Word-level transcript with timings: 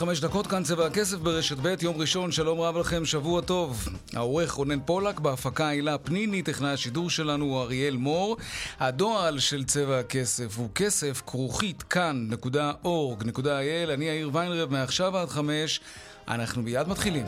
חמש 0.00 0.20
דקות 0.20 0.46
כאן 0.46 0.62
צבע 0.62 0.86
הכסף 0.86 1.16
ברשת 1.16 1.56
ב', 1.62 1.74
יום 1.82 2.00
ראשון, 2.00 2.32
שלום 2.32 2.60
רב 2.60 2.76
לכם, 2.76 3.04
שבוע 3.04 3.40
טוב. 3.40 3.88
העורך 4.14 4.52
רונן 4.52 4.80
פולק, 4.84 5.20
בהפקה 5.20 5.68
הילה 5.68 5.98
פניני, 5.98 6.42
טכנאי 6.42 6.70
השידור 6.70 7.10
שלנו 7.10 7.44
הוא 7.44 7.60
אריאל 7.60 7.96
מור. 7.96 8.36
הדועל 8.78 9.38
של 9.38 9.64
צבע 9.64 9.98
הכסף 9.98 10.58
הוא 10.58 10.68
כסף 10.74 11.22
כרוכית 11.26 11.82
כאן.org.il. 11.82 13.92
אני 13.94 14.04
יאיר 14.04 14.30
ויינרב, 14.32 14.72
מעכשיו 14.72 15.16
עד 15.16 15.28
חמש. 15.28 15.80
אנחנו 16.28 16.62
מיד 16.62 16.88
מתחילים. 16.88 17.26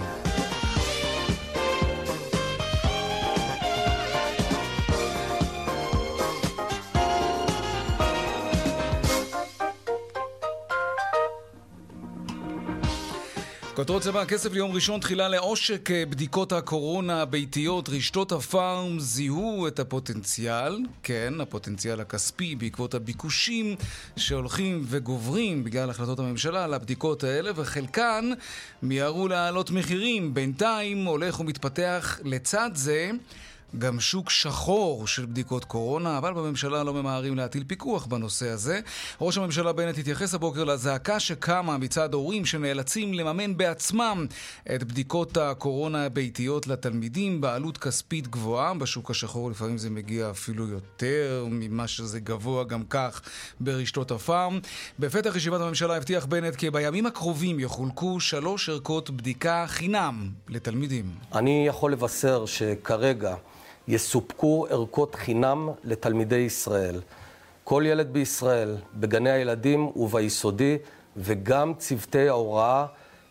כותרות 13.82 14.02
צבע 14.02 14.22
הכסף 14.22 14.52
ליום 14.52 14.72
ראשון 14.72 15.00
תחילה 15.00 15.28
לעושק 15.28 15.90
אה, 15.90 16.06
בדיקות 16.06 16.52
הקורונה 16.52 17.22
הביתיות. 17.22 17.88
רשתות 17.88 18.32
הפארם 18.32 19.00
זיהו 19.00 19.66
את 19.66 19.78
הפוטנציאל, 19.80 20.78
כן, 21.02 21.34
הפוטנציאל 21.40 22.00
הכספי 22.00 22.54
בעקבות 22.54 22.94
הביקושים 22.94 23.76
שהולכים 24.16 24.84
וגוברים 24.86 25.64
בגלל 25.64 25.90
החלטות 25.90 26.18
הממשלה 26.18 26.64
על 26.64 26.74
הבדיקות 26.74 27.24
האלה, 27.24 27.50
וחלקן 27.56 28.30
מיהרו 28.82 29.28
להעלות 29.28 29.70
מחירים. 29.70 30.34
בינתיים 30.34 31.04
הולך 31.04 31.40
ומתפתח 31.40 32.20
לצד 32.24 32.70
זה 32.74 33.10
גם 33.78 34.00
שוק 34.00 34.30
שחור 34.30 35.06
של 35.06 35.26
בדיקות 35.26 35.64
קורונה, 35.64 36.18
אבל 36.18 36.32
בממשלה 36.32 36.82
לא 36.82 36.94
ממהרים 36.94 37.36
להטיל 37.36 37.64
פיקוח 37.66 38.06
בנושא 38.06 38.48
הזה. 38.48 38.80
ראש 39.20 39.38
הממשלה 39.38 39.72
בנט 39.72 39.98
התייחס 39.98 40.34
הבוקר 40.34 40.64
לזעקה 40.64 41.20
שקמה 41.20 41.78
מצד 41.78 42.14
הורים 42.14 42.44
שנאלצים 42.44 43.14
לממן 43.14 43.56
בעצמם 43.56 44.26
את 44.74 44.84
בדיקות 44.84 45.36
הקורונה 45.36 46.06
הביתיות 46.06 46.66
לתלמידים 46.66 47.40
בעלות 47.40 47.78
כספית 47.78 48.28
גבוהה. 48.28 48.74
בשוק 48.74 49.10
השחור 49.10 49.50
לפעמים 49.50 49.78
זה 49.78 49.90
מגיע 49.90 50.30
אפילו 50.30 50.68
יותר 50.68 51.46
ממה 51.50 51.88
שזה 51.88 52.20
גבוה 52.20 52.64
גם 52.64 52.82
כך 52.90 53.20
ברשתות 53.60 54.10
הפארם. 54.10 54.58
בפתח 54.98 55.36
ישיבת 55.36 55.60
הממשלה 55.60 55.96
הבטיח 55.96 56.26
בנט 56.26 56.56
כי 56.56 56.70
בימים 56.70 57.06
הקרובים 57.06 57.60
יחולקו 57.60 58.20
שלוש 58.20 58.68
ערכות 58.68 59.10
בדיקה 59.10 59.64
חינם 59.68 60.30
לתלמידים. 60.48 61.04
אני 61.34 61.64
יכול 61.68 61.92
לבשר 61.92 62.46
שכרגע 62.46 63.34
יסופקו 63.88 64.66
ערכות 64.70 65.14
חינם 65.14 65.68
לתלמידי 65.84 66.36
ישראל. 66.36 67.00
כל 67.64 67.82
ילד 67.86 68.12
בישראל, 68.12 68.76
בגני 68.94 69.30
הילדים 69.30 69.90
וביסודי, 69.96 70.78
וגם 71.16 71.74
צוותי 71.78 72.28
ההוראה, 72.28 72.86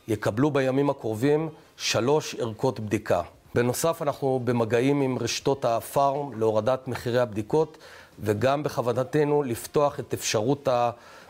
יקבלו 0.08 0.52
בימים 0.52 0.90
הקרובים 0.90 1.50
שלוש 1.78 2.36
ערכות 2.36 2.80
בדיקה. 2.80 3.22
בנוסף, 3.56 4.02
אנחנו 4.02 4.42
במגעים 4.44 5.02
עם 5.02 5.18
רשתות 5.20 5.66
הפארם 5.66 6.40
להורדת 6.40 6.88
מחירי 6.88 7.20
הבדיקות, 7.20 7.78
וגם 8.20 8.64
בכוונתנו 8.64 9.44
לפתוח 9.44 10.00
את 10.00 10.14
אפשרות 10.14 10.68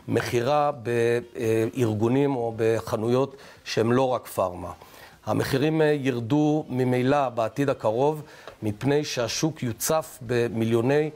המכירה 0.08 0.70
בארגונים 0.72 2.36
או 2.36 2.54
בחנויות 2.56 3.36
שהן 3.64 3.90
לא 3.90 4.08
רק 4.08 4.26
פארמה. 4.26 4.72
המחירים 5.26 5.82
ירדו 5.94 6.64
ממילא 6.68 7.28
בעתיד 7.28 7.70
הקרוב, 7.70 8.22
מפני 8.62 9.04
שהשוק 9.04 9.62
יוצף 9.62 10.18
במיליוני 10.26 11.10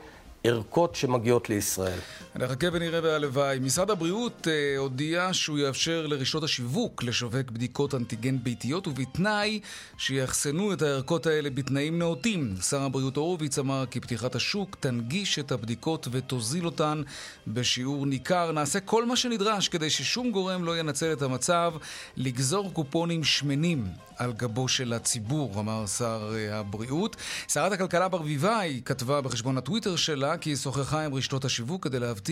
ערכות 0.45 0.95
שמגיעות 0.95 1.51
לישראל. 1.51 1.99
נחכה 2.39 2.67
ונראה 2.73 3.01
בהלוואי. 3.01 3.59
משרד 3.59 3.91
הבריאות 3.91 4.49
אה, 4.49 4.79
הודיע 4.79 5.29
שהוא 5.33 5.59
יאפשר 5.59 6.07
לרשתות 6.07 6.43
השיווק 6.43 7.03
לשווק 7.03 7.51
בדיקות 7.51 7.95
אנטיגן 7.95 8.39
ביתיות, 8.43 8.89
ובתנאי 8.89 9.61
שיאחסנו 9.99 10.73
את 10.73 10.83
הערכות 10.83 11.27
האלה 11.27 11.51
בתנאים 11.51 11.99
נאותים. 11.99 12.55
שר 12.61 12.83
הבריאות 12.83 13.17
הורוביץ 13.17 13.59
אמר 13.59 13.85
כי 13.91 14.01
פתיחת 14.01 14.35
השוק 14.35 14.77
תנגיש 14.81 15.39
את 15.39 15.53
הבדיקות 15.53 16.09
ותוזיל 16.11 16.67
אותן 16.67 17.03
בשיעור 17.47 18.07
ניכר. 18.07 18.53
נעשה 18.53 18.81
כל 18.81 19.07
מה 19.07 19.17
שנדרש 19.17 19.69
כדי 19.69 19.91
ששום 19.91 20.31
גורם 20.31 20.65
לא 20.65 20.79
ינצל 20.79 21.13
את 21.13 21.23
המצב 21.23 21.75
לגזור 22.17 22.73
קופונים 22.73 23.25
שמנים 23.25 23.87
על 24.17 24.33
גבו 24.33 24.69
של 24.69 24.93
הציבור, 24.93 25.61
אמר 25.61 25.87
שר 25.87 26.33
אה, 26.35 26.59
הבריאות. 26.59 27.17
שרת 27.49 27.73
הכלכלה 27.73 28.09
ברביבאי 28.09 28.81
כתבה 28.85 29.21
בחשבון 29.21 29.59
הטוויטר 29.59 29.97
שלה 29.97 30.37
כי 30.37 30.51
היא 30.51 30.57
שוחחה 30.57 31.05
עם 31.05 31.15
רשתות 31.15 31.45
השיווק 31.45 31.85
כדי 31.85 31.99
להבטיח 31.99 32.26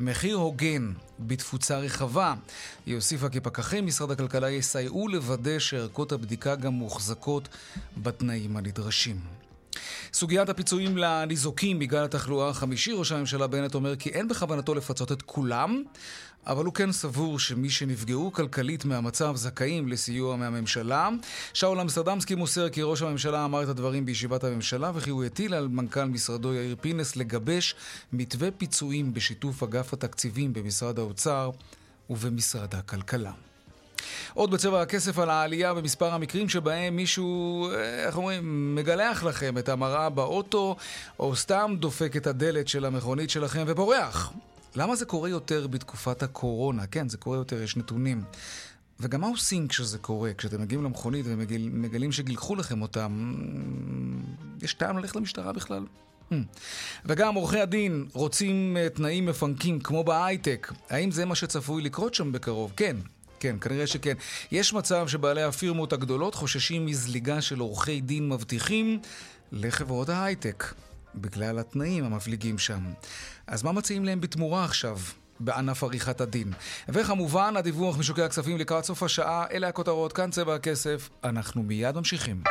מחיר 0.00 0.36
הוגן 0.36 0.92
בתפוצה 1.18 1.78
רחבה. 1.78 2.34
היא 2.86 2.94
הוסיפה 2.94 3.28
כי 3.28 3.40
פקחי 3.40 3.80
משרד 3.80 4.10
הכלכלה 4.10 4.50
יסייעו 4.50 5.08
לוודא 5.08 5.58
שערכות 5.58 6.12
הבדיקה 6.12 6.54
גם 6.54 6.72
מוחזקות 6.72 7.48
בתנאים 7.96 8.56
הנדרשים. 8.56 9.20
סוגיית 10.12 10.48
הפיצויים 10.48 10.96
לניזוקים 10.96 11.78
בגלל 11.78 12.04
התחלואה 12.04 12.48
החמישי, 12.48 12.92
ראש 12.92 13.12
הממשלה 13.12 13.46
בנט 13.46 13.74
אומר 13.74 13.96
כי 13.96 14.10
אין 14.10 14.28
בכוונתו 14.28 14.74
לפצות 14.74 15.12
את 15.12 15.22
כולם, 15.22 15.82
אבל 16.46 16.64
הוא 16.64 16.74
כן 16.74 16.92
סבור 16.92 17.38
שמי 17.38 17.70
שנפגעו 17.70 18.32
כלכלית 18.32 18.84
מהמצב 18.84 19.36
זכאים 19.36 19.88
לסיוע 19.88 20.36
מהממשלה. 20.36 21.08
שאול 21.52 21.80
אמסטרדמסקי 21.80 22.34
מוסר 22.34 22.68
כי 22.68 22.82
ראש 22.82 23.02
הממשלה 23.02 23.44
אמר 23.44 23.62
את 23.62 23.68
הדברים 23.68 24.06
בישיבת 24.06 24.44
הממשלה 24.44 24.90
וכי 24.94 25.10
הוא 25.10 25.24
הטיל 25.24 25.54
על 25.54 25.68
מנכ"ל 25.68 26.04
משרדו 26.04 26.54
יאיר 26.54 26.76
פינס 26.80 27.16
לגבש 27.16 27.74
מתווה 28.12 28.50
פיצויים 28.50 29.14
בשיתוף 29.14 29.62
אגף 29.62 29.92
התקציבים 29.92 30.52
במשרד 30.52 30.98
האוצר 30.98 31.50
ובמשרד 32.10 32.74
הכלכלה. 32.74 33.32
עוד 34.34 34.50
בצבע 34.50 34.82
הכסף 34.82 35.18
על 35.18 35.30
העלייה 35.30 35.74
במספר 35.74 36.14
המקרים 36.14 36.48
שבהם 36.48 36.96
מישהו, 36.96 37.68
אה, 37.70 38.06
איך 38.06 38.16
אומרים, 38.16 38.74
מגלח 38.74 39.22
לכם 39.22 39.58
את 39.58 39.68
המראה 39.68 40.08
באוטו, 40.08 40.76
או 41.18 41.36
סתם 41.36 41.74
דופק 41.78 42.16
את 42.16 42.26
הדלת 42.26 42.68
של 42.68 42.84
המכונית 42.84 43.30
שלכם 43.30 43.64
ובורח. 43.66 44.32
למה 44.76 44.96
זה 44.96 45.04
קורה 45.04 45.28
יותר 45.28 45.66
בתקופת 45.66 46.22
הקורונה? 46.22 46.86
כן, 46.86 47.08
זה 47.08 47.16
קורה 47.16 47.36
יותר, 47.36 47.62
יש 47.62 47.76
נתונים. 47.76 48.22
וגם 49.00 49.20
מה 49.20 49.26
עושים 49.26 49.68
כשזה 49.68 49.98
קורה? 49.98 50.34
כשאתם 50.38 50.60
מגיעים 50.60 50.84
למכונית 50.84 51.26
ומגלים 51.28 52.12
שגילחו 52.12 52.56
לכם 52.56 52.82
אותם, 52.82 53.34
יש 54.62 54.74
טעם 54.74 54.98
ללכת 54.98 55.16
למשטרה 55.16 55.52
בכלל? 55.52 55.84
Hmm. 56.30 56.34
וגם 57.04 57.34
עורכי 57.34 57.60
הדין 57.60 58.06
רוצים 58.12 58.76
אה, 58.76 58.88
תנאים 58.88 59.26
מפנקים 59.26 59.80
כמו 59.80 60.04
בהייטק. 60.04 60.72
האם 60.90 61.10
זה 61.10 61.24
מה 61.24 61.34
שצפוי 61.34 61.82
לקרות 61.82 62.14
שם 62.14 62.32
בקרוב? 62.32 62.72
כן. 62.76 62.96
כן, 63.40 63.56
כנראה 63.60 63.86
שכן. 63.86 64.14
יש 64.52 64.72
מצב 64.72 65.08
שבעלי 65.08 65.42
הפירמות 65.42 65.92
הגדולות 65.92 66.34
חוששים 66.34 66.86
מזליגה 66.86 67.40
של 67.40 67.58
עורכי 67.58 68.00
דין 68.00 68.28
מבטיחים 68.28 69.00
לחברות 69.52 70.08
ההייטק, 70.08 70.74
בגלל 71.14 71.58
התנאים 71.58 72.04
המפליגים 72.04 72.58
שם. 72.58 72.80
אז 73.46 73.62
מה 73.62 73.72
מציעים 73.72 74.04
להם 74.04 74.20
בתמורה 74.20 74.64
עכשיו? 74.64 74.98
בענף 75.40 75.84
עריכת 75.84 76.20
הדין. 76.20 76.52
וכמובן, 76.88 77.54
הדיווח 77.56 77.98
משוקי 77.98 78.22
הכספים 78.22 78.58
לקראת 78.58 78.84
סוף 78.84 79.02
השעה, 79.02 79.44
אלה 79.52 79.68
הכותרות, 79.68 80.12
כאן 80.12 80.30
צבע 80.30 80.54
הכסף, 80.54 81.10
אנחנו 81.24 81.62
מיד 81.62 81.96
ממשיכים. 81.96 82.42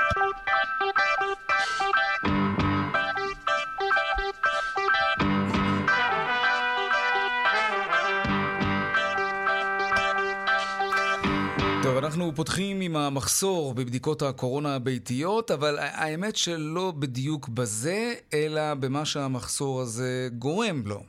אנחנו 12.12 12.32
פותחים 12.36 12.82
עם 12.82 12.96
המחסור 12.96 13.74
בבדיקות 13.74 14.22
הקורונה 14.22 14.76
הביתיות, 14.76 15.52
אבל 15.52 15.80
האמת 15.80 16.36
שלא 16.36 16.94
בדיוק 17.00 17.50
בזה, 17.50 18.14
אלא 18.34 18.74
במה 18.74 19.06
שהמחסור 19.06 19.82
הזה 19.82 20.30
גורם 20.38 20.82
לו. 20.86 21.04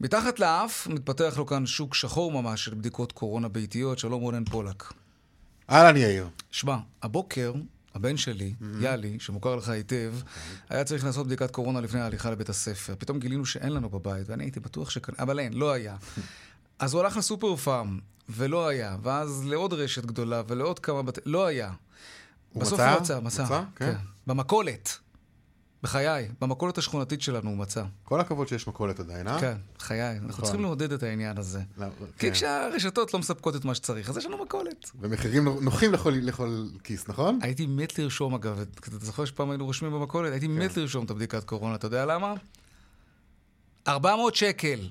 מתחת 0.00 0.40
לאף 0.40 0.86
מתפתח 0.86 1.34
לו 1.36 1.46
כאן 1.46 1.66
שוק 1.66 1.94
שחור 1.94 2.32
ממש 2.32 2.64
של 2.64 2.74
בדיקות 2.74 3.12
קורונה 3.12 3.48
ביתיות. 3.48 3.98
שלום 3.98 4.22
רונן 4.22 4.44
פולק. 4.44 4.92
אהלן 5.70 5.96
יאיר. 5.96 6.28
שמע, 6.50 6.76
הבוקר 7.02 7.52
הבן 7.94 8.16
שלי, 8.16 8.54
יאלי, 8.80 9.16
שמוכר 9.20 9.56
לך 9.56 9.68
היטב, 9.68 10.14
היה 10.68 10.84
צריך 10.84 11.04
לעשות 11.04 11.26
בדיקת 11.26 11.50
קורונה 11.50 11.80
לפני 11.80 12.00
ההליכה 12.00 12.30
לבית 12.30 12.48
הספר. 12.48 12.94
פתאום 12.98 13.18
גילינו 13.18 13.46
שאין 13.46 13.72
לנו 13.72 13.90
בבית, 13.90 14.28
ואני 14.28 14.44
הייתי 14.44 14.60
בטוח 14.60 14.90
שכן, 14.90 15.12
אבל 15.18 15.38
אין, 15.38 15.52
לא 15.52 15.72
היה. 15.72 15.96
אז 16.78 16.94
הוא 16.94 17.02
הלך 17.02 17.16
לסופר 17.16 17.56
פארם, 17.56 17.98
ולא 18.28 18.68
היה, 18.68 18.96
ואז 19.02 19.44
לעוד 19.46 19.72
רשת 19.72 20.06
גדולה, 20.06 20.42
ולעוד 20.48 20.78
כמה 20.78 21.02
בתי... 21.02 21.20
לא 21.26 21.46
היה. 21.46 21.72
הוא 22.52 22.62
בסוף 22.62 22.80
מצא? 22.80 22.92
הוא 22.92 23.00
מצא, 23.00 23.20
מצא. 23.20 23.44
מצא? 23.44 23.62
כן. 23.76 23.94
במכולת. 24.26 24.98
בחיי, 25.82 26.28
במכולת 26.40 26.78
השכונתית 26.78 27.22
שלנו 27.22 27.50
הוא 27.50 27.58
מצא. 27.58 27.84
כל 28.04 28.20
הכבוד 28.20 28.48
שיש 28.48 28.66
מכולת 28.68 29.00
עדיין, 29.00 29.28
אה? 29.28 29.40
כן, 29.40 29.56
בחיי. 29.78 30.18
אנחנו 30.18 30.42
צריכים 30.42 30.62
לעודד 30.62 30.92
את 30.92 31.02
העניין 31.02 31.38
הזה. 31.38 31.60
לא, 31.78 31.86
כי 32.00 32.02
כן. 32.18 32.32
כשהרשתות 32.32 33.14
לא 33.14 33.20
מספקות 33.20 33.56
את 33.56 33.64
מה 33.64 33.74
שצריך, 33.74 34.10
אז 34.10 34.16
יש 34.16 34.26
לנו 34.26 34.44
מכולת. 34.44 34.90
ומחירים 35.00 35.44
נוחים 35.60 35.92
לכל, 35.92 36.10
לכל 36.22 36.66
כיס, 36.84 37.08
נכון? 37.08 37.38
הייתי 37.42 37.66
מת 37.66 37.98
לרשום, 37.98 38.34
אגב, 38.34 38.60
את- 38.60 38.78
אתה 38.88 39.06
זוכר 39.06 39.24
שפעם 39.24 39.50
היינו 39.50 39.64
רושמים 39.66 39.92
במכולת? 39.92 40.30
הייתי 40.32 40.46
כן. 40.46 40.52
מת 40.58 40.76
לרשום 40.76 41.04
את 41.04 41.10
הבדיקת 41.10 41.44
קורונה, 41.44 41.74
אתה 41.74 41.86
יודע 41.86 42.06
למה? 42.06 42.34
400 43.88 44.34
שקל. 44.34 44.88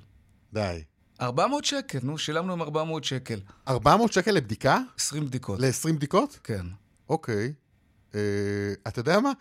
די. 0.53 0.83
400 1.21 1.65
שקל, 1.65 1.99
נו, 2.03 2.17
שילמנו 2.17 2.53
עם 2.53 2.61
400 2.61 3.03
שקל. 3.03 3.39
400 3.67 4.13
שקל 4.13 4.31
לבדיקה? 4.31 4.79
20 4.97 5.25
בדיקות. 5.25 5.59
ל-20 5.59 5.93
בדיקות? 5.93 6.39
כן. 6.43 6.65
אוקיי. 7.09 7.53
אה, 8.15 8.19
אתה 8.87 8.99
יודע 8.99 9.19
מה? 9.19 9.31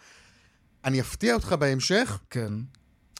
אני 0.85 1.00
אפתיע 1.00 1.35
אותך 1.35 1.53
בהמשך, 1.53 2.19
כן. 2.31 2.53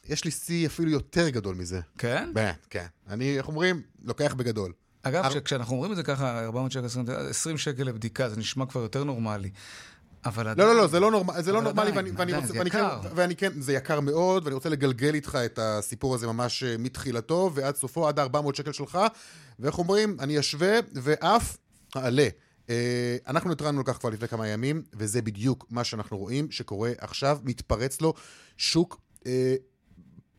יש 0.05 0.25
לי 0.25 0.31
שיא 0.31 0.67
אפילו 0.67 0.89
יותר 0.91 1.29
גדול 1.29 1.55
מזה. 1.55 1.79
כן? 1.97 2.29
באמת, 2.33 2.67
כן. 2.69 2.85
אני, 3.07 3.37
איך 3.37 3.47
אומרים? 3.47 3.81
לוקח 4.03 4.33
בגדול. 4.33 4.73
אגב, 5.03 5.29
כש- 5.29 5.37
כשאנחנו 5.37 5.73
אומרים 5.75 5.91
את 5.91 5.97
זה 5.97 6.03
ככה, 6.03 6.45
400 6.45 6.71
שקל, 6.71 6.85
20 6.85 7.05
20 7.29 7.57
שקל 7.57 7.83
לבדיקה, 7.83 8.29
זה 8.29 8.37
נשמע 8.37 8.65
כבר 8.65 8.81
יותר 8.81 9.03
נורמלי. 9.03 9.49
אבל 10.25 10.45
לא, 10.45 10.51
עדיין... 10.51 10.69
לא, 10.69 10.75
לא, 10.75 10.87
זה 10.87 10.99
לא, 10.99 11.11
נורמ... 11.11 11.41
זה 11.41 11.51
לא 11.51 11.61
נורמלי, 11.61 11.91
עדיין, 11.91 11.97
ואני, 11.97 12.11
ואני 12.17 12.31
עדיין, 12.31 12.41
רוצה, 12.41 12.53
זה 12.53 12.59
ואני 12.59 12.71
כן, 12.71 12.77
יקר. 12.77 12.99
ואני 13.15 13.35
כן, 13.35 13.61
זה 13.61 13.73
יקר 13.73 13.99
מאוד, 13.99 14.43
ואני 14.43 14.53
רוצה 14.53 14.69
לגלגל 14.69 15.13
איתך 15.13 15.37
את 15.45 15.59
הסיפור 15.59 16.15
הזה 16.15 16.27
ממש 16.27 16.63
אה, 16.63 16.75
מתחילתו 16.79 17.51
ועד 17.53 17.75
סופו, 17.75 18.07
עד 18.07 18.19
ה-400 18.19 18.57
שקל 18.57 18.71
שלך, 18.71 18.99
ואיך 19.59 19.77
אומרים, 19.77 20.17
אני 20.19 20.39
אשווה 20.39 20.79
ואף 20.93 21.57
אעלה. 21.97 22.27
אה, 22.69 23.17
אנחנו 23.27 23.51
התרענו 23.51 23.77
על 23.77 23.83
כך 23.85 23.97
כבר 23.97 24.09
לפני 24.09 24.27
כמה 24.27 24.47
ימים, 24.47 24.83
וזה 24.93 25.21
בדיוק 25.21 25.65
מה 25.69 25.83
שאנחנו 25.83 26.17
רואים 26.17 26.51
שקורה 26.51 26.91
עכשיו, 26.97 27.39
מתפרץ 27.43 28.01
לו 28.01 28.13
שוק 28.57 29.01
אה, 29.27 29.55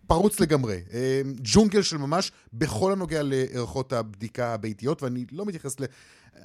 פרוץ 0.07 0.41
לגמרי. 0.41 0.81
ג'ונגל 1.43 1.83
של 1.83 1.97
ממש 1.97 2.33
בכל 2.53 2.93
הנוגע 2.93 3.21
לערכות 3.25 3.93
הבדיקה 3.93 4.55
הביתיות, 4.55 5.03
ואני 5.03 5.25
לא 5.33 5.47
מתייחס 5.47 5.81
ל... 5.81 5.85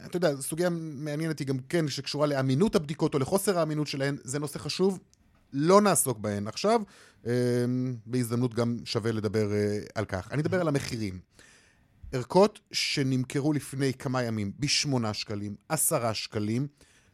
אתה 0.05 0.17
יודע, 0.17 0.41
סוגיה 0.41 0.69
מעניינת 0.71 1.39
היא 1.39 1.47
גם 1.47 1.57
כן, 1.69 1.87
שקשורה 1.87 2.27
לאמינות 2.27 2.75
הבדיקות 2.75 3.13
או 3.13 3.19
לחוסר 3.19 3.59
האמינות 3.59 3.87
שלהן, 3.87 4.17
זה 4.23 4.39
נושא 4.39 4.59
חשוב, 4.59 4.99
לא 5.53 5.81
נעסוק 5.81 6.17
בהן 6.17 6.47
עכשיו. 6.47 6.81
אה, 7.27 7.31
בהזדמנות 8.05 8.53
גם 8.53 8.77
שווה 8.85 9.11
לדבר 9.11 9.53
אה, 9.53 9.79
על 9.95 10.05
כך. 10.05 10.31
אני 10.31 10.41
אדבר 10.41 10.61
על 10.61 10.67
המחירים. 10.67 11.19
ערכות 12.11 12.59
שנמכרו 12.71 13.53
לפני 13.53 13.93
כמה 13.93 14.23
ימים 14.23 14.51
ב-8 14.59 15.13
שקלים, 15.13 15.55
10 15.69 16.13
שקלים, 16.13 16.67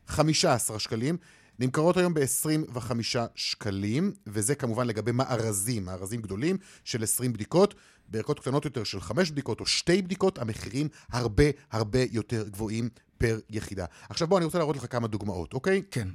15 0.07 0.79
שקלים, 0.79 1.17
נמכרות 1.59 1.97
היום 1.97 2.13
ב-25 2.13 2.91
שקלים, 3.35 4.13
וזה 4.27 4.55
כמובן 4.55 4.87
לגבי 4.87 5.11
מארזים, 5.11 5.85
מארזים 5.85 6.21
גדולים 6.21 6.57
של 6.83 7.03
20 7.03 7.33
בדיקות. 7.33 7.75
בערכות 8.07 8.39
קטנות 8.39 8.65
יותר 8.65 8.83
של 8.83 9.01
5 9.01 9.31
בדיקות 9.31 9.59
או 9.59 9.65
2 9.65 10.03
בדיקות, 10.03 10.39
המחירים 10.39 10.87
הרבה 11.11 11.43
הרבה 11.71 11.99
יותר 12.11 12.47
גבוהים 12.49 12.89
פר 13.17 13.39
יחידה. 13.49 13.85
עכשיו 14.09 14.27
בוא, 14.27 14.37
אני 14.37 14.45
רוצה 14.45 14.57
להראות 14.57 14.75
לך 14.75 14.85
כמה 14.89 15.07
דוגמאות, 15.07 15.53
אוקיי? 15.53 15.81
כן. 15.91 16.07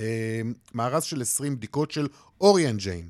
אה, 0.00 0.40
מארז 0.74 1.04
של 1.04 1.20
20 1.20 1.56
בדיקות 1.56 1.90
של 1.90 2.08
Orient 2.40 2.76
Gene. 2.76 3.08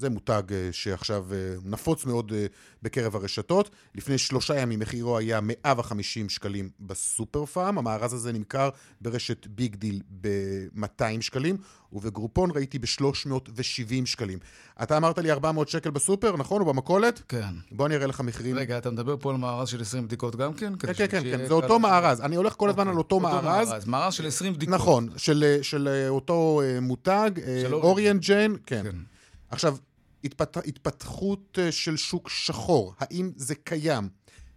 זה 0.00 0.10
מותג 0.10 0.42
אה, 0.52 0.68
שעכשיו 0.72 1.26
אה, 1.32 1.54
נפוץ 1.64 2.04
מאוד 2.04 2.32
אה, 2.32 2.46
בקרב 2.82 3.16
הרשתות. 3.16 3.70
לפני 3.94 4.18
שלושה 4.18 4.58
ימים 4.58 4.80
מחירו 4.80 5.18
היה 5.18 5.40
150 5.40 6.28
שקלים 6.28 6.70
בסופר 6.80 7.46
פארם. 7.46 7.78
המארז 7.78 8.12
הזה 8.12 8.32
נמכר 8.32 8.68
ברשת 9.00 9.46
ביג 9.46 9.76
דיל 9.76 10.02
ב-200 10.20 11.20
שקלים, 11.20 11.56
ובגרופון 11.92 12.50
ראיתי 12.54 12.78
ב-370 12.78 14.06
שקלים. 14.06 14.38
אתה 14.82 14.96
אמרת 14.96 15.18
לי 15.18 15.32
400 15.32 15.68
שקל 15.68 15.90
בסופר, 15.90 16.36
נכון? 16.36 16.60
או 16.60 16.66
במכולת? 16.66 17.22
כן. 17.28 17.54
בוא 17.72 17.86
אני 17.86 17.96
אראה 17.96 18.06
לך 18.06 18.20
מחירים. 18.20 18.56
רגע, 18.56 18.78
אתה 18.78 18.90
מדבר 18.90 19.16
פה 19.20 19.30
על 19.30 19.36
מארז 19.36 19.68
של 19.68 19.80
20 19.80 20.06
בדיקות 20.06 20.36
גם 20.36 20.54
כן? 20.54 20.72
כן, 20.78 20.92
כן, 20.94 21.06
כן, 21.10 21.22
כן, 21.22 21.46
זה 21.46 21.54
אותו 21.54 21.78
מארז. 21.78 22.20
אני 22.20 22.36
הולך 22.36 22.54
כל 22.56 22.70
הזמן 22.70 22.88
על 22.88 22.98
אותו 22.98 23.20
מארז. 23.20 23.84
מארז 23.86 24.14
של 24.14 24.26
20 24.26 24.52
בדיקות. 24.52 24.74
נכון, 24.74 25.08
של, 25.16 25.88
אותו 26.08 26.62
מותג, 26.82 27.30
אוריאן 27.72 28.18
ג'יין, 28.18 28.56
כן. 28.66 28.82
כן. 28.82 28.96
עכשיו, 29.50 29.76
התפת... 30.24 30.56
התפתחות 30.56 31.58
אה, 31.62 31.72
של 31.72 31.96
שוק 31.96 32.28
שחור, 32.28 32.94
האם 32.98 33.30
זה 33.36 33.54
קיים? 33.54 34.08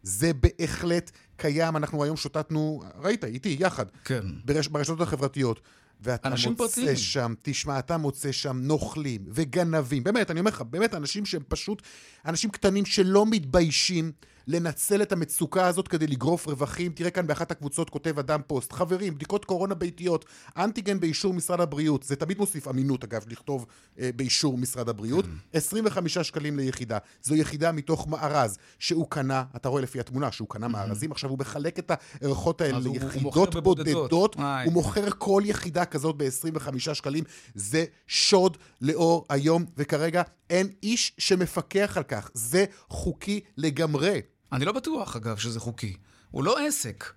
זה 0.03 0.31
בהחלט 0.33 1.11
קיים, 1.37 1.77
אנחנו 1.77 2.03
היום 2.03 2.17
שוטטנו, 2.17 2.83
ראית, 2.97 3.23
איתי, 3.23 3.57
יחד, 3.59 3.85
כן. 4.03 4.25
ברש... 4.45 4.67
ברשתות 4.67 5.01
החברתיות. 5.01 5.59
ואתה 6.03 6.29
מוצא 6.29 6.49
פרטיים. 6.57 6.95
שם, 6.95 7.33
תשמע, 7.41 7.79
אתה 7.79 7.97
מוצא 7.97 8.31
שם 8.31 8.57
נוכלים 8.61 9.25
וגנבים. 9.27 10.03
באמת, 10.03 10.31
אני 10.31 10.39
אומר 10.39 10.51
לך, 10.51 10.61
באמת 10.61 10.93
אנשים 10.93 11.25
שהם 11.25 11.43
פשוט, 11.47 11.81
אנשים 12.25 12.49
קטנים 12.49 12.85
שלא 12.85 13.25
מתביישים 13.25 14.11
לנצל 14.47 15.01
את 15.01 15.11
המצוקה 15.11 15.67
הזאת 15.67 15.87
כדי 15.87 16.07
לגרוף 16.07 16.47
רווחים. 16.47 16.91
תראה 16.91 17.09
כאן 17.09 17.27
באחת 17.27 17.51
הקבוצות 17.51 17.89
כותב 17.89 18.19
אדם 18.19 18.41
פוסט, 18.47 18.73
חברים, 18.73 19.15
בדיקות 19.15 19.45
קורונה 19.45 19.75
ביתיות, 19.75 20.25
אנטיגן 20.57 20.99
באישור 20.99 21.33
משרד 21.33 21.61
הבריאות, 21.61 22.03
זה 22.03 22.15
תמיד 22.15 22.37
מוסיף 22.37 22.67
אמינות 22.67 23.03
אגב, 23.03 23.25
לכתוב 23.27 23.65
אה, 23.99 24.09
באישור 24.15 24.57
משרד 24.57 24.89
הבריאות, 24.89 25.25
25 25.53 26.17
שקלים 26.17 26.57
ליחידה. 26.59 26.97
זו 27.23 27.35
יחידה 27.35 27.71
מתוך 27.71 28.07
מארז 28.07 28.57
שהוא 28.79 29.07
קנה, 29.09 29.43
אתה 29.55 29.69
רואה 29.69 29.81
לפי 29.81 29.99
התמונה 29.99 30.31
שהוא 30.31 30.49
קנה 30.49 30.67
מארזים, 30.67 31.11
עכשיו 31.11 31.29
הוא 31.29 31.39
מחלק 31.39 31.79
את 31.79 31.91
הערכות 32.21 32.61
האלה 32.61 32.79
ליחידות. 32.79 33.55
בודדות. 33.55 34.35
הוא 34.65 34.73
מוכר 34.73 35.09
כל 35.17 35.41
יחידה 35.45 35.85
כזאת 35.85 36.15
ב-25 36.17 36.79
שקלים, 36.79 37.23
זה 37.55 37.85
שוד 38.07 38.57
לאור 38.81 39.25
היום, 39.29 39.65
וכרגע 39.77 40.21
אין 40.49 40.67
איש 40.83 41.13
שמפקח 41.17 41.97
על 41.97 42.03
כך. 42.03 42.29
זה 42.33 42.65
חוקי 42.89 43.39
לגמרי. 43.57 44.19
אני 44.53 44.65
לא 44.65 44.71
בטוח, 44.71 45.15
אגב, 45.15 45.37
שזה 45.37 45.59
חוקי. 45.59 45.97
הוא 46.31 46.43
לא 46.43 46.67
עסק. 46.67 47.13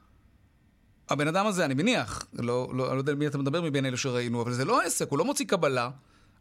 הבן 1.09 1.29
אדם 1.29 1.47
הזה, 1.47 1.65
אני 1.65 1.75
מניח, 1.75 2.27
לא, 2.33 2.69
לא, 2.75 2.89
אני 2.89 2.95
לא 2.95 3.01
יודע 3.01 3.15
מי 3.15 3.27
אתה 3.27 3.39
מדבר 3.39 3.63
מבין 3.63 3.87
אלו 3.87 3.97
שראינו, 3.97 4.43
אבל 4.43 4.53
זה 4.53 4.65
לא 4.65 4.83
עסק, 4.83 5.11
הוא 5.11 5.19
לא 5.19 5.25
מוציא 5.25 5.47
קבלה. 5.47 5.91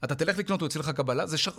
אתה 0.06 0.16
תלך 0.16 0.38
לקנות, 0.38 0.62
הוא 0.62 0.66
יוציא 0.66 0.80
לך 0.80 0.90
קבלה, 0.90 1.28
זה, 1.28 1.38
שח... 1.38 1.54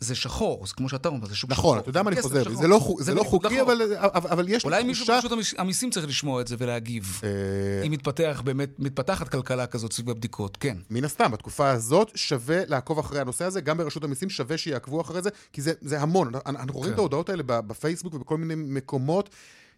זה 0.00 0.14
שחור, 0.14 0.66
זה 0.66 0.74
כמו 0.74 0.88
שאתה 0.88 1.08
אומר, 1.08 1.26
זה 1.26 1.36
שוק 1.36 1.50
שחור. 1.54 1.64
נכון, 1.64 1.78
אתה 1.78 1.88
יודע 1.90 2.02
מה 2.02 2.10
אני 2.10 2.22
חוזר. 2.22 2.42
זה 2.54 2.68
לא 2.68 2.78
חו- 2.78 2.96
זה 3.00 3.14
לא 3.14 3.22
חוקי, 3.24 3.46
לחוק. 3.56 3.60
אבל- 3.60 3.82
אבל 4.12 4.48
יש 4.48 4.64
אולי 4.64 4.82
לי 4.82 4.88
מישהו. 4.88 5.06
ברשות 5.06 5.32
המיסים 5.58 5.90
צריך 5.90 6.06
לשמוע 6.06 6.40
את 6.40 6.48
זה 6.48 6.56
ולהגיב. 6.58 7.20
אה, 7.24 7.28
אם 7.86 7.92
מתפתח, 7.92 8.42
באמת, 8.44 8.68
מתפתחת 8.78 9.28
כלכלה 9.28 9.66
כזאת 9.66 9.92
סביב 9.92 10.10
הבדיקות, 10.10 10.56
כן. 10.56 10.76
מן 10.90 11.04
הסתם, 11.04 11.30
בתקופה 11.32 11.70
הזאת 11.70 12.10
שווה 12.14 12.62
לעקוב 12.66 12.98
אחרי 12.98 13.20
הנושא 13.20 13.44
הזה, 13.44 13.60
גם 13.60 13.78
ברשות 13.78 14.04
המיסים 14.04 14.30
שווה 14.30 14.58
שיעקבו 14.58 15.00
אחרי 15.00 15.22
זה, 15.22 15.30
כי 15.52 15.62
זה, 15.62 15.72
זה 15.80 16.00
המון. 16.00 16.32
אנחנו 16.46 16.72
רואים 16.72 16.88
כן. 16.88 16.94
את 16.94 16.98
ההודעות 16.98 17.28
האלה 17.28 17.42
בפייסבוק 17.46 18.14
ובכל 18.14 18.36
מיני 18.38 18.54
מקומות. 18.56 19.30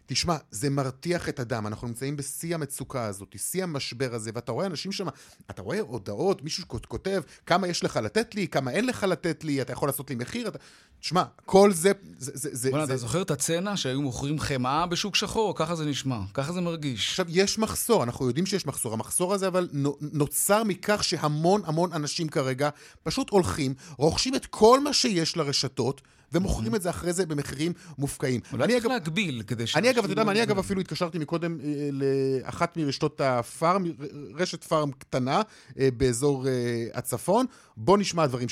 תשמע, 0.05 0.35
זה 0.51 0.69
מרתיח 0.69 1.29
את 1.29 1.39
הדם, 1.39 1.67
אנחנו 1.67 1.87
נמצאים 1.87 2.17
בשיא 2.17 2.55
המצוקה 2.55 3.05
הזאת, 3.05 3.35
שיא 3.37 3.63
המשבר 3.63 4.13
הזה, 4.13 4.31
ואתה 4.33 4.51
רואה 4.51 4.65
אנשים 4.65 4.91
שם, 4.91 5.07
אתה 5.49 5.61
רואה 5.61 5.79
הודעות, 5.79 6.41
מישהו 6.41 6.67
כותב, 6.87 7.21
כמה 7.45 7.67
יש 7.67 7.83
לך 7.83 7.97
לתת 7.97 8.35
לי, 8.35 8.47
כמה 8.47 8.71
אין 8.71 8.85
לך 8.85 9.03
לתת 9.03 9.43
לי, 9.43 9.61
אתה 9.61 9.73
יכול 9.73 9.89
לעשות 9.89 10.09
לי 10.09 10.15
מחיר, 10.15 10.47
אתה... 10.47 10.57
תשמע, 10.99 11.23
כל 11.45 11.73
זה, 11.73 11.91
זה, 12.17 12.31
זה, 12.35 12.49
זה, 12.51 12.71
בוא'נה, 12.71 12.85
זה 12.85 12.93
אתה 12.93 13.01
זוכר 13.01 13.21
את 13.21 13.31
הצנע 13.31 13.77
שהיו 13.77 14.01
מוכרים 14.01 14.39
חמאה 14.39 14.85
בשוק 14.85 15.15
שחור? 15.15 15.55
ככה 15.55 15.75
זה 15.75 15.85
נשמע, 15.85 16.19
ככה 16.33 16.53
זה 16.53 16.61
מרגיש. 16.61 17.09
עכשיו, 17.09 17.25
יש 17.29 17.59
מחסור, 17.59 18.03
אנחנו 18.03 18.27
יודעים 18.27 18.45
שיש 18.45 18.65
מחסור. 18.65 18.93
המחסור 18.93 19.33
הזה 19.33 19.47
אבל 19.47 19.69
נו- 19.73 19.97
נוצר 20.01 20.63
מכך 20.63 21.03
שהמון 21.03 21.61
המון 21.65 21.93
אנשים 21.93 22.27
כרגע 22.27 22.69
פשוט 23.03 23.29
הולכים, 23.29 23.73
רוכשים 23.97 24.35
את 24.35 24.45
כל 24.45 24.79
מה 24.79 24.93
שיש 24.93 25.37
לרשתות, 25.37 26.01
ומוכרים 26.33 26.75
את 26.75 26.81
זה 26.81 26.89
אחרי 26.89 27.13
זה 27.13 27.25
במחירים 27.25 27.71
מופקעים. 27.97 28.41
אולי 28.53 28.63
אני 28.63 28.71
צריך 28.71 28.85
אגב, 28.85 28.93
להגביל 28.93 29.41
כדי 29.47 29.67
ש... 29.67 29.77
אני 29.77 29.91
אגב, 29.91 30.03
אתה 30.03 30.13
יודע 30.13 30.23
מה, 30.23 30.31
אני 30.31 30.43
אגב 30.43 30.59
אפילו 30.59 30.81
התקשרתי 30.81 31.19
מקודם 31.19 31.57
אה, 31.63 31.89
לאחת 31.91 32.77
מרשתות 32.77 33.21
הפארם, 33.21 33.83
רשת 34.35 34.63
פארם 34.63 34.91
קטנה 34.91 35.41
אה, 35.79 35.87
באזור 35.97 36.47
אה, 36.47 36.51
הצפון. 36.93 37.45
בוא 37.77 37.97
נשמע 37.97 38.27
דברים 38.27 38.47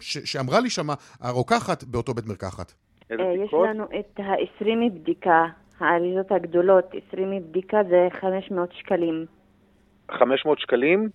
שאמרה 0.00 0.60
לי 0.60 0.70
שמה 0.70 0.94
הרוקחת 1.20 1.84
באותו 1.84 2.14
בית 2.14 2.26
מרקחת. 2.26 2.72
יש? 3.10 3.54
לנו 3.70 3.84
את 3.84 4.20
ה-20 4.20 4.90
בדיקה, 4.94 5.44
האריזות 5.80 6.32
הגדולות, 6.32 6.84
20 7.08 7.42
בדיקה 7.48 7.76
זה 7.90 8.08
500 8.20 8.72
שקלים. 8.72 9.26
500 10.10 10.58
שקלים? 10.58 11.08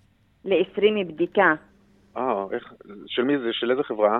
ל-20 0.44 1.04
בדיקה. 1.08 1.54
אה, 2.16 2.44
איך, 2.52 2.72
של 3.06 3.22
מי 3.22 3.38
זה? 3.38 3.48
של 3.52 3.70
איזה 3.70 3.82
חברה? 3.82 4.18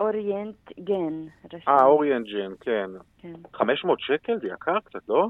Orient 0.00 0.72
Gene. 0.80 1.24
אה, 1.68 1.84
Orient 1.84 2.21
Gene, 2.21 2.52
כן. 2.60 2.90
כן. 3.18 3.32
500 3.54 4.00
שקל? 4.00 4.38
זה 4.40 4.48
יקר 4.48 4.80
קצת, 4.84 5.08
לא? 5.08 5.28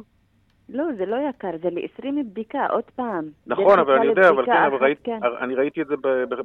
לא, 0.68 0.84
זה 0.98 1.06
לא 1.06 1.16
יקר, 1.30 1.50
זה 1.62 1.70
ל-20 1.70 2.06
בדיקה, 2.30 2.66
עוד 2.66 2.84
פעם. 2.96 3.24
נכון, 3.46 3.78
אבל 3.78 3.94
אני 3.98 4.06
יודע, 4.06 4.28
אבל 4.28 4.46
כן, 4.46 4.62
אבל 4.62 4.76
ראית- 4.84 5.00
כן. 5.04 5.18
אני 5.40 5.54
ראיתי 5.54 5.82
את 5.82 5.86
זה 5.86 5.94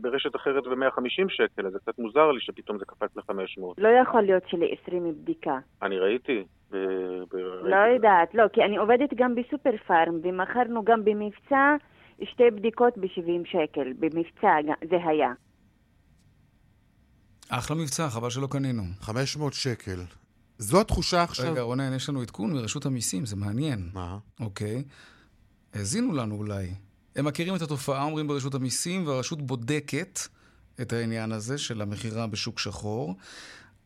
ברשת 0.01 0.35
אחרת 0.35 0.63
ב-150 0.63 1.29
שקל, 1.29 1.65
אז 1.67 1.73
זה 1.73 1.79
קצת 1.79 1.99
מוזר 1.99 2.31
לי 2.31 2.39
שפתאום 2.41 2.77
זה 2.77 2.85
קפץ 2.85 3.17
ל-500. 3.17 3.61
לא 3.77 3.87
יכול 3.87 4.21
להיות 4.21 4.43
של-20 4.47 4.93
בדיקה. 5.21 5.57
אני 5.81 5.99
ראיתי. 5.99 6.43
לא. 6.71 7.75
יודעת, 7.75 8.35
לא, 8.35 8.47
כי 8.53 8.63
אני 8.63 8.77
עובדת 8.77 9.13
גם 9.15 9.35
בסופר 9.35 9.77
פארם, 9.87 10.19
ומכרנו 10.23 10.83
גם 10.83 11.05
במבצע 11.05 11.75
שתי 12.23 12.51
בדיקות 12.51 12.97
ב-70 12.97 13.45
שקל. 13.45 13.93
במבצע 13.99 14.55
זה 14.89 14.97
היה. 15.05 15.31
אחלה 17.53 17.75
מבצע, 17.75 18.09
חבל 18.09 18.29
שלא 18.29 18.47
קנינו. 18.47 18.83
500 19.01 19.53
שקל. 19.53 20.03
זו 20.59 20.81
התחושה 20.81 21.23
עכשיו? 21.23 21.51
רגע, 21.51 21.61
רונן, 21.61 21.93
יש 21.93 22.09
לנו 22.09 22.21
עדכון 22.21 22.53
מרשות 22.53 22.85
המיסים, 22.85 23.25
זה 23.25 23.35
מעניין. 23.35 23.89
מה? 23.93 24.17
אוקיי. 24.39 24.83
האזינו 25.73 26.13
לנו 26.13 26.35
אולי. 26.35 26.73
הם 27.15 27.25
מכירים 27.25 27.55
את 27.55 27.61
התופעה, 27.61 28.03
אומרים 28.03 28.27
ברשות 28.27 28.55
המיסים, 28.55 29.07
והרשות 29.07 29.41
בודקת 29.41 30.19
את 30.81 30.93
העניין 30.93 31.31
הזה 31.31 31.57
של 31.57 31.81
המכירה 31.81 32.27
בשוק 32.27 32.59
שחור. 32.59 33.15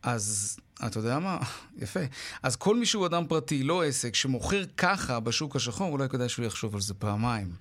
אז 0.04 0.58
אתה 0.86 1.00
יודע 1.00 1.20
מה? 1.20 1.38
יפה. 1.84 2.00
אז 2.44 2.56
כל 2.56 2.76
מי 2.76 2.86
שהוא 2.86 3.06
אדם 3.06 3.28
פרטי, 3.28 3.64
לא 3.64 3.84
עסק, 3.84 4.16
שמוכר 4.16 4.64
ככה 4.78 5.20
בשוק 5.20 5.56
השחור, 5.56 5.92
אולי 5.92 6.10
כדאי 6.10 6.30
שהוא 6.30 6.46
יחשוב 6.46 6.76
על 6.76 6.82
זה 6.82 6.94
פעמיים. 6.94 7.52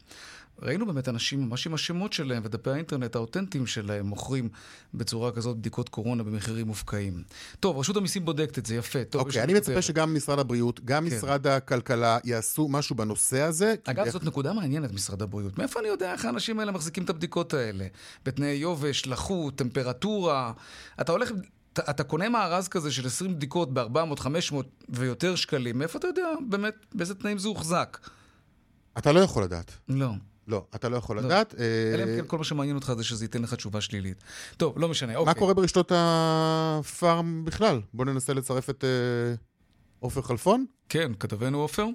ראינו 0.62 0.86
באמת 0.86 1.08
אנשים 1.08 1.48
ממש 1.48 1.66
עם 1.66 1.74
השמות 1.74 2.12
שלהם 2.12 2.42
ודפי 2.46 2.70
האינטרנט 2.70 3.16
האותנטיים 3.16 3.66
שלהם 3.66 4.06
מוכרים 4.06 4.48
בצורה 4.94 5.32
כזאת 5.32 5.56
בדיקות 5.56 5.88
קורונה 5.88 6.22
במחירים 6.22 6.66
מופקעים. 6.66 7.22
טוב, 7.60 7.78
רשות 7.78 7.96
המיסים 7.96 8.24
בודקת 8.24 8.58
את 8.58 8.66
זה, 8.66 8.74
יפה. 8.74 9.04
טוב, 9.04 9.20
אוקיי, 9.26 9.36
לנו 9.42 9.44
אני 9.44 9.54
מצפה 9.54 9.66
כותרת. 9.72 9.82
שגם 9.82 10.14
משרד 10.14 10.38
הבריאות, 10.38 10.80
גם 10.84 11.08
כן. 11.10 11.16
משרד 11.16 11.46
הכלכלה 11.46 12.18
יעשו 12.24 12.68
משהו 12.68 12.96
בנושא 12.96 13.40
הזה. 13.40 13.74
אגב, 13.84 14.04
איך- 14.04 14.12
זאת 14.12 14.24
נקודה 14.24 14.52
מעניינת, 14.52 14.92
משרד 14.92 15.22
הבריאות. 15.22 15.58
מאיפה 15.58 15.80
אני 15.80 15.88
יודע 15.88 16.12
איך 16.12 16.24
האנשים 16.24 16.60
האלה 16.60 16.72
מחזיקים 16.72 17.04
את 17.04 17.10
הבדיקות 17.10 17.54
האלה? 17.54 17.86
בתנאי 18.24 18.48
יובש, 18.50 19.06
לחות, 19.06 19.56
טמפרטורה. 19.56 20.52
אתה 21.00 21.12
הולך, 21.12 21.30
אתה, 21.72 21.82
אתה 21.90 22.04
קונה 22.04 22.28
מארז 22.28 22.68
כזה 22.68 22.92
של 22.92 23.06
20 23.06 23.34
בדיקות 23.36 23.74
ב-400, 23.74 24.16
500 24.20 24.66
ויותר 24.88 25.34
שקלים, 25.34 25.78
מאיפה 25.78 25.98
אתה 25.98 26.06
יודע 26.06 26.26
באמת 26.48 26.74
באיזה 26.94 27.14
תנאים 27.14 27.38
זה 27.38 27.48
הוחזק? 27.48 27.98
אתה 28.98 29.12
לא 29.12 29.20
יכול 29.20 29.42
לדעת. 29.44 29.72
לא. 29.88 30.10
לא, 30.48 30.64
אתה 30.74 30.88
לא 30.88 30.96
יכול 30.96 31.16
לא. 31.16 31.22
לדעת. 31.22 31.54
אה, 31.58 31.94
אלא 31.94 32.02
אם 32.02 32.16
כן 32.16 32.26
כל 32.26 32.38
מה 32.38 32.44
שמעניין 32.44 32.76
אותך 32.76 32.92
זה 32.96 33.04
שזה 33.04 33.24
ייתן 33.24 33.42
לך 33.42 33.54
תשובה 33.54 33.80
שלילית. 33.80 34.16
טוב, 34.56 34.78
לא 34.78 34.88
משנה, 34.88 35.16
אוקיי. 35.16 35.34
מה 35.34 35.38
קורה 35.40 35.54
ברשתות 35.54 35.92
הפארם 35.94 37.44
בכלל? 37.44 37.80
בואו 37.94 38.08
ננסה 38.08 38.34
לצרף 38.34 38.70
את 38.70 38.84
אה, 38.84 39.34
עופר 40.00 40.22
חלפון. 40.22 40.64
כן, 40.88 41.12
כתבנו 41.20 41.60
עופר. 41.60 41.86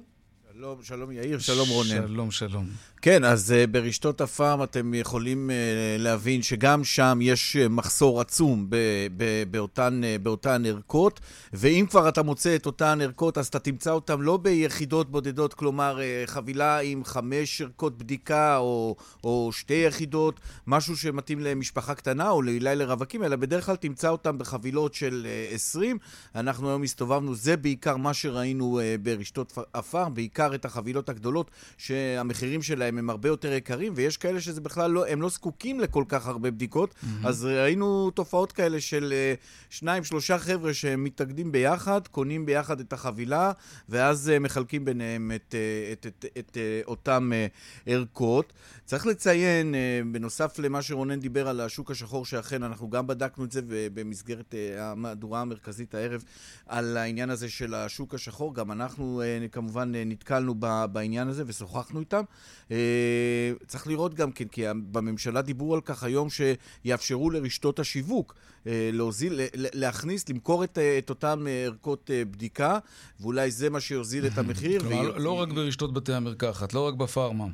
שלום, 0.54 0.84
שלום 0.84 1.12
יאיר, 1.12 1.40
שלום 1.40 1.70
רונן. 1.70 2.08
שלום, 2.08 2.32
שלום. 2.32 2.68
כן, 3.02 3.24
אז 3.24 3.54
uh, 3.54 3.68
ברשתות 3.68 4.22
הפארם 4.22 4.64
אתם 4.64 4.94
יכולים 4.94 5.50
uh, 5.50 5.54
להבין 6.02 6.42
שגם 6.42 6.84
שם 6.84 7.20
יש 7.22 7.56
uh, 7.56 7.70
מחסור 7.70 8.22
עצום 8.22 8.66
ב- 8.70 8.76
ב- 9.18 9.44
באותן, 9.52 10.02
uh, 10.04 10.22
באותן 10.24 10.66
ערכות, 10.66 11.20
ואם 11.54 11.86
כבר 11.90 12.10
אתה 12.10 12.24
מוצא 12.24 12.56
את 12.56 12.66
אותן 12.66 13.00
ערכות, 13.02 13.38
אז 13.38 13.48
אתה 13.48 13.60
תמצא 13.60 13.92
אותן 13.92 14.20
לא 14.20 14.38
ביחידות 14.38 15.12
בודדות, 15.12 15.54
כלומר 15.54 16.00
uh, 16.00 16.30
חבילה 16.30 16.80
עם 16.80 17.04
חמש 17.04 17.62
ערכות 17.62 17.98
בדיקה 17.98 18.58
או, 18.58 18.96
או 19.24 19.50
שתי 19.54 19.84
יחידות, 19.88 20.40
משהו 20.68 20.98
שמתאים 20.98 21.40
למשפחה 21.40 21.96
קטנה 21.96 22.30
או 22.30 22.36
אולי 22.36 22.60
לרווקים, 22.60 23.24
אלא 23.24 23.36
בדרך 23.36 23.66
כלל 23.66 23.76
תמצא 23.76 24.10
אותן 24.10 24.38
בחבילות 24.38 24.94
של 24.94 25.28
uh, 25.52 25.56
20. 25.56 25.98
אנחנו 26.36 26.70
היום 26.70 26.84
הסתובבנו, 26.84 27.36
זה 27.36 27.58
בעיקר 27.58 27.98
מה 27.98 28.14
שראינו 28.14 28.80
uh, 28.80 29.02
ברשתות 29.02 29.58
הפארם, 29.74 30.14
בעיקר 30.14 30.56
את 30.56 30.66
החבילות 30.66 31.10
הגדולות, 31.10 31.52
שהמחירים 31.78 32.62
שלהם 32.90 32.98
הם 32.98 33.10
הרבה 33.10 33.30
יותר 33.30 33.54
יקרים, 33.54 33.94
ויש 33.96 34.18
כאלה 34.18 34.42
שזה 34.42 34.62
בכלל 34.62 34.92
לא, 34.92 35.08
הם 35.08 35.22
לא 35.22 35.30
זקוקים 35.30 35.80
לכל 35.80 36.04
כך 36.08 36.28
הרבה 36.28 36.52
בדיקות. 36.52 36.94
Mm-hmm. 36.94 37.28
אז 37.28 37.46
ראינו 37.46 38.12
תופעות 38.12 38.52
כאלה 38.52 38.82
של 38.82 39.14
אה, 39.16 39.34
שניים, 39.70 40.04
שלושה 40.04 40.38
חבר'ה 40.40 40.74
שמתאגדים 40.74 41.52
ביחד, 41.52 42.08
קונים 42.08 42.46
ביחד 42.46 42.80
את 42.80 42.94
החבילה, 42.94 43.52
ואז 43.90 44.30
אה, 44.30 44.40
מחלקים 44.40 44.86
ביניהם 44.86 45.32
את, 45.36 45.56
אה, 45.56 45.92
את, 45.92 46.06
את, 46.06 46.26
את, 46.26 46.38
את 46.38 46.58
אה, 46.58 46.82
אותם 46.88 47.32
אה, 47.34 47.48
ערכות. 47.86 48.54
צריך 48.86 49.06
לציין, 49.06 49.76
אה, 49.76 50.02
בנוסף 50.12 50.60
למה 50.60 50.82
שרונן 50.82 51.20
דיבר 51.20 51.48
על 51.48 51.62
השוק 51.62 51.92
השחור, 51.92 52.26
שאכן 52.26 52.64
אנחנו 52.64 52.90
גם 52.90 53.08
בדקנו 53.08 53.46
את 53.46 53.52
זה 53.52 53.62
במסגרת 53.68 54.56
אה, 54.56 54.92
המהדורה 54.92 55.42
המרכזית 55.42 55.96
הערב, 55.96 56.24
על 56.66 56.98
העניין 56.98 57.30
הזה 57.30 57.50
של 57.50 57.74
השוק 57.74 58.14
השחור, 58.14 58.56
גם 58.56 58.72
אנחנו 58.72 59.22
אה, 59.22 59.48
כמובן 59.52 59.96
אה, 59.96 60.04
נתקלנו 60.06 60.56
בעניין 60.92 61.28
הזה 61.28 61.44
ושוחחנו 61.48 62.00
איתם. 62.00 62.24
אה, 62.80 63.66
צריך 63.68 63.88
לראות 63.88 64.14
גם 64.14 64.32
כן, 64.32 64.48
כי 64.48 64.62
בממשלה 64.92 65.42
דיברו 65.42 65.74
על 65.76 65.82
כך 65.82 66.04
היום 66.04 66.28
שיאפשרו 66.30 67.30
לרשתות 67.30 67.80
השיווק 67.80 68.36
אה, 68.68 68.90
להוזיל, 68.94 69.40
להכניס, 69.54 70.30
למכור 70.30 70.64
את, 70.64 70.78
אה, 70.78 70.98
את 70.98 71.10
אותן 71.10 71.44
ערכות 71.66 72.10
בדיקה, 72.32 72.80
ואולי 73.20 73.52
זה 73.52 73.70
מה 73.70 73.80
שיוזיל 73.80 74.28
את 74.28 74.38
המחיר. 74.38 74.80
כלומר, 74.84 74.96
ויוציא- 75.02 75.20
לא 75.20 75.32
רק 75.32 75.50
ברשתות 75.50 75.94
בתי 75.94 76.14
המרקחת, 76.14 76.74
לא 76.74 76.88
רק 76.88 76.94
בפארמה. 76.94 77.46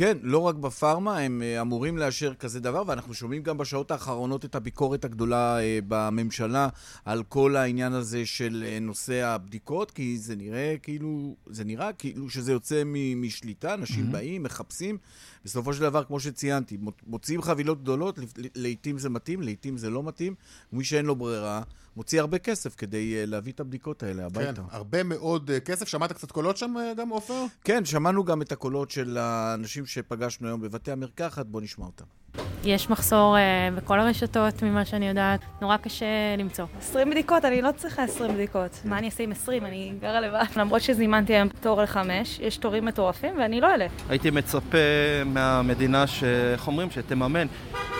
כן, 0.00 0.18
לא 0.22 0.38
רק 0.38 0.54
בפארמה, 0.54 1.18
הם 1.18 1.42
אה, 1.42 1.60
אמורים 1.60 1.98
לאשר 1.98 2.34
כזה 2.34 2.60
דבר, 2.60 2.82
ואנחנו 2.86 3.14
שומעים 3.14 3.42
גם 3.42 3.58
בשעות 3.58 3.90
האחרונות 3.90 4.44
את 4.44 4.54
הביקורת 4.54 5.04
הגדולה 5.04 5.60
אה, 5.60 5.78
בממשלה 5.88 6.68
על 7.04 7.22
כל 7.22 7.56
העניין 7.56 7.92
הזה 7.92 8.26
של 8.26 8.64
אה, 8.66 8.78
נושא 8.80 9.26
הבדיקות, 9.26 9.90
כי 9.90 10.18
זה 10.18 10.36
נראה 10.36 10.74
כאילו, 10.82 11.36
זה 11.46 11.64
נראה 11.64 11.92
כאילו 11.92 12.30
שזה 12.30 12.52
יוצא 12.52 12.82
משליטה, 13.16 13.74
אנשים 13.74 14.06
mm-hmm. 14.08 14.12
באים, 14.12 14.42
מחפשים. 14.42 14.98
בסופו 15.44 15.74
של 15.74 15.80
דבר, 15.80 16.04
כמו 16.04 16.20
שציינתי, 16.20 16.76
מוצ- 16.82 17.02
מוציאים 17.06 17.42
חבילות 17.42 17.82
גדולות, 17.82 18.18
לעיתים 18.54 18.98
זה 18.98 19.08
מתאים, 19.10 19.42
לעיתים 19.42 19.76
זה 19.76 19.90
לא 19.90 20.02
מתאים, 20.02 20.34
ומי 20.72 20.84
שאין 20.84 21.06
לו 21.06 21.16
ברירה, 21.16 21.62
מוציא 21.96 22.20
הרבה 22.20 22.38
כסף 22.38 22.74
כדי 22.76 23.16
אה, 23.20 23.26
להביא 23.26 23.52
את 23.52 23.60
הבדיקות 23.60 24.02
האלה 24.02 24.22
כן, 24.22 24.26
הביתה. 24.26 24.62
הרבה 24.70 25.02
מאוד 25.02 25.50
אה, 25.50 25.60
כסף. 25.60 25.88
שמעת 25.88 26.12
קצת 26.12 26.30
קולות 26.30 26.56
שם 26.56 26.74
אה, 26.78 26.94
גם, 26.94 27.08
עופר? 27.08 27.44
כן, 27.64 27.84
שמענו 27.84 28.24
גם 28.24 28.42
את 28.42 28.52
הקולות 28.52 28.90
של 28.90 29.18
האנשים 29.18 29.86
שפגשנו 29.86 30.48
היום 30.48 30.60
בבתי 30.60 30.92
המרקחת, 30.92 31.46
בואו 31.46 31.62
נשמע 31.62 31.86
אותם. 31.86 32.39
יש 32.64 32.90
מחסור 32.90 33.36
uh, 33.36 33.40
בכל 33.76 34.00
הרשתות, 34.00 34.62
ממה 34.62 34.84
שאני 34.84 35.08
יודעת. 35.08 35.40
נורא 35.62 35.76
קשה 35.76 36.06
למצוא. 36.38 36.64
20 36.78 37.10
בדיקות? 37.10 37.44
אני 37.44 37.62
לא 37.62 37.70
צריכה 37.76 38.02
20 38.02 38.34
בדיקות. 38.34 38.80
מה 38.84 38.98
אני 38.98 39.06
אעשה 39.06 39.22
עם 39.22 39.32
20? 39.32 39.66
אני 39.66 39.92
גרה 40.00 40.20
לבד. 40.20 40.44
למרות 40.56 40.82
שזימנתי 40.82 41.32
היום 41.32 41.48
תור 41.48 41.82
לחמש, 41.82 42.38
יש 42.42 42.56
תורים 42.56 42.84
מטורפים 42.84 43.38
ואני 43.38 43.60
לא 43.60 43.74
אלך. 43.74 43.92
הייתי 44.08 44.30
מצפה 44.30 44.78
מהמדינה, 45.26 46.06
ש... 46.06 46.24
איך 46.24 46.66
אומרים? 46.66 46.90
שתממן. 46.90 47.46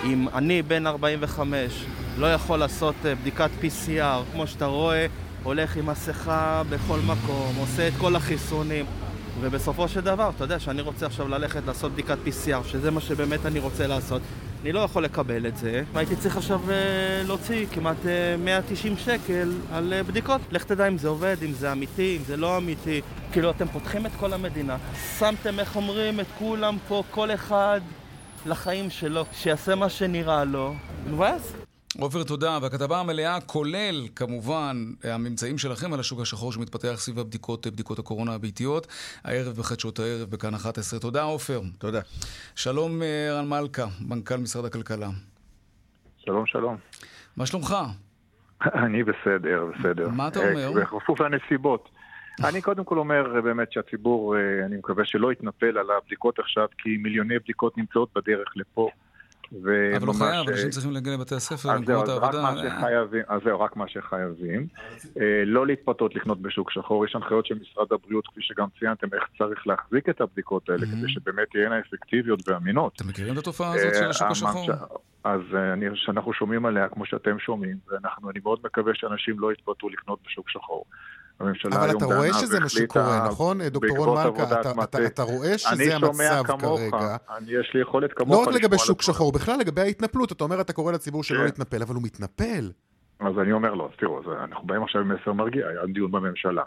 אם 0.04 0.28
אני 0.34 0.62
בן 0.62 0.86
45 0.86 1.84
לא 2.18 2.32
יכול 2.32 2.58
לעשות 2.58 2.94
אה, 3.04 3.14
בדיקת 3.14 3.50
PCR, 3.62 4.32
כמו 4.32 4.46
שאתה 4.46 4.66
רואה, 4.66 5.06
הולך 5.42 5.76
עם 5.76 5.86
מסכה 5.86 6.62
בכל 6.70 6.98
מקום, 7.06 7.54
עושה 7.58 7.88
את 7.88 7.92
כל 7.98 8.16
החיסונים, 8.16 8.86
ובסופו 9.40 9.88
של 9.88 10.00
דבר, 10.00 10.30
אתה 10.36 10.44
יודע 10.44 10.58
שאני 10.58 10.82
רוצה 10.82 11.06
עכשיו 11.06 11.28
ללכת 11.28 11.66
לעשות 11.66 11.92
בדיקת 11.92 12.18
PCR, 12.26 12.68
שזה 12.68 12.90
מה 12.90 13.00
שבאמת 13.00 13.46
אני 13.46 13.58
רוצה 13.58 13.86
לעשות. 13.86 14.22
אני 14.62 14.72
לא 14.72 14.80
יכול 14.80 15.04
לקבל 15.04 15.46
את 15.46 15.56
זה, 15.56 15.82
והייתי 15.92 16.16
צריך 16.16 16.36
עכשיו 16.36 16.60
אה, 16.70 17.22
להוציא 17.26 17.66
כמעט 17.72 18.06
אה, 18.06 18.36
190 18.36 18.96
שקל 18.96 19.52
על 19.72 19.92
אה, 19.92 20.02
בדיקות. 20.02 20.40
לך 20.50 20.64
תדע 20.64 20.88
אם 20.88 20.98
זה 20.98 21.08
עובד, 21.08 21.36
אם 21.42 21.52
זה 21.52 21.72
אמיתי, 21.72 22.16
אם 22.20 22.24
זה 22.24 22.36
לא 22.36 22.56
אמיתי. 22.56 23.00
כאילו, 23.32 23.50
אתם 23.50 23.68
פותחים 23.68 24.06
את 24.06 24.10
כל 24.20 24.32
המדינה, 24.32 24.76
שמתם, 25.18 25.60
איך 25.60 25.76
אומרים, 25.76 26.20
את 26.20 26.26
כולם 26.38 26.76
פה, 26.88 27.02
כל 27.10 27.30
אחד 27.30 27.80
לחיים 28.46 28.90
שלו, 28.90 29.24
שיעשה 29.32 29.74
מה 29.74 29.88
שנראה 29.88 30.44
לו, 30.44 30.74
ואז 31.16 31.54
עופר, 31.98 32.24
תודה. 32.24 32.58
והכתבה 32.62 33.00
המלאה, 33.00 33.40
כולל 33.40 34.08
כמובן 34.16 34.76
הממצאים 35.04 35.58
שלכם 35.58 35.92
על 35.92 36.00
השוק 36.00 36.20
השחור 36.20 36.52
שמתפתח 36.52 36.94
סביב 36.96 37.18
הבדיקות, 37.18 37.66
בדיקות 37.66 37.98
הקורונה 37.98 38.34
הביתיות, 38.34 38.86
הערב 39.24 39.56
בחדשות 39.56 39.98
הערב 39.98 40.30
בכאן 40.30 40.54
11. 40.54 41.00
תודה, 41.00 41.22
עופר. 41.22 41.60
תודה. 41.78 42.00
שלום, 42.56 43.02
אה, 43.02 43.38
רן 43.38 43.48
מלכה, 43.48 43.86
מנכ"ל 44.08 44.36
משרד 44.36 44.64
הכלכלה. 44.64 45.08
שלום, 46.18 46.46
שלום. 46.46 46.76
מה 47.36 47.46
שלומך? 47.46 47.74
אני 48.84 49.04
בסדר, 49.04 49.66
בסדר. 49.78 50.08
מה 50.08 50.28
אתה 50.28 50.40
אה, 50.40 50.50
אומר? 50.50 50.72
בכפוף 50.80 51.20
לנסיבות. 51.20 51.88
אני 52.48 52.60
קודם 52.60 52.84
כל 52.84 52.98
אומר 52.98 53.36
אה, 53.36 53.40
באמת 53.40 53.72
שהציבור, 53.72 54.36
אה, 54.36 54.66
אני 54.66 54.76
מקווה 54.76 55.04
שלא 55.04 55.32
יתנפל 55.32 55.78
על 55.78 55.86
הבדיקות 55.90 56.38
עכשיו, 56.38 56.68
כי 56.78 56.96
מיליוני 56.96 57.38
בדיקות 57.38 57.78
נמצאות 57.78 58.08
בדרך 58.16 58.48
לפה. 58.56 58.90
אבל 59.52 59.70
לא 60.06 60.12
חייב, 60.12 60.48
אה, 60.48 60.52
אנשים 60.54 60.70
צריכים 60.70 60.90
להגיע 60.92 61.14
לבתי 61.14 61.34
הספר, 61.34 61.74
למקומות 61.74 62.08
העבודה. 62.08 62.48
אז 63.28 63.40
זהו, 63.44 63.60
רק 63.60 63.76
מה 63.76 63.88
שחייבים. 63.88 64.66
אה, 65.20 65.42
לא 65.46 65.66
להתפתות 65.66 66.14
לקנות 66.14 66.42
בשוק 66.42 66.70
שחור, 66.70 67.04
יש 67.06 67.14
הנחיות 67.14 67.46
של 67.46 67.54
משרד 67.60 67.86
הבריאות, 67.92 68.26
כפי 68.26 68.40
שגם 68.42 68.66
ציינתם, 68.78 69.06
איך 69.14 69.24
צריך 69.38 69.66
להחזיק 69.66 70.08
את 70.08 70.20
הבדיקות 70.20 70.68
האלה, 70.70 70.82
Mhm. 70.82 70.86
כדי 70.86 71.08
שבאמת 71.12 71.48
תהיינה 71.52 71.78
אפקטיביות 71.78 72.48
ואמינות. 72.48 72.92
אתם 72.96 73.08
מכירים 73.08 73.32
את 73.34 73.38
התופעה 73.38 73.72
הזאת 73.74 73.94
של 73.94 74.04
השוק 74.10 74.22
אה, 74.26 74.30
השחור? 74.30 74.66
ש- 74.66 74.70
אז 75.24 75.40
אה, 75.54 75.72
אני, 75.72 75.86
שאנחנו 75.94 76.32
שומעים 76.32 76.66
עליה, 76.66 76.88
כמו 76.88 77.06
שאתם 77.06 77.38
שומעים, 77.38 77.76
ואנחנו, 77.88 78.30
אני 78.30 78.40
מאוד 78.42 78.58
מקווה 78.64 78.92
שאנשים 78.94 79.40
לא 79.40 79.52
יתפתו 79.52 79.88
לקנות 79.88 80.18
בשוק 80.26 80.50
שחור. 80.50 80.84
הממשלה 81.40 81.76
אבל 81.76 81.90
אתה 81.96 82.04
רואה 82.04 82.32
שזה 82.34 82.60
מה 82.60 82.68
שקורה, 82.68 83.28
נכון, 83.28 83.62
דוקטור 83.62 83.96
רון 84.06 84.08
מלכה? 84.26 84.60
אתה- 84.60 84.72
מטה. 84.74 84.82
אתה- 84.98 85.06
אתה 85.06 85.22
רואה 85.22 85.58
שזה 85.58 85.70
אני 85.72 85.90
שומע 86.00 86.30
המצב 86.30 86.46
כמוך, 86.60 86.80
כרגע. 86.90 87.16
אני, 87.38 87.50
יש 87.52 87.70
לי 87.74 87.80
יכולת 87.80 88.10
כמוך 88.16 88.30
לא 88.46 88.50
רק 88.50 88.54
לגבי 88.54 88.78
שוק. 88.78 89.02
שחור, 89.02 89.32
בכלל 89.32 89.58
לגבי 89.58 89.80
ההתנפלות. 89.80 90.32
אתה 90.32 90.44
אומר, 90.44 90.60
אתה 90.60 90.72
קורא 90.72 90.92
לציבור 90.92 91.24
שלא 91.24 91.38
כן. 91.38 91.44
להתנפל, 91.44 91.82
אבל 91.82 91.94
הוא 91.94 92.02
מתנפל. 92.02 92.70
אז 93.20 93.32
אני 93.42 93.52
אומר 93.52 93.74
לו, 93.74 93.88
תראו, 93.98 94.20
אנחנו 94.44 94.66
באים 94.66 94.82
עכשיו 94.82 95.00
עם 95.00 95.12
מסר 95.14 95.32
מרגיע, 95.32 95.66
היה 95.68 95.80
דיון 95.94 96.10
בממשלה. 96.12 96.62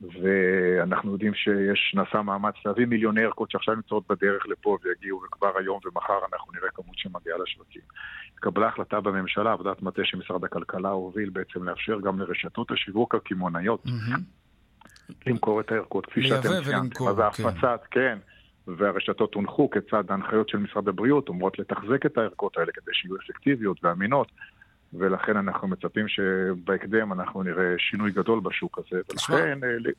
ואנחנו 0.00 1.12
יודעים 1.12 1.34
שיש, 1.34 1.94
נעשה 1.94 2.22
מאמץ 2.22 2.54
להביא 2.66 2.86
מיליוני 2.86 3.24
ערכות 3.24 3.50
שעכשיו 3.50 3.74
נמצאות 3.74 4.04
בדרך 4.08 4.46
לפה 4.46 4.78
ויגיעו, 4.82 5.22
וכבר 5.26 5.52
היום 5.58 5.80
ומחר 5.84 6.18
אנחנו 6.32 6.52
נראה 6.52 6.68
כמות 6.74 6.98
שמגיעה 6.98 7.38
לשווקים. 7.38 7.82
התקבלה 8.34 8.68
החלטה 8.68 9.00
בממשלה, 9.00 9.52
עבודת 9.52 9.82
מטה 9.82 10.02
שמשרד 10.04 10.44
הכלכלה 10.44 10.88
הוביל 10.88 11.30
בעצם 11.30 11.64
לאפשר 11.64 12.00
גם 12.00 12.18
לרשתות 12.18 12.70
השיווק 12.70 13.14
הקמעונאיות. 13.14 13.82
למכור 15.26 15.60
את 15.60 15.72
הערכות, 15.72 16.06
כפי 16.06 16.22
שאתם 16.22 16.48
ציינתם. 16.64 17.04
אז 17.08 17.16
כן. 17.16 17.22
ההפצת, 17.22 17.80
כן. 17.90 18.18
והרשתות 18.66 19.34
הונחו 19.34 19.70
כצד 19.70 20.04
ההנחיות 20.10 20.48
של 20.48 20.58
משרד 20.58 20.88
הבריאות, 20.88 21.28
אומרות 21.28 21.58
לתחזק 21.58 22.06
את 22.06 22.18
הערכות 22.18 22.56
האלה 22.56 22.72
כדי 22.72 22.90
שיהיו 22.92 23.16
אפקטיביות 23.16 23.84
ואמינות, 23.84 24.32
ולכן 24.94 25.36
אנחנו 25.36 25.68
מצפים 25.68 26.08
שבהקדם 26.08 27.12
אנחנו 27.12 27.42
נראה 27.42 27.74
שינוי 27.78 28.10
גדול 28.10 28.40
בשוק 28.40 28.78
הזה. 28.78 29.00
ולכן 29.10 29.58
אה, 29.64 29.90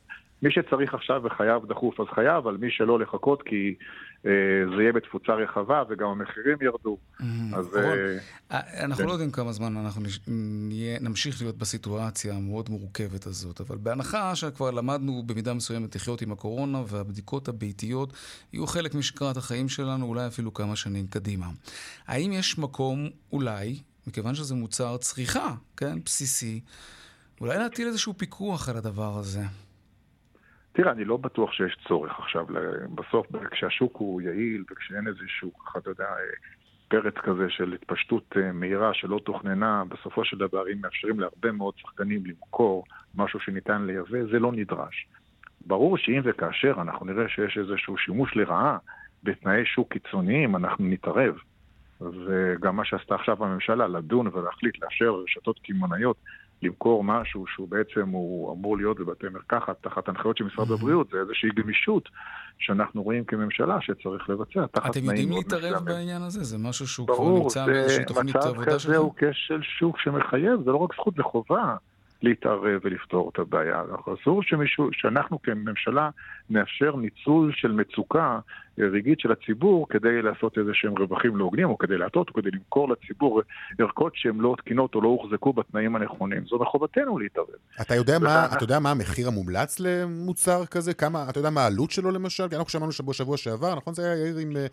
מי 0.42 0.50
שצריך 0.50 0.94
עכשיו 0.94 1.20
וחייב 1.24 1.66
דחוף 1.66 2.00
אז 2.00 2.06
חייב, 2.14 2.36
אבל 2.36 2.56
מי 2.60 2.70
שלא 2.70 2.98
לחכות 3.00 3.42
כי 3.42 3.74
אה, 4.26 4.30
זה 4.76 4.82
יהיה 4.82 4.92
בתפוצה 4.92 5.32
רחבה 5.32 5.82
וגם 5.90 6.08
המחירים 6.08 6.56
ירדו. 6.62 6.96
מהמם. 7.20 7.54
אז 7.54 7.66
רון, 7.66 7.84
אה, 7.84 8.18
אה, 8.52 8.84
אנחנו 8.84 9.02
כן. 9.02 9.06
לא 9.08 9.12
יודעים 9.12 9.30
כמה 9.30 9.52
זמן 9.52 9.76
אנחנו 9.76 10.02
נש- 10.02 10.20
נהיה, 10.68 10.98
נמשיך 11.00 11.42
להיות 11.42 11.56
בסיטואציה 11.58 12.34
המאוד 12.34 12.68
מורכבת 12.70 13.26
הזאת, 13.26 13.60
אבל 13.60 13.76
בהנחה 13.76 14.36
שכבר 14.36 14.70
למדנו 14.70 15.22
במידה 15.26 15.54
מסוימת 15.54 15.94
לחיות 15.96 16.22
עם 16.22 16.32
הקורונה 16.32 16.82
והבדיקות 16.86 17.48
הביתיות 17.48 18.12
יהיו 18.52 18.66
חלק 18.66 18.94
משגרת 18.94 19.36
החיים 19.36 19.68
שלנו, 19.68 20.06
אולי 20.06 20.26
אפילו 20.26 20.54
כמה 20.54 20.76
שנים 20.76 21.06
קדימה. 21.06 21.46
האם 22.06 22.32
יש 22.32 22.58
מקום, 22.58 23.08
אולי, 23.32 23.78
מכיוון 24.10 24.34
שזה 24.34 24.54
מוצר 24.54 24.96
צריכה, 24.96 25.54
כן, 25.76 25.98
בסיסי, 26.04 26.60
אולי 27.40 27.58
להטיל 27.58 27.86
איזשהו 27.86 28.14
פיקוח 28.14 28.68
על 28.68 28.76
הדבר 28.76 29.12
הזה? 29.18 29.40
תראה, 30.72 30.92
אני 30.92 31.04
לא 31.04 31.16
בטוח 31.16 31.52
שיש 31.52 31.76
צורך 31.88 32.18
עכשיו. 32.18 32.46
בסוף, 32.94 33.26
כשהשוק 33.50 33.96
הוא 33.96 34.20
יעיל 34.20 34.64
וכשאין 34.70 35.08
איזשהו, 35.08 35.52
ככה, 35.58 35.78
אתה 35.78 35.90
יודע, 35.90 36.04
אה, 36.04 36.10
פרץ 36.88 37.14
כזה 37.14 37.46
של 37.48 37.72
התפשטות 37.72 38.34
אה, 38.36 38.52
מהירה 38.52 38.94
שלא 38.94 39.20
תוכננה, 39.24 39.84
בסופו 39.88 40.24
של 40.24 40.38
דבר, 40.38 40.62
אם 40.72 40.80
מאפשרים 40.80 41.20
להרבה 41.20 41.52
מאוד 41.52 41.74
שחקנים 41.76 42.26
למכור 42.26 42.84
משהו 43.14 43.40
שניתן 43.40 43.82
לייבא, 43.82 44.30
זה 44.32 44.38
לא 44.38 44.52
נדרש. 44.52 45.06
ברור 45.66 45.98
שאם 45.98 46.20
וכאשר 46.24 46.74
אנחנו 46.82 47.06
נראה 47.06 47.28
שיש 47.28 47.58
איזשהו 47.58 47.98
שימוש 47.98 48.36
לרעה 48.36 48.78
בתנאי 49.22 49.66
שוק 49.66 49.92
קיצוניים, 49.92 50.56
אנחנו 50.56 50.84
נתערב. 50.84 51.34
וגם 52.00 52.76
מה 52.76 52.84
שעשתה 52.84 53.14
עכשיו 53.14 53.44
הממשלה, 53.44 53.88
לדון 53.88 54.26
ולהחליט 54.32 54.82
לאפשר 54.82 55.10
לרשתות 55.10 55.58
קמעונאיות 55.58 56.16
למכור 56.62 57.04
משהו 57.04 57.44
שהוא 57.46 57.68
בעצם 57.68 58.08
הוא 58.08 58.52
אמור 58.52 58.76
להיות 58.76 58.98
בבתי 58.98 59.26
מרקחת 59.28 59.76
תחת 59.82 60.08
הנחיות 60.08 60.36
של 60.36 60.44
משרד 60.44 60.70
הבריאות, 60.70 61.08
זה 61.12 61.18
איזושהי 61.20 61.50
גמישות 61.50 62.08
שאנחנו 62.58 63.02
רואים 63.02 63.24
כממשלה 63.24 63.80
שצריך 63.80 64.30
לבצע 64.30 64.66
תחת 64.66 64.90
אתם 64.90 65.00
תנאים 65.00 65.06
יודעים 65.06 65.28
מאוד 65.28 65.44
להתערב 65.44 65.62
מסוימים. 65.62 65.84
בעניין 65.84 66.22
הזה? 66.22 66.44
זה 66.44 66.58
משהו 66.58 66.86
שהוא 66.88 67.06
כבר 67.06 67.16
ברור, 67.16 67.42
נמצא 67.42 67.66
באיזושהי 67.66 68.04
תוכנית 68.04 68.36
מצב 68.36 68.48
עבודה 68.48 68.66
כזה 68.66 68.78
שלכם? 68.78 68.96
הוא 68.96 69.14
כשל 69.16 69.62
שוק 69.62 69.98
שמחייב, 69.98 70.62
זה 70.64 70.70
לא 70.70 70.76
רק 70.76 70.94
זכות, 70.94 71.14
זה 71.14 71.22
חובה 71.22 71.76
להתערב 72.22 72.80
ולפתור 72.84 73.30
את 73.32 73.38
הבעיה. 73.38 73.82
אסור 74.22 74.42
שמישהו, 74.42 74.88
שאנחנו 74.92 75.42
כממשלה 75.42 76.10
נאפשר 76.50 76.96
ניצול 76.96 77.52
של 77.54 77.72
מצוקה 77.72 78.38
אה, 78.80 78.84
רגעית 78.92 79.20
של 79.20 79.32
הציבור 79.32 79.88
כדי 79.88 80.22
לעשות 80.22 80.58
איזה 80.58 80.70
שהם 80.74 80.94
רווחים 80.98 81.36
לא 81.36 81.44
הוגנים, 81.44 81.68
או 81.68 81.78
כדי 81.78 81.98
להטות, 81.98 82.28
או 82.28 82.34
כדי 82.34 82.50
למכור 82.50 82.88
לציבור 82.88 83.42
ערכות 83.78 84.12
שהן 84.16 84.36
לא 84.38 84.54
תקינות 84.58 84.94
או 84.94 85.00
לא 85.00 85.08
הוחזקו 85.08 85.52
בתנאים 85.52 85.96
הנכונים. 85.96 86.44
זו 86.46 86.58
מחובתנו 86.58 87.18
להתערב. 87.18 87.48
אתה 87.80 87.94
יודע 87.94 88.18
מה, 88.18 88.46
אתה 88.56 88.64
יודע 88.64 88.78
מה 88.78 88.90
המחיר 88.90 89.28
המומלץ 89.28 89.80
למוצר 89.80 90.66
כזה? 90.66 90.94
כמה, 90.94 91.26
אתה 91.30 91.38
יודע 91.38 91.50
מה 91.50 91.60
העלות 91.60 91.90
שלו 91.90 92.10
למשל? 92.10 92.48
כי 92.48 92.56
אנחנו 92.56 92.70
שמענו 92.70 92.92
שבוע 92.92 93.14
שבוע 93.14 93.36
שעבר, 93.36 93.74
נכון? 93.74 93.94
זה 93.94 94.02
היה 94.02 94.16
יאיר 94.16 94.38
עם 94.38 94.56
אה, 94.56 94.66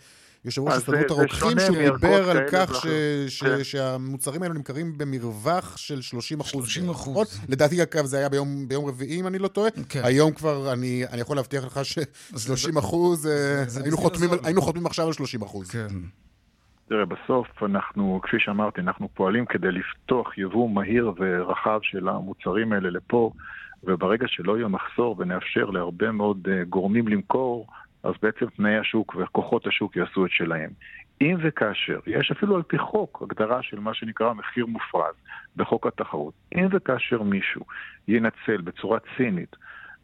יושב 0.48 0.62
ראש 0.62 0.74
הסתדרות 0.74 1.08
זה 1.08 1.14
הרוקחים, 1.14 1.60
שהוא 1.60 1.98
דיבר 1.98 2.30
על 2.30 2.38
כך 2.52 2.76
ש-. 2.76 2.88
ש- 3.28 3.44
כן. 3.44 3.64
שהמוצרים 3.64 4.44
האלו 4.44 4.54
נמכרים 4.54 4.98
במרווח 4.98 5.78
של 5.78 6.02
30 6.02 6.40
אחוז. 6.40 6.68
30%. 6.68 7.10
לדעתי, 7.50 7.84
אגב, 7.84 8.06
זה 8.06 8.18
היה 8.18 8.30
ביום 8.30 8.68
ביום 8.68 8.86
רביעי, 8.86 9.20
אם 9.20 9.28
אני 9.28 9.40
לא 9.40 9.48
טועה. 9.48 9.70
כן. 9.90 10.02
היום 10.04 10.32
כבר, 10.32 10.74
אני 10.74 11.04
אני 11.12 11.22
יכול 11.22 11.36
להבטיח 11.36 11.66
לך 11.66 11.80
ש-30 11.86 12.80
אחוז, 12.80 13.28
אה, 13.28 13.64
היינו 13.84 13.98
חותמים. 13.98 14.30
היינו 14.44 14.62
חותמים 14.62 14.86
עכשיו 14.86 15.08
על 15.08 15.14
30 15.14 15.42
אחוז. 15.42 15.72
כן. 15.72 15.88
תראה, 16.90 17.06
בסוף 17.06 17.48
אנחנו, 17.64 18.20
כפי 18.24 18.38
שאמרתי, 18.40 18.82
אנחנו 18.82 19.10
פועלים 19.14 19.46
כדי 19.46 19.68
לפתוח 19.72 20.38
יבוא 20.38 20.70
מהיר 20.70 21.12
ורחב 21.20 21.80
של 21.82 22.08
המוצרים 22.10 22.74
האלה 22.74 22.90
לפה, 22.90 23.32
וברגע 23.84 24.26
שלא 24.28 24.58
יהיה 24.58 24.68
מחסור 24.68 25.16
ונאפשר 25.20 25.66
להרבה 25.66 26.12
מאוד 26.12 26.48
אה, 26.52 26.64
גורמים 26.64 27.08
למכור, 27.08 27.68
אז 28.04 28.14
בעצם 28.22 28.46
תנאי 28.46 28.78
השוק 28.78 29.16
וכוחות 29.16 29.68
השוק 29.68 29.96
יעשו 29.96 30.26
את 30.26 30.32
שלהם. 30.32 30.70
אם 31.22 31.38
וכאשר, 31.40 32.00
יש 32.08 32.32
אפילו 32.32 32.56
על 32.56 32.64
פי 32.64 32.78
חוק 32.78 33.22
הגדרה 33.22 33.64
של 33.64 33.80
מה 33.80 33.94
שנקרא 33.94 34.34
מחיר 34.34 34.66
מופרז 34.66 35.16
בחוק 35.56 35.88
התחרות. 35.88 36.34
אם 36.56 36.68
וכאשר 36.72 37.22
מישהו 37.22 37.66
ינצל 38.08 38.62
בצורה 38.64 39.00
צינית 39.18 39.56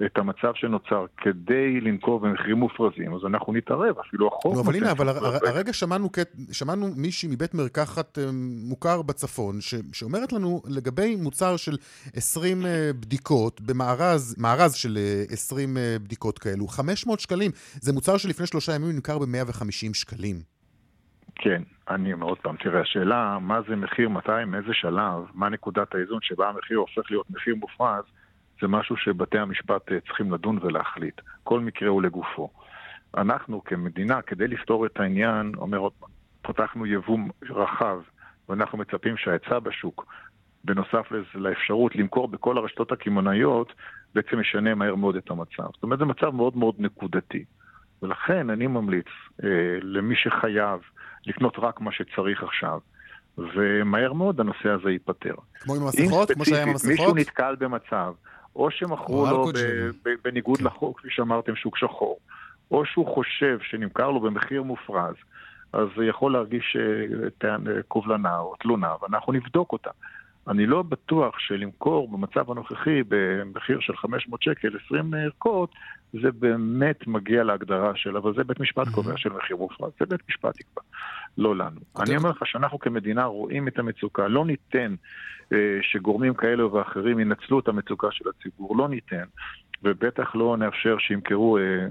את 0.06 0.18
המצב 0.18 0.52
שנוצר 0.56 1.06
כדי 1.18 1.82
לנקוב 1.82 2.28
במחירים 2.28 2.58
מופרזים, 2.58 3.14
אז 3.14 3.22
אנחנו 3.26 3.54
נתערב, 3.54 4.00
אפילו 4.00 4.28
החוק... 4.28 4.56
נו, 4.56 4.62
אבל 4.62 4.76
הנה, 4.76 4.92
אבל. 4.92 5.10
הרגע 5.48 5.74
שמענו 5.74 6.10
שמענו 6.52 6.88
מישהי 6.98 7.30
מבית 7.32 7.54
מרקחת 7.54 8.18
אה, 8.20 8.24
מוכר 8.70 9.02
בצפון, 9.02 9.62
ש- 9.62 9.76
שאומרת 9.94 10.34
לנו 10.34 10.62
לגבי 10.70 11.16
מוצר 11.16 11.58
של 11.58 11.78
20 12.16 12.66
אה, 12.66 12.92
בדיקות, 13.00 13.62
במארז 13.62 14.36
מארז 14.40 14.74
של 14.74 14.98
אה, 14.98 15.24
20 15.30 15.78
אה, 15.78 15.96
בדיקות 16.04 16.40
כאלו, 16.40 16.68
500 16.68 17.20
שקלים. 17.20 17.52
זה 17.74 17.94
מוצר 17.94 18.18
שלפני 18.18 18.48
שלושה 18.48 18.76
ימים 18.76 18.90
נמכר 18.96 19.20
ב-150 19.20 19.94
שקלים. 19.94 20.36
כן, 21.36 21.64
אני 21.90 22.14
אומר 22.14 22.26
עוד 22.26 22.38
פעם, 22.38 22.56
תראה, 22.56 22.82
השאלה 22.82 23.38
מה 23.42 23.60
זה 23.70 23.76
מחיר, 23.76 24.10
מתי, 24.10 24.32
מאיזה 24.48 24.74
שלב, 24.74 25.24
מה 25.34 25.50
נקודת 25.50 25.96
האיזון 25.96 26.20
שבה 26.22 26.50
המחיר 26.50 26.78
הופך 26.78 27.12
להיות 27.12 27.30
מחיר 27.30 27.56
מופרז, 27.56 28.04
זה 28.62 28.68
משהו 28.68 28.98
שבתי 28.98 29.38
המשפט 29.38 29.92
אה, 29.92 30.00
צריכים 30.00 30.32
לדון 30.32 30.60
ולהחליט. 30.62 31.22
כל 31.44 31.60
מקרה 31.60 31.90
הוא 31.90 32.02
לגופו. 32.02 32.50
אנחנו 33.18 33.64
כמדינה, 33.64 34.22
כדי 34.22 34.48
לפתור 34.48 34.86
את 34.86 35.00
העניין, 35.00 35.52
אומר 35.58 35.78
עוד 35.78 35.92
פעם, 36.00 36.10
פתחנו 36.42 36.86
יבוא 36.86 37.18
רחב, 37.50 37.98
ואנחנו 38.50 38.78
מצפים 38.78 39.18
שההיצע 39.18 39.60
בשוק, 39.60 40.06
בנוסף 40.64 41.12
לאפשרות 41.36 41.96
למכור 41.96 42.28
בכל 42.28 42.58
הרשתות 42.58 42.92
הקמעונאיות, 42.92 43.74
בעצם 44.16 44.40
ישנה 44.40 44.76
מהר 44.76 44.96
מאוד 44.96 45.16
את 45.16 45.32
המצב. 45.32 45.64
זאת 45.74 45.84
אומרת, 45.84 46.00
זה 46.00 46.06
מצב 46.06 46.30
מאוד 46.30 46.58
מאוד 46.58 46.76
נקודתי. 46.80 47.46
ולכן 48.02 48.50
אני 48.50 48.68
ממליץ 48.68 49.06
אה, 49.44 49.50
למי 49.82 50.16
שחייב 50.16 50.80
לקנות 51.26 51.54
רק 51.58 51.82
מה 51.82 51.92
שצריך 51.92 52.44
עכשיו, 52.44 52.80
ומהר 53.38 54.14
מאוד 54.14 54.40
הנושא 54.40 54.70
הזה 54.70 54.92
ייפתר. 54.92 55.36
כמו 55.60 55.76
עם 55.76 55.82
אם 55.82 55.86
המסכות, 55.86 56.32
כמו 56.32 56.46
שהיה 56.46 56.64
עם 56.64 56.70
ספציפית 56.70 56.90
מישהו 56.90 57.06
המסכות. 57.06 57.28
נתקל 57.28 57.56
במצב, 57.56 58.14
או 58.56 58.72
שמכרו 58.72 59.26
לו 59.26 59.46
ב-. 59.46 60.10
ב- 60.10 60.14
בניגוד 60.24 60.58
כן. 60.58 60.66
לחוק, 60.66 61.00
כפי 61.00 61.08
שאמרתם, 61.12 61.56
שוק 61.56 61.78
שחור, 61.78 62.20
או 62.72 62.86
שהוא 62.86 63.16
חושב 63.16 63.60
שנמכר 63.62 64.12
לו 64.12 64.20
במחיר 64.20 64.64
מופרז, 64.64 65.16
אז 65.74 65.88
יכול 66.04 66.34
להרגיש 66.34 66.78
אה, 67.46 67.50
אה, 67.50 67.84
קובלנה 67.88 68.40
או 68.40 68.56
תלונה, 68.60 68.94
ואנחנו 69.02 69.34
נבדוק 69.34 69.72
אותה. 69.72 69.90
אני 70.48 70.66
לא 70.66 70.82
בטוח 70.82 71.40
שלמכור 71.40 72.08
במצב 72.08 72.52
הנוכחי 72.52 73.04
במחיר 73.08 73.80
של 73.80 73.98
500 73.98 74.42
שקל 74.42 74.78
20 74.86 75.14
ערכות, 75.14 75.70
זה 76.22 76.32
באמת 76.32 77.08
מגיע 77.08 77.44
להגדרה 77.44 77.92
של, 77.96 78.18
אבל 78.18 78.34
זה 78.36 78.44
בית 78.44 78.60
משפט 78.60 78.88
קובע 78.88 79.18
של 79.18 79.30
מחיר 79.30 79.58
מופרז, 79.58 79.92
זה 80.00 80.06
בית 80.06 80.22
משפט 80.30 80.60
יקבע, 80.60 80.82
לא 81.38 81.56
לנו. 81.56 81.80
אני 82.00 82.18
אומר 82.18 82.30
לך 82.30 82.44
שאנחנו 82.46 82.80
כמדינה 82.80 83.26
רואים 83.26 83.68
את 83.68 83.80
המצוקה, 83.80 84.28
לא 84.28 84.46
ניתן 84.46 84.96
אה, 85.54 85.78
שגורמים 85.82 86.34
כאלה 86.34 86.68
ואחרים 86.68 87.20
ינצלו 87.20 87.60
את 87.60 87.68
המצוקה 87.68 88.08
של 88.12 88.26
הציבור, 88.30 88.78
לא 88.78 88.90
ניתן, 88.90 89.24
ובטח 89.84 90.36
לא 90.36 90.58
נאפשר 90.58 90.98
שימכרו 91.00 91.58
אה, 91.58 91.64
אה, 91.64 91.88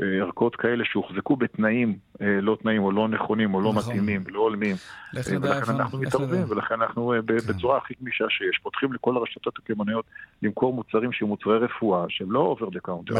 ערכות 0.00 0.56
כאלה 0.56 0.84
שהוחזקו 0.84 1.36
בתנאים 1.36 1.98
אה, 2.22 2.40
לא 2.42 2.56
תנאים 2.62 2.82
או 2.82 2.92
לא 2.92 3.08
נכונים 3.08 3.54
או 3.54 3.60
לא 3.60 3.72
נכון. 3.72 3.92
מתאימים, 3.92 4.24
לא 4.28 4.40
הולמים. 4.40 4.76
אה, 5.16 5.22
ולכן. 5.42 5.72
אנחנו 5.72 5.98
מתערבים. 5.98 6.44
ולכן 6.48 6.74
אנחנו 6.74 7.12
אה, 7.12 7.18
כן. 7.28 7.34
בצורה 7.36 7.78
הכי 7.78 7.94
גמישה 8.00 8.24
שיש. 8.28 8.58
פותחים 8.62 8.92
לכל 8.92 9.16
הרשתות 9.16 9.58
הקמעוניות 9.58 10.04
למכור 10.42 10.74
מוצרים 10.74 11.12
שהם 11.12 11.28
מוצרי 11.28 11.58
רפואה, 11.58 12.04
שהם 12.08 12.32
לא 12.32 12.38
over 12.40 12.68
the 12.68 12.80
counter, 12.80 13.14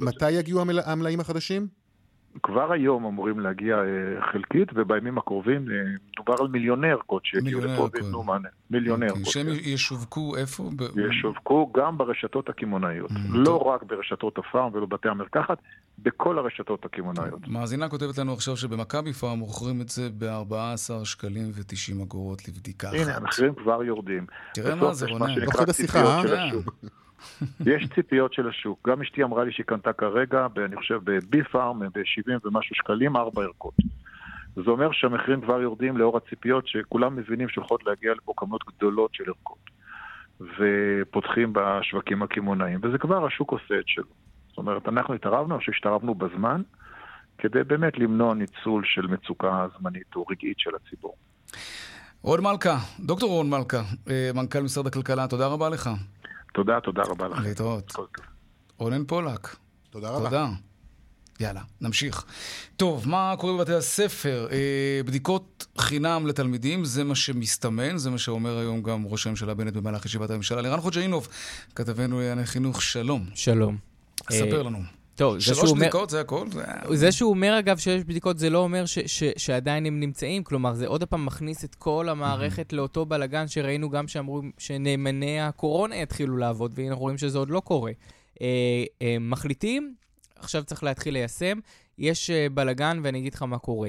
מתי 0.00 0.30
יגיעו 0.30 0.60
המל- 0.60 0.80
המלאים 0.86 1.20
החדשים? 1.20 1.66
כבר 2.42 2.72
היום 2.72 3.04
אמורים 3.04 3.40
להגיע 3.40 3.76
חלקית, 4.32 4.68
ובימים 4.74 5.18
הקרובים 5.18 5.64
מדובר 6.12 6.34
על 6.40 6.48
מיליוני 6.48 6.90
ערכות 6.90 7.24
שיגיעו 7.24 7.60
לפה 7.60 7.88
וייתנו 7.92 8.22
מענה. 8.22 8.48
מיליוני 8.70 9.06
אוקיי, 9.06 9.18
ערכות. 9.20 9.32
שהם 9.32 9.46
כן. 9.46 9.68
ישווקו 9.68 10.36
איפה? 10.36 10.70
ישווקו 11.10 11.72
גם 11.76 11.98
ברשתות 11.98 12.48
הקמעונאיות. 12.48 13.10
לא 13.30 13.56
רק 13.56 13.82
ברשתות 13.82 14.38
הפארם 14.38 14.70
ולבתי 14.74 15.08
המרקחת, 15.08 15.58
בכל 16.02 16.38
הרשתות 16.38 16.84
הקמעונאיות. 16.84 17.48
מאזינה 17.48 17.88
כותבת 17.88 18.18
לנו 18.18 18.32
עכשיו 18.32 18.56
שבמכבי 18.56 19.12
פארם 19.12 19.38
מוכרים 19.38 19.80
את 19.80 19.88
זה 19.88 20.08
ב-14 20.18 21.04
שקלים 21.04 21.50
ו-90 21.54 22.02
אגורות 22.02 22.48
לבדיקה 22.48 22.88
אחת. 22.88 22.96
הנה, 22.96 23.16
המחירים 23.16 23.54
כבר 23.54 23.84
יורדים. 23.84 24.26
תראה 24.54 24.74
מה 24.74 24.94
זה, 24.94 25.06
רונן. 25.06 25.44
תוך 25.44 25.56
כדי 25.56 25.72
שיחה, 25.72 25.98
אה? 26.04 26.50
יש 27.66 27.88
ציפיות 27.94 28.32
של 28.32 28.48
השוק. 28.48 28.88
גם 28.88 29.02
אשתי 29.02 29.22
אמרה 29.22 29.44
לי 29.44 29.52
שהיא 29.52 29.66
קנתה 29.66 29.92
כרגע, 29.92 30.46
אני 30.64 30.76
חושב, 30.76 31.00
בבי 31.04 31.42
פארם, 31.44 31.78
ב-70 31.80 32.46
ומשהו 32.46 32.74
שקלים, 32.74 33.16
ארבע 33.16 33.42
ערכות. 33.42 33.74
זה 34.54 34.70
אומר 34.70 34.88
שהמחירים 34.92 35.40
כבר 35.40 35.60
יורדים 35.60 35.96
לאור 35.96 36.16
הציפיות 36.16 36.68
שכולם 36.68 37.16
מבינים 37.16 37.48
שהולכות 37.48 37.86
להגיע 37.86 38.12
לפה 38.14 38.32
כמות 38.36 38.64
גדולות 38.66 39.14
של 39.14 39.24
ערכות. 39.26 39.58
ופותחים 40.40 41.52
בשווקים 41.52 42.22
הקמעונאיים, 42.22 42.80
וזה 42.82 42.98
כבר 42.98 43.26
השוק 43.26 43.50
עושה 43.50 43.78
את 43.80 43.88
שלו. 43.88 44.04
זאת 44.58 44.66
אומרת, 44.66 44.88
אנחנו 44.88 45.14
התערבנו, 45.14 45.54
אני 45.54 45.58
חושב 45.60 45.72
שהתערבנו 45.72 46.14
בזמן, 46.14 46.62
כדי 47.38 47.64
באמת 47.66 47.98
למנוע 47.98 48.34
ניצול 48.34 48.82
של 48.86 49.06
מצוקה 49.06 49.66
זמנית 49.78 50.16
או 50.16 50.24
רגעית 50.30 50.58
של 50.58 50.70
הציבור. 50.74 51.14
רון 52.22 52.40
מלכה, 52.42 52.78
דוקטור 53.00 53.30
רון 53.30 53.50
מלכה, 53.50 53.82
מנכ"ל 54.34 54.60
משרד 54.60 54.86
הכלכלה, 54.86 55.28
תודה 55.28 55.46
רבה 55.46 55.68
לך. 55.68 55.90
תודה, 56.54 56.80
תודה 56.80 57.02
רבה 57.02 57.28
לכם. 57.28 57.42
להתראות. 57.42 57.92
רונן 58.78 59.04
פולק. 59.04 59.56
תודה 59.90 60.10
רבה. 60.10 60.24
תודה. 60.24 60.46
יאללה, 61.40 61.60
נמשיך. 61.80 62.24
טוב, 62.76 63.08
מה 63.08 63.34
קורה 63.38 63.52
בבתי 63.52 63.74
הספר? 63.74 64.48
אה, 64.50 65.00
בדיקות 65.06 65.66
חינם 65.78 66.26
לתלמידים, 66.26 66.84
זה 66.84 67.04
מה 67.04 67.14
שמסתמן, 67.14 67.96
זה 67.96 68.10
מה 68.10 68.18
שאומר 68.18 68.58
היום 68.58 68.82
גם 68.82 69.06
ראש 69.06 69.26
הממשלה 69.26 69.54
בנט 69.54 69.74
במהלך 69.74 70.06
ישיבת 70.06 70.30
הממשלה. 70.30 70.62
לירן 70.62 70.80
חוג'אינוב, 70.80 71.28
כתבנו 71.74 72.18
לענייני 72.18 72.46
חינוך, 72.46 72.82
שלום. 72.82 73.24
שלום. 73.34 73.88
ספר 74.30 74.62
לנו. 74.62 74.78
טוב, 75.14 75.38
שלוש 75.38 75.58
זה 75.58 75.66
שהוא 75.66 75.78
בדיקות, 75.78 75.94
אומר... 75.94 76.08
זה 76.08 76.20
הכל? 76.20 76.46
זה... 76.50 76.96
זה 76.96 77.12
שהוא 77.12 77.30
אומר, 77.30 77.58
אגב, 77.58 77.78
שיש 77.78 78.04
בדיקות, 78.04 78.38
זה 78.38 78.50
לא 78.50 78.58
אומר 78.58 78.86
ש- 78.86 78.98
ש- 78.98 79.32
שעדיין 79.36 79.86
הם 79.86 80.00
נמצאים. 80.00 80.44
כלומר, 80.44 80.74
זה 80.74 80.86
עוד 80.86 81.04
פעם 81.04 81.26
מכניס 81.26 81.64
את 81.64 81.74
כל 81.74 82.08
המערכת 82.08 82.72
לאותו 82.72 83.06
בלגן 83.06 83.48
שראינו 83.48 83.90
גם 83.90 84.08
שאמרו 84.08 84.42
שנאמני 84.58 85.40
הקורונה 85.40 85.96
יתחילו 85.96 86.36
לעבוד, 86.36 86.72
והנה 86.74 86.88
אנחנו 86.88 87.02
רואים 87.02 87.18
שזה 87.18 87.38
עוד 87.38 87.50
לא 87.50 87.60
קורה. 87.60 87.92
אה, 88.42 88.46
אה, 89.02 89.16
מחליטים, 89.20 89.94
עכשיו 90.36 90.64
צריך 90.64 90.82
להתחיל 90.82 91.14
ליישם. 91.14 91.58
יש 91.98 92.30
אה, 92.30 92.46
בלגן, 92.54 93.00
ואני 93.04 93.18
אגיד 93.18 93.34
לך 93.34 93.42
מה 93.42 93.58
קורה. 93.58 93.88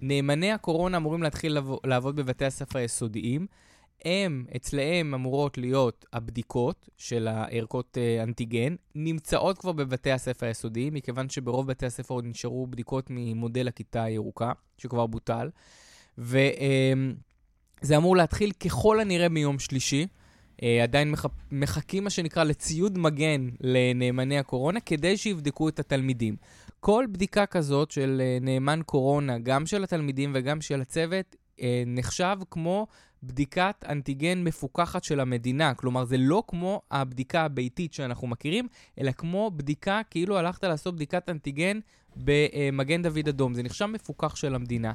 נאמני 0.00 0.52
הקורונה 0.52 0.96
אמורים 0.96 1.22
להתחיל 1.22 1.58
לעבוד 1.84 2.16
בבתי 2.16 2.44
הספר 2.44 2.78
היסודיים. 2.78 3.46
הם, 4.04 4.46
אצלהם 4.56 5.14
אמורות 5.14 5.58
להיות 5.58 6.06
הבדיקות 6.12 6.88
של 6.96 7.28
הערכות 7.28 7.98
אה, 7.98 8.22
אנטיגן, 8.22 8.74
נמצאות 8.94 9.58
כבר 9.58 9.72
בבתי 9.72 10.10
הספר 10.12 10.46
היסודיים, 10.46 10.94
מכיוון 10.94 11.28
שברוב 11.28 11.66
בתי 11.66 11.86
הספר 11.86 12.14
עוד 12.14 12.24
נשארו 12.24 12.66
בדיקות 12.66 13.06
ממודל 13.10 13.68
הכיתה 13.68 14.02
הירוקה, 14.02 14.52
שכבר 14.78 15.06
בוטל, 15.06 15.50
וזה 16.18 17.96
אמור 17.96 18.16
להתחיל 18.16 18.52
ככל 18.52 19.00
הנראה 19.00 19.28
מיום 19.28 19.58
שלישי. 19.58 20.06
אה, 20.62 20.82
עדיין 20.82 21.10
מח... 21.10 21.26
מחכים, 21.52 22.04
מה 22.04 22.10
שנקרא, 22.10 22.44
לציוד 22.44 22.98
מגן 22.98 23.48
לנאמני 23.60 24.38
הקורונה, 24.38 24.80
כדי 24.80 25.16
שיבדקו 25.16 25.68
את 25.68 25.78
התלמידים. 25.78 26.36
כל 26.80 27.04
בדיקה 27.12 27.46
כזאת 27.46 27.90
של 27.90 28.22
אה, 28.24 28.38
נאמן 28.40 28.80
קורונה, 28.86 29.38
גם 29.38 29.66
של 29.66 29.84
התלמידים 29.84 30.32
וגם 30.34 30.60
של 30.60 30.80
הצוות, 30.80 31.36
נחשב 31.86 32.36
כמו 32.50 32.86
בדיקת 33.22 33.84
אנטיגן 33.88 34.44
מפוקחת 34.44 35.04
של 35.04 35.20
המדינה. 35.20 35.74
כלומר, 35.74 36.04
זה 36.04 36.16
לא 36.18 36.42
כמו 36.46 36.82
הבדיקה 36.90 37.44
הביתית 37.44 37.92
שאנחנו 37.92 38.26
מכירים, 38.26 38.68
אלא 39.00 39.12
כמו 39.12 39.50
בדיקה, 39.56 40.00
כאילו 40.10 40.38
הלכת 40.38 40.64
לעשות 40.64 40.94
בדיקת 40.94 41.28
אנטיגן 41.28 41.80
במגן 42.16 43.02
דוד 43.02 43.28
אדום. 43.28 43.54
זה 43.54 43.62
נחשב 43.62 43.86
מפוקח 43.86 44.36
של 44.36 44.54
המדינה. 44.54 44.92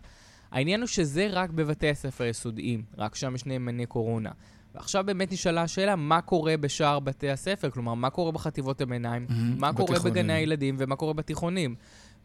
העניין 0.52 0.80
הוא 0.80 0.88
שזה 0.88 1.28
רק 1.32 1.50
בבתי 1.50 1.89
הספר 1.89 2.24
היסודיים, 2.24 2.84
רק 2.98 3.15
שם 3.15 3.36
יש 3.36 3.45
נאמני 3.45 3.86
קורונה. 3.86 4.32
ועכשיו 4.76 5.04
באמת 5.04 5.32
נשאלה 5.32 5.62
השאלה, 5.62 5.95
מה 5.95 6.22
קורה 6.22 6.58
בשאר 6.58 7.00
בתי 7.00 7.30
הספר? 7.30 7.69
כלומר, 7.69 7.93
מה 7.93 8.10
קורה 8.10 8.32
בחטיבות 8.32 8.82
הביניים? 8.82 9.26
Mhm, 9.30 9.34
מה 9.60 9.74
קורה. 9.74 10.00
בגני 10.00 10.34
הילדים? 10.34 10.76
ומה 10.80 10.95
קורה 10.95 11.13
בתיכונים? 11.13 11.76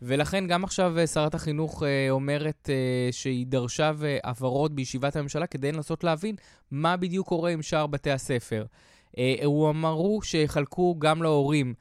ולכן 0.07 0.47
גם 0.47 0.65
עכשיו 0.65 0.99
אה, 0.99 1.07
שרת 1.07 1.35
החינוך 1.35 1.83
אה, 1.83 2.11
אומרת 2.11 2.71
אה, 2.73 3.13
שהיא 3.13 3.47
דרשה 3.47 3.93
הבהרות 4.25 4.75
בישיבת 4.75 5.17
הממשלה 5.17 5.47
כדי 5.47 5.73
לנסות 5.73 6.05
להבין 6.05 6.37
מה 6.71 6.97
בדיוק 6.97 7.29
קורה 7.29 7.51
עם 7.51 7.63
שאר 7.63 7.87
בתי 7.87 8.11
הספר. 8.11 8.65
הוא 9.45 9.71
אמרו 9.71 10.23
שיחלקו 10.23 10.97
גם 10.99 11.23
להורים 11.23 11.75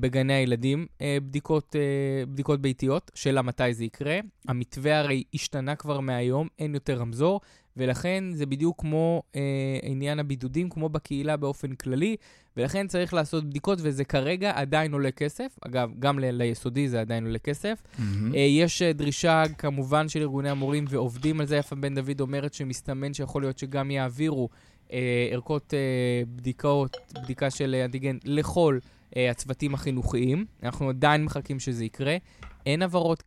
בגני 0.00 0.32
הילדים 0.32 0.86
אה, 1.00 1.18
בדיקות, 1.22 1.76
אה, 1.76 2.26
בדיקות 2.26 2.60
ביתיות, 2.60 3.10
שאלה 3.14 3.42
מתי 3.42 3.74
זה 3.74 3.84
יקרה. 3.84 4.18
המתווה 4.48 4.98
הרי 4.98 5.22
השתנה 5.34 5.76
כבר 5.76 6.00
מהיום, 6.00 6.48
אין 6.58 6.74
יותר 6.74 6.98
רמזור, 6.98 7.40
ולכן 7.76 8.24
זה 8.32 8.46
בדיוק 8.46 8.80
כמו 8.80 9.22
אה, 9.36 9.40
עניין 9.82 10.18
הבידודים, 10.18 10.68
כמו 10.70 10.88
בקהילה 10.88 11.36
באופן 11.36 11.74
כללי, 11.74 12.16
ולכן 12.56 12.86
צריך 12.86 13.14
לעשות 13.14 13.44
בדיקות, 13.44 13.78
וזה 13.82 14.04
כרגע 14.04 14.52
עדיין 14.54 14.92
עולה 14.92 15.10
כסף. 15.10 15.56
אגב, 15.60 15.90
גם 15.98 16.18
ל- 16.18 16.30
ליסודי 16.30 16.88
זה 16.88 17.00
עדיין 17.00 17.24
עולה 17.26 17.38
כסף. 17.38 17.82
Mm-hmm. 17.82 18.02
אה, 18.34 18.40
יש 18.40 18.82
אה, 18.82 18.92
דרישה 18.92 19.42
כמובן 19.58 20.08
של 20.08 20.20
ארגוני 20.20 20.50
המורים 20.50 20.84
ועובדים 20.88 21.40
על 21.40 21.46
זה. 21.46 21.56
יפה 21.56 21.76
בן 21.76 21.94
דוד 21.94 22.20
אומרת 22.20 22.54
שמסתמן 22.54 23.14
שיכול 23.14 23.42
להיות 23.42 23.58
שגם 23.58 23.90
יעבירו 23.90 24.48
אה, 24.92 25.28
ערכות 25.32 25.74
אה, 25.74 25.78
בדיקות, 26.36 26.96
בדיקה 27.22 27.50
של 27.50 27.74
אה, 27.78 27.84
אנטיגן 27.84 28.16
לכל 28.24 28.78
אה, 28.82 28.97
הצוותים 29.16 29.74
החינוכיים. 29.74 30.44
אנחנו 30.62 30.88
עדיין 30.88 31.24
מחכים 31.24 31.60
שזה 31.60 31.84
יקרה. 31.84 32.16
אין 32.66 32.82
הבהרות 32.82 33.22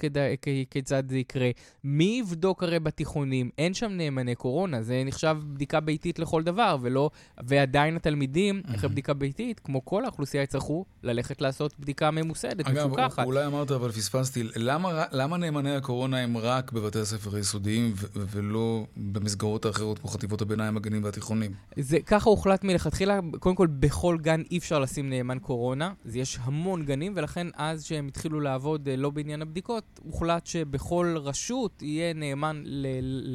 כיצד 0.70 1.04
זה 1.10 1.18
יקרה. 1.18 1.50
מי 1.84 2.20
יבדוק 2.24 2.64
הרי 2.64 2.80
בתיכונים? 2.80 3.50
אין 3.58 3.74
שם 3.74 3.92
נאמני 3.92 4.36
קורונה, 4.36 4.82
זה 4.82 5.04
נחשב 5.06 5.38
בדיקה 5.54 5.80
ביתית 5.80 6.20
לכל 6.20 6.44
דבר, 6.44 6.78
ולא... 6.82 7.10
ועדיין 7.44 7.96
התלמידים, 7.96 8.62
אחרי 8.76 8.90
בדיקה 8.90 9.14
ביתית, 9.14 9.60
כמו 9.60 9.86
כל 9.86 10.06
האוכלוסייה, 10.06 10.44
יצטרכו 10.44 10.86
ללכת 11.04 11.42
לעשות 11.42 11.80
בדיקה 11.80 12.12
ממוסדת, 12.12 12.68
אגב, 12.68 12.88
מפוקחת. 12.88 13.26
אולי 13.26 13.46
אמרת, 13.46 13.72
אבל 13.72 13.92
פספסתי, 13.92 14.44
למה, 14.56 15.04
למה 15.12 15.38
נאמני 15.38 15.76
הקורונה 15.76 16.18
הם 16.18 16.38
רק 16.38 16.72
בבתי 16.72 17.00
הספר 17.00 17.36
היסודיים 17.36 17.94
ולא 18.14 18.86
במסגרות 18.98 19.66
האחרות 19.66 20.00
כמו 20.00 20.10
חטיבות 20.10 20.42
הביניים, 20.42 20.78
הגנים 20.78 21.04
והתיכונים? 21.04 21.52
זה 21.76 22.00
ככה 22.06 22.30
הוחלט 22.30 22.64
מלכתחילה, 22.64 23.20
קודם 23.40 23.56
כל 23.56 23.68
בכל 23.68 24.18
גן 24.22 24.42
אי 24.52 24.58
אפשר 24.58 24.80
לשים 24.80 25.10
נאמן 25.10 25.40
קורונה, 25.40 25.94
אז 26.06 26.16
יש 26.16 26.40
המון 26.42 26.86
גנים, 26.86 27.14
ולכן 27.16 27.48
אז 27.56 27.84
שהם 27.84 28.08
התחילו 28.08 28.40
לעבוד 28.40 28.90
אה, 28.90 28.96
לא 28.96 29.10
בעניין 29.24 29.42
הבדיקות, 29.42 30.00
הוחלט 30.04 30.46
שבכל 30.46 31.16
רשות 31.18 31.82
יהיה 31.82 32.14
נאמן 32.14 32.62
ל- 32.66 32.88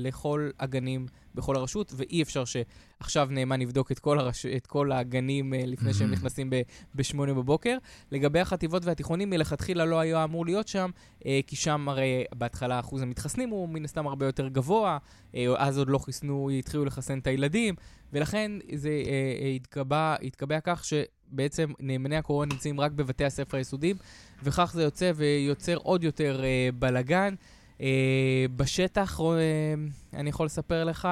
לכל 0.07 0.51
הגנים 0.61 1.07
בכל 1.35 1.57
הרשות, 1.57 1.93
ואי 1.97 2.23
אפשר 2.23 2.45
שעכשיו 2.45 3.29
נאמן 3.31 3.61
יבדוק 3.63 3.93
את 3.93 3.99
כל, 3.99 4.19
הרש... 4.19 4.47
את 4.47 4.67
כל 4.67 4.93
הגנים 4.93 5.55
אה, 5.55 5.63
לפני 5.67 5.95
שהם 5.95 6.09
Mhm. 6.11 6.13
נכנסים 6.13 6.51
ב-8 6.95 7.17
בבוקר. 7.17 7.79
לגבי 8.13 8.41
החטיבות 8.41 8.85
והתיכונים, 8.85 9.31
מלכתחילה 9.31 9.85
לא 9.85 10.01
היה 10.01 10.25
אמור 10.25 10.45
להיות 10.47 10.69
שם, 10.69 10.91
אה, 11.27 11.41
כי 11.47 11.57
שם 11.57 11.89
הרי 11.89 12.25
בהתחלה 12.35 12.81
אחוז 12.81 13.03
המתחסנים 13.03 13.49
הוא 13.49 13.69
מן 13.69 13.85
הסתם 13.85 14.07
הרבה 14.07 14.27
יותר 14.27 14.49
גבוה, 14.49 14.99
אה, 15.35 15.47
אז 15.57 15.79
עוד 15.79 15.89
לא 15.91 15.99
חיסנו, 15.99 16.51
התחילו 16.59 16.85
לחסן 16.85 17.19
את 17.19 17.27
הילדים, 17.27 17.75
ולכן 18.13 18.53
זה 18.75 18.89
אה, 18.89 19.03
אה, 19.45 19.49
התקבע, 19.49 20.17
התקבע 20.23 20.61
כך 20.61 20.85
שבעצם 21.33 21.73
נאמני 21.81 22.17
הקורונה 22.17 22.55
נמצאים 22.55 22.81
רק 22.81 22.93
בבתי 22.93 23.25
הספר 23.25 23.57
היסודיים, 23.57 23.97
וכך 24.43 24.71
זה 24.75 24.83
יוצא 24.83 25.13
ויוצר 25.17 25.77
עוד 25.77 26.05
יותר 26.05 26.45
אה, 26.45 26.69
בלגן. 26.79 27.35
אה, 27.81 28.47
בשטח, 28.57 29.21
אה, 29.21 29.75
אני 30.15 30.31
יכול 30.31 30.47
לספר 30.47 30.85
לך, 30.85 31.09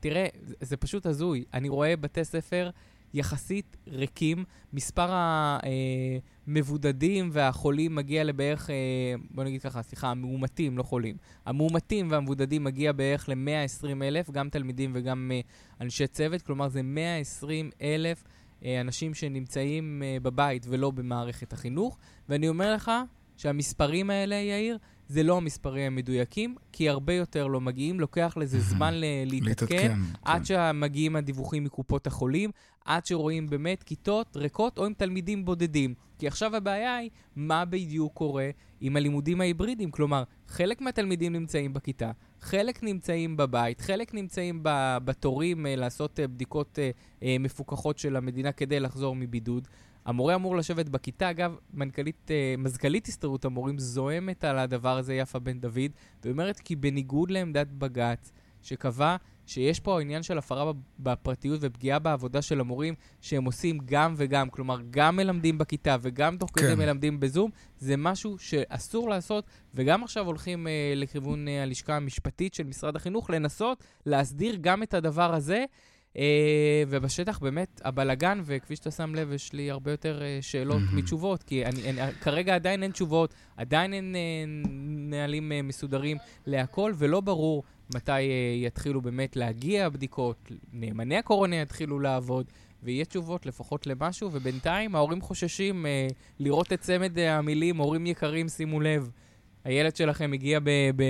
תראה, 0.00 0.26
זה, 0.42 0.54
זה 0.60 0.76
פשוט 0.76 1.06
הזוי. 1.06 1.44
אני 1.54 1.68
רואה 1.68 1.96
בתי 1.96 2.24
ספר 2.24 2.70
יחסית 3.14 3.76
ריקים, 3.88 4.44
מספר 4.72 5.08
המבודדים 6.46 7.30
והחולים 7.32 7.94
מגיע 7.94 8.24
לבערך, 8.24 8.70
אה, 8.70 8.74
בוא 9.30 9.44
נגיד 9.44 9.62
ככה, 9.62 9.82
סליחה, 9.82 10.08
המאומתים, 10.10 10.78
לא 10.78 10.82
חולים. 10.82 11.16
המאומתים 11.46 12.10
והמבודדים 12.10 12.64
מגיע 12.64 12.92
בערך 12.92 13.28
ל-120 13.28 14.02
אלף, 14.02 14.30
גם 14.30 14.48
תלמידים 14.48 14.90
וגם 14.94 15.30
אה, 15.34 15.40
אנשי 15.80 16.06
צוות, 16.06 16.42
כלומר 16.42 16.68
זה 16.68 16.82
120 16.82 17.70
אלף 17.82 18.24
אה, 18.24 18.30
אנשים 18.64 19.14
שנמצאים 19.14 20.02
אה, 20.04 20.16
בבית 20.22 20.66
ולא 20.68 20.90
במערכת 20.90 21.52
החינוך, 21.52 21.98
ואני 22.28 22.48
אומר 22.48 22.74
לך 22.74 22.90
שהמספרים 23.36 24.10
האלה, 24.10 24.34
יאיר, 24.34 24.78
זה 25.08 25.22
לא 25.22 25.36
המספרים 25.36 25.92
המדויקים, 25.92 26.54
כי 26.72 26.88
הרבה 26.88 27.12
יותר 27.12 27.46
לא 27.46 27.60
מגיעים, 27.60 28.00
לוקח 28.00 28.34
לזה 28.36 28.60
זמן 28.60 28.94
להתעדכן, 29.26 29.48
להתעדכן, 29.48 29.92
עד 30.22 30.46
שמגיעים 30.46 31.16
הדיווחים 31.16 31.64
מקופות 31.64 32.06
החולים, 32.06 32.50
עד 32.84 33.06
שרואים 33.06 33.50
באמת 33.50 33.82
כיתות 33.82 34.36
ריקות 34.36 34.78
או 34.78 34.86
עם 34.86 34.94
תלמידים 34.94 35.44
בודדים. 35.44 35.94
כי 36.18 36.26
עכשיו 36.26 36.56
הבעיה 36.56 36.96
היא, 36.96 37.10
מה 37.36 37.64
בדיוק 37.64 38.12
קורה 38.14 38.50
עם 38.80 38.96
הלימודים 38.96 39.40
ההיברידיים? 39.40 39.90
כלומר, 39.90 40.22
חלק 40.48 40.80
מהתלמידים 40.80 41.32
נמצאים 41.32 41.72
בכיתה, 41.72 42.10
חלק 42.40 42.82
נמצאים 42.82 43.36
בבית, 43.36 43.80
חלק 43.80 44.14
נמצאים 44.14 44.60
בתורים 45.04 45.66
אה, 45.66 45.76
לעשות 45.76 46.20
אה, 46.20 46.28
בדיקות 46.28 46.78
אה, 47.22 47.36
מפוקחות 47.40 47.98
של 47.98 48.16
המדינה 48.16 48.52
כדי 48.52 48.80
לחזור 48.80 49.16
מבידוד. 49.16 49.68
המורה 50.04 50.34
אמור 50.34 50.56
לשבת 50.56 50.88
בכיתה, 50.88 51.30
אגב, 51.30 51.56
מנכ"לית, 51.74 52.30
מזכ"לית 52.58 53.06
הסתדרות 53.06 53.44
המורים 53.44 53.78
זועמת 53.78 54.44
על 54.44 54.58
הדבר 54.58 54.98
הזה, 54.98 55.14
יפה 55.14 55.38
בן 55.38 55.60
דוד, 55.60 55.90
ואומרת 56.24 56.60
כי 56.60 56.76
בניגוד 56.76 57.30
לעמדת 57.30 57.66
בג"ץ, 57.66 58.32
שקבע 58.62 59.16
שיש 59.50 59.80
פה 59.80 60.00
עניין 60.00 60.22
של 60.22 60.38
הפרה 60.38 60.72
בפרטיות 60.98 61.58
ופגיעה 61.62 61.98
בעבודה 61.98 62.42
של 62.42 62.60
המורים, 62.60 62.94
שהם 63.20 63.44
עושים 63.44 63.78
גם 63.84 64.14
וגם, 64.16 64.50
כלומר, 64.50 64.78
גם 64.90 65.16
מלמדים 65.16 65.58
בכיתה 65.58 65.96
וגם 66.00 66.36
תוך 66.36 66.50
כדי 66.54 66.66
כן. 66.66 66.78
מלמדים 66.78 67.20
בזום, 67.20 67.50
זה 67.78 67.96
משהו 67.96 68.38
שאסור 68.38 69.08
לעשות, 69.08 69.44
וגם 69.74 70.04
עכשיו 70.04 70.26
הולכים 70.26 70.66
אה, 70.66 70.92
לכיוון 70.96 71.48
אה, 71.48 71.62
הלשכה 71.62 71.96
המשפטית 71.96 72.54
של 72.54 72.64
משרד 72.64 72.96
החינוך, 72.96 73.30
לנסות 73.30 73.84
להסדיר 74.06 74.56
גם 74.60 74.82
את 74.82 74.94
הדבר 74.94 75.34
הזה. 75.34 75.64
אה, 76.16 76.82
ובשטח 76.88 77.38
באמת 77.38 77.80
הבלגן, 77.84 78.40
וכפי 78.44 78.76
שאתה 78.76 78.90
שם 78.90 79.14
לב, 79.14 79.32
יש 79.32 79.52
לי 79.52 79.70
הרבה 79.70 79.90
יותר 79.90 80.22
אה, 80.22 80.38
שאלות 80.40 80.80
מהמם. 80.80 80.96
מתשובות, 80.96 81.42
כי 81.42 81.66
אני, 81.66 81.90
אני, 81.90 82.12
כרגע 82.12 82.54
עדיין 82.54 82.82
אין 82.82 82.90
תשובות, 82.90 83.34
עדיין 83.56 83.94
אין 83.94 84.16
אה, 84.16 84.44
נהלים 85.10 85.52
מסודרים 85.64 86.16
להכל, 86.46 86.92
ולא 86.96 87.20
ברור 87.20 87.64
מתי 87.94 88.12
אה, 88.12 88.66
יתחילו 88.66 89.00
באמת 89.00 89.36
להגיע 89.36 89.86
הבדיקות, 89.86 90.52
נאמני 90.72 91.16
הקורונה 91.16 91.56
יתחילו 91.56 92.00
לעבוד, 92.00 92.46
ויהיה 92.82 93.04
תשובות 93.04 93.46
לפחות 93.46 93.86
למשהו, 93.86 94.30
ובינתיים 94.32 94.94
ההורים 94.94 95.20
חוששים 95.20 95.86
אה, 95.86 96.06
לראות 96.38 96.72
את 96.72 96.80
צמד 96.80 97.18
המילים, 97.18 97.76
הורים 97.76 98.06
יקרים, 98.06 98.48
שימו 98.48 98.80
לב, 98.80 99.10
הילד 99.64 99.96
שלכם 99.96 100.32
הגיע 100.32 100.60
ב, 100.60 100.70
ב, 100.96 101.04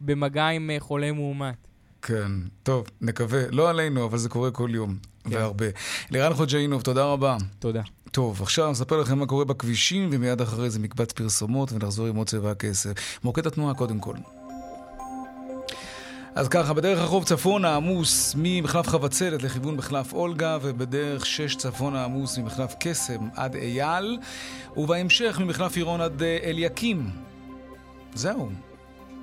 במגע 0.00 0.46
עם 0.46 0.70
אה, 0.70 0.76
חולה 0.80 1.12
מאומת. 1.12 1.68
כן, 2.02 2.32
טוב, 2.62 2.86
נקווה. 3.00 3.42
לא 3.50 3.70
עלינו, 3.70 4.04
אבל 4.04 4.18
זה 4.18 4.28
קורה 4.28 4.50
כל 4.50 4.70
יום, 4.72 4.96
כן. 5.24 5.36
והרבה. 5.36 5.66
לירן 6.10 6.34
חוג'אינוב, 6.34 6.82
תודה 6.82 7.04
רבה. 7.04 7.36
תודה. 7.58 7.82
טוב, 8.10 8.42
עכשיו 8.42 8.70
נספר 8.70 9.00
לכם 9.00 9.18
מה 9.18 9.26
קורה 9.26 9.44
בכבישים, 9.44 10.08
ומיד 10.12 10.40
אחרי 10.40 10.70
זה 10.70 10.78
מקבץ 10.78 11.12
פרסומות, 11.12 11.72
ונחזור 11.72 12.06
עם 12.06 12.16
עוד 12.16 12.28
צבע 12.28 12.50
הכסף. 12.50 12.92
מוקד 13.24 13.46
התנועה 13.46 13.74
קודם 13.74 13.98
כל. 14.00 14.14
אז 16.38 16.48
ככה, 16.48 16.72
בדרך 16.74 16.98
החוף 17.00 17.24
צפונה 17.24 17.76
עמוס 17.76 18.34
ממחלף 18.38 18.88
חבצלת 18.88 19.42
לכיוון 19.42 19.76
מחלף 19.76 20.12
אולגה, 20.12 20.58
ובדרך 20.62 21.26
שש 21.26 21.56
צפונה 21.56 22.04
עמוס 22.04 22.38
ממחלף 22.38 22.74
קסם 22.80 23.28
עד 23.34 23.54
אייל, 23.56 24.18
ובהמשך 24.76 25.38
ממחלף 25.40 25.76
עירון 25.76 26.00
עד 26.00 26.22
אה, 26.22 26.38
אליקים. 26.42 27.10
זהו, 28.14 28.48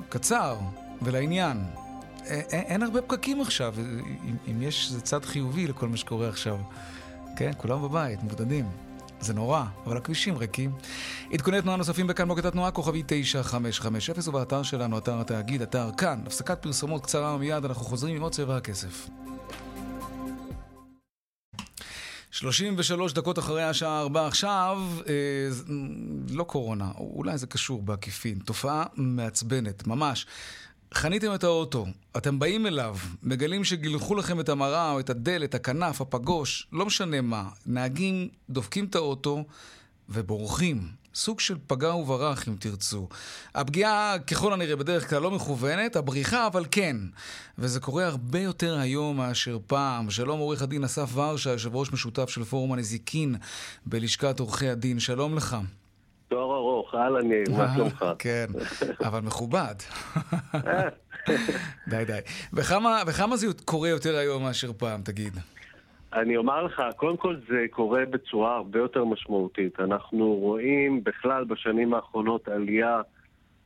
קצר 0.10 0.58
ולעניין. 1.02 1.58
א- 1.58 2.24
א- 2.28 2.44
אין 2.52 2.84
הרבה 2.84 3.02
פקקים 3.02 3.42
עכשיו, 3.42 3.74
אם, 3.80 4.36
אם 4.52 4.62
יש 4.62 4.88
איזה 4.90 5.02
צד 5.02 5.26
חיובי 5.26 5.68
לכל 5.68 5.88
מה 5.88 5.98
שקורה 5.98 6.30
עכשיו. 6.30 6.58
כן, 7.36 7.52
כולם 7.58 7.82
בבית, 7.84 8.24
מבודדים. 8.24 8.66
זה 9.26 9.34
נורא, 9.34 9.64
אבל 9.86 9.98
הכבישים 9.98 10.38
ריקים. 10.38 10.72
עדכוני 11.34 11.62
תנועה 11.62 11.78
נוספים 11.78 12.08
בכאן 12.08 12.28
מוקד 12.28 12.46
התנועה, 12.46 12.72
כוכבי 12.72 13.04
9550, 13.08 14.16
ובאתר 14.28 14.64
שלנו, 14.64 14.98
אתר 14.98 15.22
התאגיד, 15.22 15.62
אתר 15.62 15.90
כאן. 15.98 16.22
הפסקת 16.26 16.62
פרסומות 16.62 17.04
קצרה 17.04 17.36
ומיד, 17.36 17.66
אנחנו 17.66 17.86
חוזרים 17.86 18.16
עם 18.16 18.22
עוד 18.22 18.32
צבע 18.32 18.58
הכסף. 18.58 19.08
33 22.32 23.14
דקות 23.14 23.40
אחרי 23.40 23.64
השעה 23.64 24.02
4 24.02 24.28
עכשיו, 24.28 24.82
אה, 25.08 25.14
לא 26.30 26.44
קורונה, 26.44 26.92
אולי 26.98 27.38
זה 27.38 27.48
קשור 27.48 27.82
בעקיפין, 27.82 28.40
תופעה 28.40 28.84
מעצבנת, 28.96 29.88
ממש. 29.88 30.26
חניתם 30.96 31.36
את 31.36 31.44
האוטו, 31.44 31.86
אתם 32.18 32.40
באים 32.40 32.68
אליו, 32.68 32.98
מגלים 33.24 33.64
שגילחו 33.64 34.16
לכם 34.16 34.40
את 34.40 34.50
המראה 34.50 34.92
או 34.92 35.00
את 35.00 35.10
הדלת, 35.10 35.56
הכנף, 35.56 36.02
הפגוש, 36.02 36.68
לא 36.72 36.86
משנה 36.86 37.22
מה. 37.22 37.50
נהגים 37.66 38.28
דופקים 38.50 38.86
את 38.86 38.96
האוטו 38.96 39.44
ובורחים. 40.10 40.88
סוג 41.16 41.40
של 41.40 41.58
פגע 41.68 41.96
וברח, 41.96 42.48
אם 42.48 42.56
תרצו. 42.60 43.08
הפגיעה, 43.56 44.16
ככל 44.28 44.54
הנראה, 44.54 44.76
בדרך 44.76 45.10
כלל 45.10 45.22
לא 45.22 45.32
מכוונת, 45.32 45.96
הבריחה, 45.96 46.48
אבל 46.48 46.66
כן. 46.72 46.98
וזה 47.58 47.80
קורה 47.80 48.06
הרבה 48.06 48.40
יותר 48.40 48.78
היום 48.78 49.18
מאשר 49.18 49.58
פעם. 49.68 50.10
שלום 50.10 50.40
עורך 50.40 50.62
הדין 50.62 50.84
אסף 50.84 51.10
ורשה, 51.14 51.50
יושב 51.50 51.76
ראש 51.76 51.94
משותף 51.94 52.30
של 52.30 52.44
פורום 52.44 52.74
הנזיקין 52.74 53.36
בלשכת 53.86 54.40
עורכי 54.40 54.70
הדין. 54.70 55.00
שלום 55.00 55.36
לך. 55.36 55.58
תואר 56.28 56.56
ארוך, 56.56 56.96
אהלן 56.96 57.32
יאיר, 57.32 57.58
מה 57.58 57.68
שלומך? 57.76 58.06
כן, 58.20 58.46
אבל 59.06 59.20
מכובד. 59.20 59.76
די, 61.90 62.06
די. 62.06 62.20
וכמה, 62.54 63.36
זה 63.36 63.48
קורה 63.66 63.90
יותר 63.90 64.16
היום 64.16 64.44
מאשר 64.44 64.74
פעם, 64.74 65.02
תגיד? 65.02 65.34
אני 66.14 66.38
אומר 66.38 66.64
לך, 66.64 66.84
קודם 66.96 67.18
כל 67.18 67.36
זה 67.50 67.66
קורה 67.70 68.06
בצורה 68.06 68.56
הרבה 68.56 68.80
יותר 68.80 69.06
משמעותית. 69.06 69.80
אנחנו 69.80 70.34
רואים 70.34 71.04
בכלל 71.04 71.44
בשנים 71.44 71.94
האחרונות 71.94 72.48
עלייה 72.48 73.02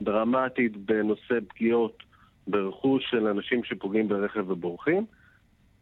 דרמטית 0.02 0.78
בנושא 0.78 1.36
פגיעות 1.48 2.04
ברכוש 2.48 3.04
של 3.10 3.28
אנשים 3.28 3.63
שפוגעים 3.63 4.08
ברכב 4.08 4.50
ובורחים. 4.50 5.06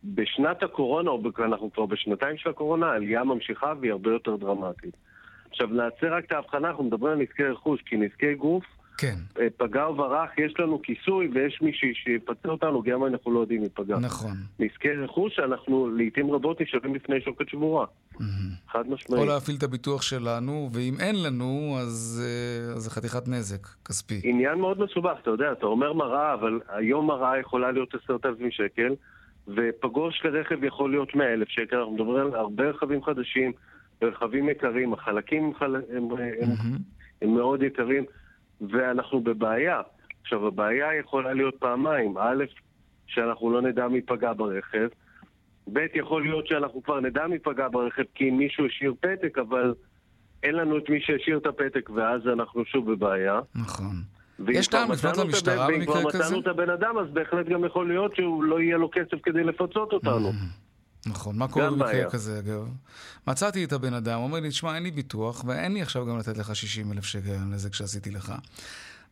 בשנת 0.03 0.63
הקורונה, 0.63 1.09
או 1.11 1.21
אנחנו 1.39 1.73
כבר 1.73 1.85
בשנתיים 1.85 2.37
של 2.37 2.49
הקורונה, 2.49 2.87
העלייה 2.87 3.23
ממשיכה 3.23 3.73
והיא 3.79 3.91
הרבה 3.91 4.11
יותר 4.11 4.35
דרמטית. 4.35 4.97
עכשיו, 5.49 5.67
נעשה 5.67 6.10
רק 6.10 6.25
את 6.25 6.31
ההבחנה, 6.31 6.67
אנחנו 6.67 6.83
מדברים 6.83 7.13
על 7.13 7.19
נזקי 7.21 7.43
רכוש, 7.43 7.81
כי 7.86 7.97
נזקי 7.97 8.36
גוף, 8.36 8.63
כן, 8.97 9.15
אה, 9.39 9.47
פגע 9.57 9.88
וברח, 9.88 10.29
יש 10.38 10.53
לנו 10.60 10.81
כיסוי 10.81 11.29
ויש 11.33 11.62
מישהי 11.62 11.93
שיפצה 11.93 12.49
אותנו, 12.49 12.81
גם 12.81 13.05
אנחנו 13.05 13.31
לא 13.31 13.39
יודעים 13.39 13.62
מי 13.62 13.69
פגע. 13.69 13.97
נכון. 13.97 14.38
נזקי 14.60 14.89
רכוש, 14.89 15.39
אנחנו 15.39 15.89
לעיתים 15.89 16.31
רבות 16.31 16.62
נשארים 16.62 16.93
בפני 16.93 17.21
שוקת 17.21 17.49
שבורה. 17.49 17.86
חד 18.67 18.83
או 18.88 18.93
משמעית. 18.93 19.27
להפעיל 19.27 19.57
את 19.57 19.63
הביטוח 19.63 20.01
שלנו, 20.01 20.69
ואם 20.73 20.93
אין 20.99 21.23
לנו, 21.23 21.77
אז 21.79 22.23
אה, 22.25 22.73
אז 22.73 22.81
זה 22.83 22.89
חתיכת 22.91 23.27
נזק 23.27 23.67
כספי. 23.86 24.21
עניין 24.23 24.60
מאוד 24.60 24.79
מסובך, 24.79 25.17
אתה 25.21 25.29
יודע, 25.29 25.51
אתה 25.51 25.65
אומר 25.65 25.93
מראה, 25.93 26.33
אבל 26.33 26.60
היום 26.69 27.07
מראה 27.07 27.39
יכולה 27.39 27.71
להיות 27.71 27.95
עשרת 27.95 28.25
אלפים 28.25 28.51
שקל, 28.51 28.95
ופגוש 29.47 30.21
לרכב 30.25 30.63
יכול 30.63 30.91
להיות 30.91 31.15
מאה 31.15 31.33
אלף 31.33 31.47
שקל, 31.47 31.75
אנחנו 31.75 31.93
מדברים 31.93 32.25
על 32.25 32.36
הרבה 32.36 32.63
רכבים 32.63 33.03
חדשים, 33.03 33.51
רכבים 34.01 34.49
יקרים, 34.49 34.93
החלקים 34.93 35.43
הם, 35.45 35.53
חל... 35.53 35.75
הם, 35.75 36.07
הם, 37.21 37.36
מאוד 37.36 37.63
יקרים, 37.63 38.03
ואנחנו 38.71 39.21
בבעיה. 39.21 39.81
עכשיו, 40.21 40.47
הבעיה 40.47 40.95
יכולה 40.99 41.33
להיות 41.33 41.55
פעמיים. 41.60 42.17
א', 42.17 42.43
שאנחנו 43.07 43.51
לא 43.51 43.62
נדע 43.62 43.88
מי 43.88 44.01
פגע 44.01 44.33
ברכב, 44.33 44.88
ב', 45.73 45.86
יכול 45.95 46.23
להיות 46.23 46.47
שאנחנו 46.47 46.83
כבר 46.83 46.99
נדע 46.99 47.27
מי 47.27 47.39
פגע 47.39 47.67
ברכב 47.71 48.03
כי 48.15 48.31
מישהו 48.31 48.65
השאיר 48.65 48.93
פתק, 49.01 49.38
אבל 49.38 49.73
אין 50.43 50.55
לנו 50.55 50.77
את 50.77 50.89
מי 50.89 51.01
שהשאיר 51.01 51.38
את 51.38 51.45
הפתק, 51.45 51.89
ואז 51.89 52.21
אנחנו 52.33 52.65
שוב 52.65 52.91
בבעיה. 52.91 53.39
נכון. 53.55 53.95
ואם 54.39 54.55
יש 54.55 54.67
טעם 54.67 54.91
לפנות 54.91 55.17
למשטרה 55.17 55.65
הבן- 55.65 55.73
ואם 55.73 55.79
במקרה 55.79 56.01
כבר 56.01 56.12
כזה? 56.12 56.23
מצאנו 56.23 56.39
את 56.41 56.47
הבן 56.47 56.69
אדם, 56.69 56.97
אז 56.97 57.07
בהחלט 57.13 57.45
גם 57.45 57.65
יכול 57.65 57.88
להיות 57.88 58.15
שהוא 58.15 58.43
לא 58.43 58.60
יהיה 58.62 58.77
לו 58.77 58.89
כסף 58.91 59.17
כדי 59.23 59.43
לפצות 59.43 59.93
אותנו. 59.93 60.31
נכון, 61.09 61.37
מה 61.37 61.47
קורה 61.47 61.69
במקרה. 61.69 62.09
כזה 62.09 62.39
אגב? 62.39 62.69
מצאתי 63.27 63.63
את 63.63 63.73
הבן 63.73 63.93
אדם, 63.93 64.19
אומר 64.19 64.39
לי, 64.39 64.49
תשמע, 64.49 64.75
אין 64.75 64.83
לי 64.83 64.91
ביטוח, 64.91 65.43
ואין 65.47 65.73
לי 65.73 65.81
עכשיו 65.81 66.05
גם 66.05 66.17
לתת 66.17 66.37
לך 66.37 66.55
60 66.55 66.91
אלף 66.91 67.05
שקל 67.05 67.37
נזק 67.51 67.73
שעשיתי 67.73 68.11
לך. 68.11 68.33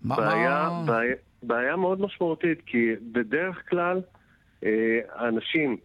בעיה, 0.01 0.69
מה... 0.71 0.83
בעיה, 0.85 1.15
בעיה 1.43 1.75
מאוד 1.75 2.01
משמעותית, 2.01 2.61
כי 2.65 2.87
בדרך 3.11 3.69
כלל 3.69 4.01
אה, 4.63 4.99
האנשים 5.15 5.77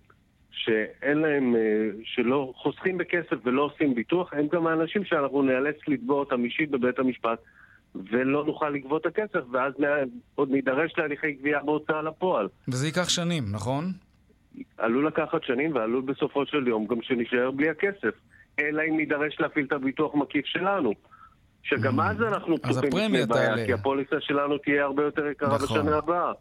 שאין 0.51 1.19
להם, 1.19 1.57
אה, 1.57 1.61
שלא 2.05 2.53
חוסכים 2.57 2.99
בכסף 2.99 3.37
ולא 3.45 3.63
עושים 3.63 3.95
ביטוח, 3.95 4.33
הם 4.33 4.47
גם 4.53 4.67
האנשים 4.67 5.05
שאנחנו 5.05 5.43
נאלץ 5.43 5.77
לתבוע 5.89 6.17
אותם 6.17 6.45
אישית 6.45 6.71
בבית 6.71 6.99
המשפט 6.99 7.39
ולא 7.95 8.45
נוכל 8.45 8.71
לגבות 8.71 9.07
את 9.07 9.07
הכסף, 9.07 9.41
ואז 9.53 9.73
עוד 10.35 10.51
נידרש 10.51 10.93
להליכי 10.99 11.33
גבייה 11.33 11.63
בהוצאה 11.63 12.03
לפועל. 12.03 12.49
וזה 12.69 12.87
ייקח 12.87 13.09
שנים, 13.09 13.45
נכון? 13.51 13.93
עלול 14.79 15.07
לקחת 15.07 15.45
שנים 15.45 15.75
ועלול 15.75 16.03
בסופו 16.03 16.47
של 16.47 16.69
יום 16.69 16.87
גם 16.87 17.03
שנישאר 17.03 17.51
בלי 17.51 17.71
הכסף. 17.71 18.15
אלא 18.59 18.83
אם 18.89 18.97
נידרש 18.97 19.41
להפעיל 19.41 19.67
את 19.67 19.73
הביטוח 19.73 20.15
מקיף 20.15 20.47
שלנו. 20.47 20.93
שגם 21.63 22.01
אז 22.01 22.17
אנחנו 22.23 22.57
פתוחים 22.59 22.91
בפני 22.91 23.27
בעיה. 23.27 23.67
כי 23.67 23.73
הפוליסה 23.73 24.17
שלנו 24.21 24.59
תהיה 24.59 24.85
הרבה 24.85 25.03
יותר 25.03 25.27
יקרה 25.27 25.55
נכון. 25.55 25.79
בשנה 25.79 25.97
הבאה. 25.97 26.33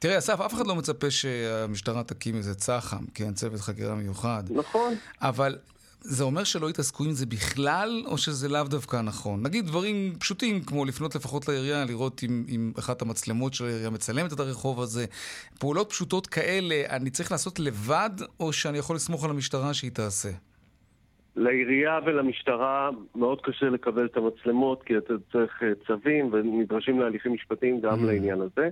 תראה, 0.00 0.18
אסף, 0.18 0.40
אף 0.40 0.54
אחד 0.54 0.66
לא 0.66 0.74
מצפה 0.74 1.10
שהמשטרה 1.10 2.02
תקים 2.04 2.36
איזה 2.36 2.54
צח"ם, 2.54 3.04
כן, 3.14 3.32
צוות 3.32 3.60
חקירה 3.60 3.94
מיוחד. 3.94 4.42
נכון. 4.50 4.94
אבל 5.22 5.56
זה 6.00 6.24
אומר 6.24 6.44
שלא 6.44 6.70
יתעסקו 6.70 7.04
עם 7.04 7.10
זה 7.10 7.26
בכלל, 7.26 8.02
או 8.06 8.18
שזה 8.18 8.48
לאו 8.48 8.64
דווקא 8.64 8.96
נכון? 8.96 9.42
נגיד 9.42 9.66
דברים 9.66 10.14
פשוטים, 10.20 10.60
כמו 10.60 10.84
לפנות 10.84 11.14
לפחות 11.14 11.48
לעירייה, 11.48 11.84
לראות 11.84 12.20
אם, 12.24 12.44
אם 12.48 12.72
אחת 12.78 13.02
המצלמות 13.02 13.54
של 13.54 13.64
העירייה 13.64 13.90
מצלמת 13.90 14.32
את 14.32 14.40
הרחוב 14.40 14.80
הזה. 14.80 15.04
פעולות 15.58 15.90
פשוטות 15.90 16.26
כאלה, 16.26 16.82
אני 16.90 17.10
צריך 17.10 17.32
לעשות 17.32 17.60
לבד, 17.60 18.10
או 18.40 18.52
שאני 18.52 18.78
יכול 18.78 18.96
לסמוך 18.96 19.24
על 19.24 19.30
המשטרה 19.30 19.74
שהיא 19.74 19.90
תעשה? 19.90 20.28
לעירייה 21.36 21.98
ולמשטרה 22.06 22.90
מאוד 23.14 23.40
קשה 23.40 23.66
לקבל 23.66 24.06
את 24.06 24.16
המצלמות, 24.16 24.82
כי 24.82 24.98
אתה 24.98 25.14
צריך 25.32 25.62
אה, 25.62 25.68
צווים 25.86 26.32
ונדרשים 26.32 27.00
להליכים 27.00 27.32
משפטיים 27.32 27.80
גם 27.80 28.02
mm. 28.02 28.06
לעניין 28.06 28.40
הזה. 28.40 28.68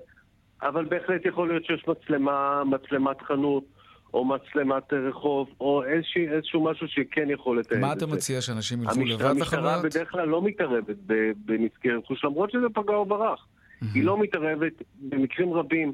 אבל 0.62 0.84
בהחלט 0.84 1.26
יכול 1.26 1.48
להיות 1.48 1.64
שיש 1.64 1.84
מצלמה, 1.88 2.62
מצלמת 2.64 3.22
חנות, 3.22 3.64
או 4.14 4.24
מצלמת 4.24 4.92
רחוב, 4.92 5.48
או 5.60 5.84
איזשה, 5.84 6.20
איזשהו 6.20 6.64
משהו 6.64 6.88
שכן 6.88 7.30
יכול 7.30 7.58
לתאר 7.58 7.76
את 7.76 7.80
זה. 7.80 7.86
מה 7.86 7.92
אתה 7.92 8.06
מציע, 8.06 8.40
שאנשים 8.40 8.82
ילכו 8.82 9.00
לבד 9.00 9.12
לחנויות? 9.12 9.36
המשטרה 9.36 9.82
בדרך 9.82 10.10
כלל 10.10 10.28
לא 10.28 10.42
מתערבת 10.42 10.96
בנזקי 11.36 11.90
רכוש, 11.90 12.24
למרות 12.24 12.50
שזה 12.50 12.66
פגע 12.74 12.94
או 12.94 13.06
ברח. 13.06 13.46
Mm-hmm. 13.46 13.86
היא 13.94 14.04
לא 14.04 14.18
מתערבת, 14.18 14.72
במקרים 15.00 15.52
רבים 15.52 15.92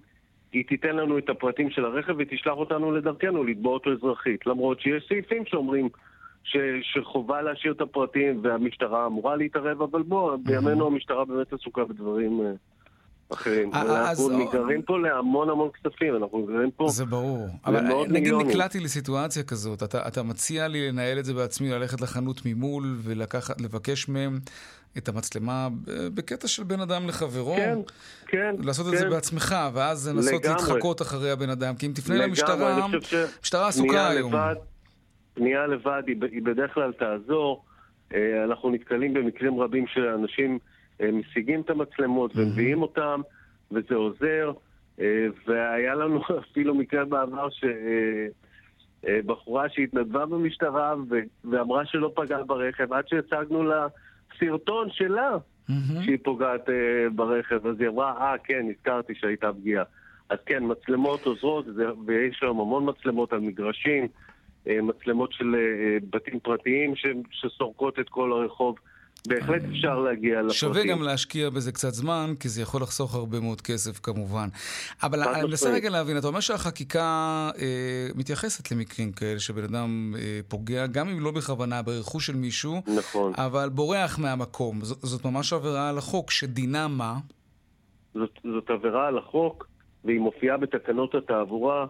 היא 0.52 0.64
תיתן 0.68 0.96
לנו 0.96 1.18
את 1.18 1.28
הפרטים 1.28 1.70
של 1.70 1.84
הרכב 1.84 2.14
ותשלח 2.18 2.54
אותנו 2.56 2.92
לדרכנו 2.92 3.44
לתבוע 3.44 3.72
אותו 3.72 3.92
אזרחית. 3.92 4.46
למרות 4.46 4.80
שיש 4.80 5.04
סעיפים 5.08 5.42
שאומרים 5.46 5.88
ש, 6.44 6.56
שחובה 6.82 7.42
להשאיר 7.42 7.72
את 7.72 7.80
הפרטים 7.80 8.40
והמשטרה 8.42 9.06
אמורה 9.06 9.36
להתערב, 9.36 9.82
אבל 9.82 10.02
בוא, 10.02 10.36
בימינו 10.36 10.86
המשטרה 10.86 11.24
באמת 11.24 11.52
עסוקה 11.52 11.84
בדברים... 11.84 12.40
אה, 13.32 13.36
אחרים. 13.36 13.74
אנחנו 13.74 14.28
נגררים 14.28 14.82
פה 14.82 14.98
להמון 14.98 15.50
המון 15.50 15.68
כספים, 15.70 16.16
אנחנו 16.16 16.38
נגררים 16.38 16.70
פה... 16.70 16.86
זה 16.88 17.04
ברור. 17.04 17.46
אבל 17.66 17.80
נגיד 18.08 18.34
נקלעתי 18.34 18.80
לסיטואציה 18.80 19.42
כזאת, 19.42 19.82
אתה, 19.82 20.08
אתה 20.08 20.22
מציע 20.22 20.68
לי 20.68 20.88
לנהל 20.88 21.18
את 21.18 21.24
זה 21.24 21.34
בעצמי, 21.34 21.70
ללכת 21.70 22.00
לחנות 22.00 22.40
ממול 22.46 22.96
ולבקש 23.02 24.08
מהם 24.08 24.38
את 24.98 25.08
המצלמה 25.08 25.68
בקטע 26.14 26.48
של 26.48 26.64
בין 26.64 26.80
אדם 26.80 27.08
לחברו. 27.08 27.56
כן, 27.56 27.78
כן. 28.26 28.54
לעשות 28.58 28.86
כן. 28.86 28.92
את 28.92 28.98
זה 28.98 29.08
בעצמך, 29.08 29.54
ואז 29.74 30.08
לנסות 30.08 30.44
לגמרי. 30.44 30.62
להתחקות 30.62 31.02
אחרי 31.02 31.30
הבן 31.30 31.50
אדם. 31.50 31.74
כי 31.74 31.86
אם 31.86 31.92
תפנה 31.94 32.16
למשטרה, 32.16 32.84
המשטרה 32.84 33.68
עסוקה 33.68 34.08
היום. 34.08 34.32
לבד, 34.32 34.54
פנייה 35.34 35.66
לבד 35.66 36.02
היא, 36.06 36.16
היא 36.32 36.42
בדרך 36.42 36.74
כלל 36.74 36.92
תעזור. 36.92 37.64
אה, 38.14 38.44
אנחנו 38.44 38.70
נתקלים 38.70 39.14
במקרים 39.14 39.60
רבים 39.60 39.86
של 39.86 40.06
אנשים... 40.06 40.58
משיגים 41.12 41.60
את 41.60 41.70
המצלמות 41.70 42.36
ומביאים 42.36 42.82
אותם, 42.82 43.20
וזה 43.70 43.94
עוזר. 43.94 44.52
אה, 45.00 45.26
והיה 45.46 45.94
לנו 45.94 46.20
אפילו 46.50 46.74
מקרה 46.74 47.04
בעבר 47.04 47.48
שבחורה 49.02 49.64
אה, 49.64 49.68
שהתנדבה 49.68 50.26
במשטרה 50.26 50.94
ואמרה 51.44 51.86
שלא 51.86 52.12
פגעה 52.14 52.44
ברכב, 52.44 52.92
עד 52.92 53.08
שהצגנו 53.08 53.62
לה 53.62 53.86
סרטון 54.38 54.88
שלה 54.90 55.36
שהיא 56.04 56.18
פוגעת 56.22 56.68
אה, 56.68 57.10
ברכב, 57.14 57.66
אז 57.66 57.80
היא 57.80 57.88
אמרה, 57.88 58.12
אה, 58.20 58.38
כן, 58.44 58.68
נזכרתי 58.68 59.14
שהייתה 59.14 59.52
פגיעה. 59.52 59.84
אז 60.28 60.38
כן, 60.46 60.62
מצלמות 60.62 61.26
עוזרות, 61.26 61.66
ויש 62.06 62.42
היום 62.42 62.60
המון 62.60 62.88
מצלמות 62.88 63.32
על 63.32 63.40
מגרשים, 63.40 64.08
מצלמות 64.66 65.32
של 65.32 65.56
בתים 66.10 66.40
פרטיים 66.40 66.94
שסורקות 67.30 67.98
את 67.98 68.08
כל 68.08 68.32
הרחוב. 68.32 68.76
בהחלט 69.28 69.62
אפשר 69.70 69.98
להגיע 69.98 70.42
לפרטים. 70.42 70.50
שווה 70.50 70.86
גם 70.86 71.02
להשקיע 71.02 71.50
בזה 71.50 71.72
קצת 71.72 71.92
זמן, 71.92 72.34
כי 72.40 72.48
זה 72.48 72.62
יכול 72.62 72.82
לחסוך 72.82 73.14
הרבה 73.14 73.40
מאוד 73.40 73.60
כסף 73.60 73.98
כמובן. 73.98 74.48
אבל 75.02 75.22
אני 75.22 75.42
מנסה 75.42 75.70
רגע 75.70 75.90
להבין, 75.90 76.18
אתה 76.18 76.26
אומר 76.26 76.40
שהחקיקה 76.40 77.00
אה, 77.58 78.08
מתייחסת 78.14 78.72
למקרים 78.72 79.12
כאלה, 79.12 79.38
שבן 79.38 79.64
אדם 79.64 80.14
אה, 80.18 80.40
פוגע, 80.48 80.86
גם 80.86 81.08
אם 81.08 81.20
לא 81.20 81.30
בכוונה, 81.30 81.82
ברכוש 81.82 82.26
של 82.26 82.36
מישהו, 82.36 82.82
נכון. 82.96 83.32
אבל 83.36 83.68
בורח 83.68 84.18
מהמקום. 84.18 84.84
ז, 84.84 84.88
זאת 85.02 85.24
ממש 85.24 85.52
עבירה 85.52 85.88
על 85.88 85.98
החוק, 85.98 86.30
שדינה 86.30 86.88
מה? 86.88 87.14
זאת, 88.14 88.38
זאת 88.42 88.70
עבירה 88.70 89.08
על 89.08 89.18
החוק, 89.18 89.66
והיא 90.04 90.20
מופיעה 90.20 90.56
בתקנות 90.56 91.14
התעבורה. 91.14 91.86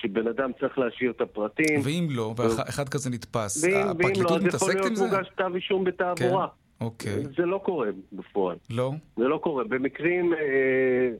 שבן 0.00 0.28
אדם 0.28 0.50
צריך 0.60 0.78
להשאיר 0.78 1.10
את 1.10 1.20
הפרטים. 1.20 1.80
ואם 1.84 2.08
לא, 2.10 2.34
ואחד 2.36 2.88
כזה 2.88 3.10
נתפס, 3.10 3.64
הפרקליטות 3.64 4.42
מתעסקת 4.42 4.86
עם 4.86 4.94
זה? 4.94 5.04
ואם 5.04 5.12
לא, 5.12 5.18
אז 5.18 5.24
יכול 5.24 5.24
להיות 5.24 5.26
מוגש 5.26 5.28
כתב 5.36 5.50
אישום 5.54 5.84
בתעבורה. 5.84 6.46
כן, 6.46 6.84
אוקיי. 6.84 7.24
זה 7.36 7.46
לא 7.46 7.60
קורה 7.64 7.88
בפועל. 8.12 8.56
לא? 8.70 8.92
זה 9.16 9.24
לא 9.24 9.38
קורה. 9.38 9.64
במקרים 9.64 10.34
אה, 10.34 11.10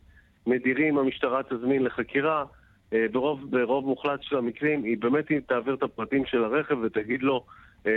נדירים 0.47 0.99
המשטרה 0.99 1.43
תזמין 1.43 1.85
לחקירה. 1.85 2.45
אה, 2.93 3.07
ברוב, 3.13 3.51
ברוב 3.51 3.87
מוחלט 3.87 4.23
של 4.23 4.37
המקרים 4.37 4.85
היא 4.85 4.97
באמת 4.99 5.25
תעביר 5.47 5.75
את 5.75 5.83
הפרטים 5.83 6.27
של 6.27 6.45
הרכב 6.45 6.79
ותגיד 6.83 7.23
לו, 7.23 7.45
אה, 7.87 7.93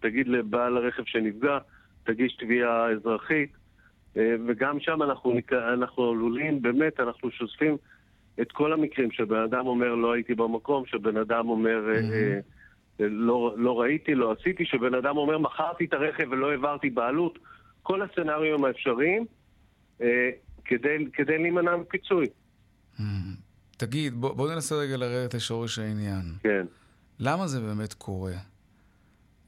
תגיד 0.00 0.28
לבעל 0.28 0.76
הרכב 0.76 1.02
שנפגע, 1.06 1.58
תגיש 2.04 2.36
תביעה 2.36 2.90
אזרחית. 2.90 3.50
אה, 4.16 4.34
וגם 4.46 4.80
שם 4.80 5.02
אנחנו, 5.02 5.34
אנחנו 5.74 6.10
עלולים, 6.10 6.62
באמת, 6.62 7.00
אנחנו 7.00 7.30
שוספים 7.30 7.76
את 8.42 8.52
כל 8.52 8.72
המקרים 8.72 9.10
שבן 9.10 9.42
אדם 9.42 9.66
אומר 9.66 9.94
לא 9.94 10.12
הייתי 10.12 10.34
במקום, 10.34 10.86
שבן 10.86 11.16
אדם 11.16 11.48
אומר 11.48 11.80
mm-hmm. 11.86 13.02
לא, 13.02 13.54
לא 13.56 13.80
ראיתי, 13.80 14.14
לא 14.14 14.32
עשיתי, 14.32 14.64
שבן 14.64 14.94
אדם 14.94 15.16
אומר 15.16 15.38
מכרתי 15.38 15.84
את 15.84 15.92
הרכב 15.92 16.24
ולא 16.30 16.50
העברתי 16.50 16.90
בעלות, 16.90 17.38
כל 17.82 18.02
הסצנריונים 18.02 18.64
האפשריים 18.64 19.26
אה, 20.02 20.30
כדי, 20.64 21.06
כדי 21.12 21.38
להימנע 21.38 21.76
מפיצוי. 21.76 22.26
Mm-hmm. 22.26 23.02
תגיד, 23.76 24.14
בוא, 24.14 24.32
בוא 24.32 24.52
ננסה 24.52 24.74
רגע 24.74 24.96
לרדת 24.96 25.34
לשורש 25.34 25.78
העניין. 25.78 26.24
כן. 26.42 26.66
למה 27.18 27.46
זה 27.46 27.60
באמת 27.60 27.94
קורה? 27.94 28.32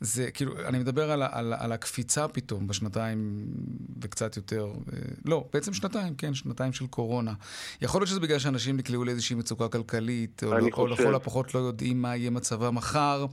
זה 0.03 0.31
כאילו, 0.31 0.53
אני 0.69 0.79
מדבר 0.79 1.11
על, 1.11 1.23
על, 1.23 1.55
על 1.59 1.73
הקפיצה 1.73 2.29
פתאום 2.29 2.67
בשנתיים 2.67 3.47
וקצת 4.03 4.37
יותר, 4.37 4.65
אה, 4.65 4.99
לא, 5.25 5.45
בעצם 5.53 5.73
שנתיים, 5.73 6.15
כן, 6.15 6.35
שנתיים 6.35 6.73
של 6.73 6.87
קורונה. 6.87 7.33
יכול 7.83 8.01
להיות 8.01 8.09
שזה 8.09 8.21
בגלל 8.21 8.39
שאנשים 8.39 8.77
נקלעו 8.77 9.05
לאיזושהי 9.05 9.37
מצוקה 9.37 9.69
כלכלית, 9.69 10.43
או, 10.45 10.53
או 10.73 10.87
לכל 10.87 11.15
הפחות 11.15 11.55
לא 11.55 11.61
יודעים 11.61 12.03
מה 12.03 12.17
יהיה 12.17 12.31
מצבם 12.31 12.75
מחר. 12.75 13.27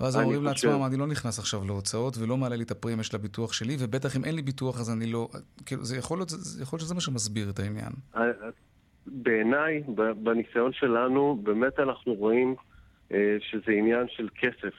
ואז 0.00 0.16
הם 0.16 0.22
אומרים 0.22 0.44
לעצמם, 0.44 0.84
אני 0.86 0.96
לא 0.96 1.06
נכנס 1.06 1.38
עכשיו 1.38 1.64
להוצאות 1.66 2.18
ולא 2.18 2.36
מעלה 2.36 2.56
לי 2.56 2.64
את 2.64 2.70
הפרימיה 2.70 3.04
של 3.04 3.16
הביטוח 3.16 3.52
שלי, 3.52 3.76
ובטח 3.78 4.16
אם 4.16 4.24
אין 4.24 4.34
לי 4.34 4.42
ביטוח 4.42 4.80
אז 4.80 4.90
אני 4.90 5.12
לא... 5.12 5.28
כאילו, 5.66 5.84
זה 5.84 5.96
יכול 5.96 6.18
להיות, 6.18 6.28
זה 6.28 6.62
יכול 6.62 6.76
להיות 6.76 6.86
שזה 6.86 6.94
מה 6.94 7.00
שמסביר 7.00 7.50
את 7.50 7.58
העניין. 7.58 7.92
אה, 8.16 8.22
בעיניי, 9.06 9.82
בניסיון 10.22 10.72
שלנו, 10.72 11.40
באמת 11.42 11.78
אנחנו 11.78 12.14
רואים 12.14 12.54
אה, 13.12 13.36
שזה 13.40 13.72
עניין 13.72 14.06
של 14.08 14.28
כסף. 14.40 14.74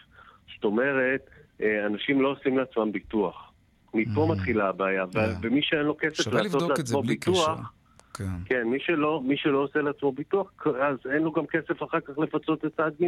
זאת 0.63 0.71
אומרת, 0.71 1.29
אה, 1.61 1.85
אנשים 1.85 2.21
לא 2.21 2.31
עושים 2.31 2.57
לעצמם 2.57 2.91
ביטוח. 2.91 3.51
מפה 3.93 4.27
mm. 4.29 4.31
מתחילה 4.31 4.69
הבעיה, 4.69 5.03
yeah. 5.03 5.17
ומי 5.41 5.61
שאין 5.63 5.85
לו 5.85 5.95
כסף 5.99 6.33
לעשות 6.33 6.69
לעצמו 6.69 7.01
ביטוח... 7.03 7.73
כן. 8.13 8.23
כן, 8.45 8.67
מי 8.67 8.79
שלא, 8.79 9.21
מי 9.25 9.37
שלא 9.37 9.57
עושה 9.57 9.81
לעצמו 9.81 10.11
ביטוח, 10.11 10.51
אז 10.81 10.97
אין 11.13 11.23
לו 11.23 11.31
גם 11.31 11.45
כסף 11.45 11.83
אחר 11.83 11.99
כך 11.99 12.19
לפצות 12.19 12.65
את 12.65 12.71
צד 12.77 12.91
ג'. 13.01 13.05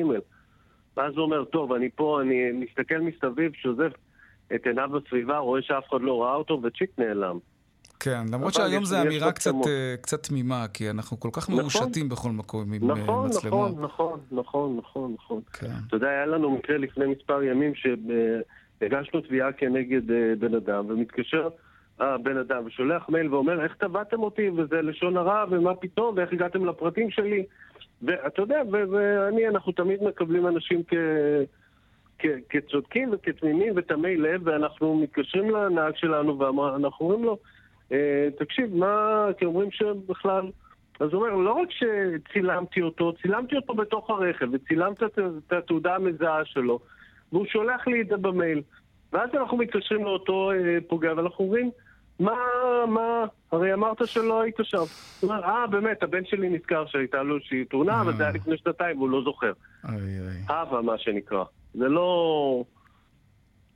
ואז 0.97 1.13
הוא 1.13 1.23
אומר, 1.23 1.45
טוב, 1.45 1.73
אני 1.73 1.89
פה, 1.95 2.21
אני 2.21 2.51
מסתכל 2.51 2.97
מסביב, 2.97 3.51
שוזף 3.53 3.91
את 4.55 4.67
עיניו 4.67 4.89
בסביבה, 4.89 5.37
רואה 5.37 5.61
שאף 5.61 5.83
אחד 5.89 6.01
לא 6.01 6.23
ראה 6.23 6.35
אותו, 6.35 6.61
וצ'יק 6.63 6.89
נעלם. 6.97 7.37
כן, 7.99 8.25
למרות 8.33 8.53
שהיום 8.53 8.85
זו 8.85 9.01
אמירה 9.01 9.31
קצת, 9.31 9.51
uh, 9.51 9.67
קצת 10.01 10.23
תמימה, 10.23 10.65
כי 10.73 10.89
אנחנו 10.89 11.19
כל 11.19 11.29
כך 11.31 11.49
נכון, 11.49 11.61
מרושתים 11.61 12.09
בכל 12.09 12.29
מקום 12.29 12.73
עם 12.73 12.91
נכון, 12.91 13.25
uh, 13.25 13.29
מצלמות. 13.29 13.71
נכון, 13.71 13.83
נכון, 13.83 14.19
נכון, 14.31 14.77
נכון, 14.77 15.13
נכון. 15.13 15.41
כן. 15.53 15.71
אתה 15.87 15.95
יודע, 15.95 16.07
היה 16.07 16.25
לנו 16.25 16.51
מקרה 16.51 16.77
לפני 16.77 17.05
מספר 17.05 17.43
ימים 17.43 17.73
שהגשנו 17.75 19.21
תביעה 19.21 19.51
כנגד 19.51 20.09
uh, 20.09 20.13
בן 20.39 20.55
אדם, 20.55 20.85
ומתקשר 20.89 21.49
הבן 21.99 22.37
אדם 22.37 22.65
ושולח 22.65 23.09
מייל 23.09 23.33
ואומר, 23.33 23.63
איך 23.63 23.75
תבעתם 23.75 24.23
אותי, 24.23 24.49
וזה 24.49 24.81
לשון 24.81 25.17
הרע, 25.17 25.45
ומה 25.49 25.75
פתאום, 25.75 26.17
ואיך 26.17 26.33
הגעתם 26.33 26.65
לפרטים 26.65 27.11
שלי. 27.11 27.43
ואתה 28.01 28.41
יודע, 28.41 28.61
ואני, 28.91 29.47
אנחנו 29.47 29.71
תמיד 29.71 30.03
מקבלים 30.03 30.47
אנשים 30.47 30.83
כ... 30.87 30.93
כצודקים 32.49 33.09
וכתמימים 33.13 33.73
ותמי 33.75 34.17
לב, 34.17 34.41
ואנחנו 34.43 34.95
מתקשרים 34.95 35.49
לנהג 35.49 35.95
שלנו 35.95 36.39
ואנחנו 36.39 37.05
אומרים 37.05 37.23
לו, 37.23 37.31
אה, 37.31 37.54
תקשיב, 38.37 38.75
מה, 38.75 39.27
כי 39.37 39.45
אומרים 39.45 39.71
שבכלל... 39.71 40.51
אז 40.99 41.13
הוא 41.13 41.25
אומר, 41.25 41.35
לא 41.35 41.53
רק 41.53 41.69
שצילמתי 41.71 42.81
אותו, 42.81 43.13
צילמתי 43.21 43.55
אותו 43.55 43.73
בתוך 43.73 44.09
הרכב, 44.09 44.47
וצילמת 44.53 45.03
את 45.03 45.53
התעודה 45.53 45.95
המזהה 45.95 46.45
שלו, 46.45 46.79
והוא 47.31 47.45
שולח 47.45 47.87
לי 47.87 48.01
את 48.01 48.07
זה 48.07 48.17
במייל. 48.17 48.61
ואז 49.13 49.29
אנחנו 49.33 49.57
מתקשרים 49.57 50.03
לאותו 50.03 50.51
אה, 50.51 50.77
פוגע, 50.87 51.13
ואנחנו 51.17 51.45
אומרים, 51.45 51.71
מה, 52.19 52.35
מה, 52.87 53.25
הרי 53.51 53.73
אמרת 53.73 54.07
שלא 54.07 54.41
היית 54.41 54.55
שם. 54.63 54.77
הוא 54.77 55.29
אומר, 55.29 55.43
אה, 55.43 55.67
באמת, 55.67 56.03
הבן 56.03 56.25
שלי 56.25 56.49
נזכר 56.49 56.85
שהייתה 56.85 57.23
לו 57.23 57.35
איזושהי 57.35 57.65
תאונה, 57.65 58.01
אבל 58.01 58.13
זה 58.13 58.23
היה 58.23 58.31
לפני 58.31 58.57
שנתיים, 58.57 58.97
והוא 58.97 59.09
לא 59.09 59.21
זוכר. 59.23 59.53
הווה, 60.49 60.81
מה 60.81 60.97
שנקרא. 60.97 61.43
זה 61.73 61.87
לא... 61.87 62.63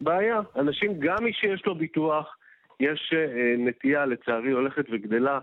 בעיה. 0.02 0.40
אנשים, 0.56 1.00
גם 1.00 1.24
מי 1.24 1.34
שיש 1.34 1.66
לו 1.66 1.76
ביטוח, 1.76 2.36
יש 2.80 3.14
אה, 3.14 3.56
נטייה, 3.58 4.06
לצערי, 4.06 4.52
הולכת 4.52 4.86
וגדלה, 4.92 5.40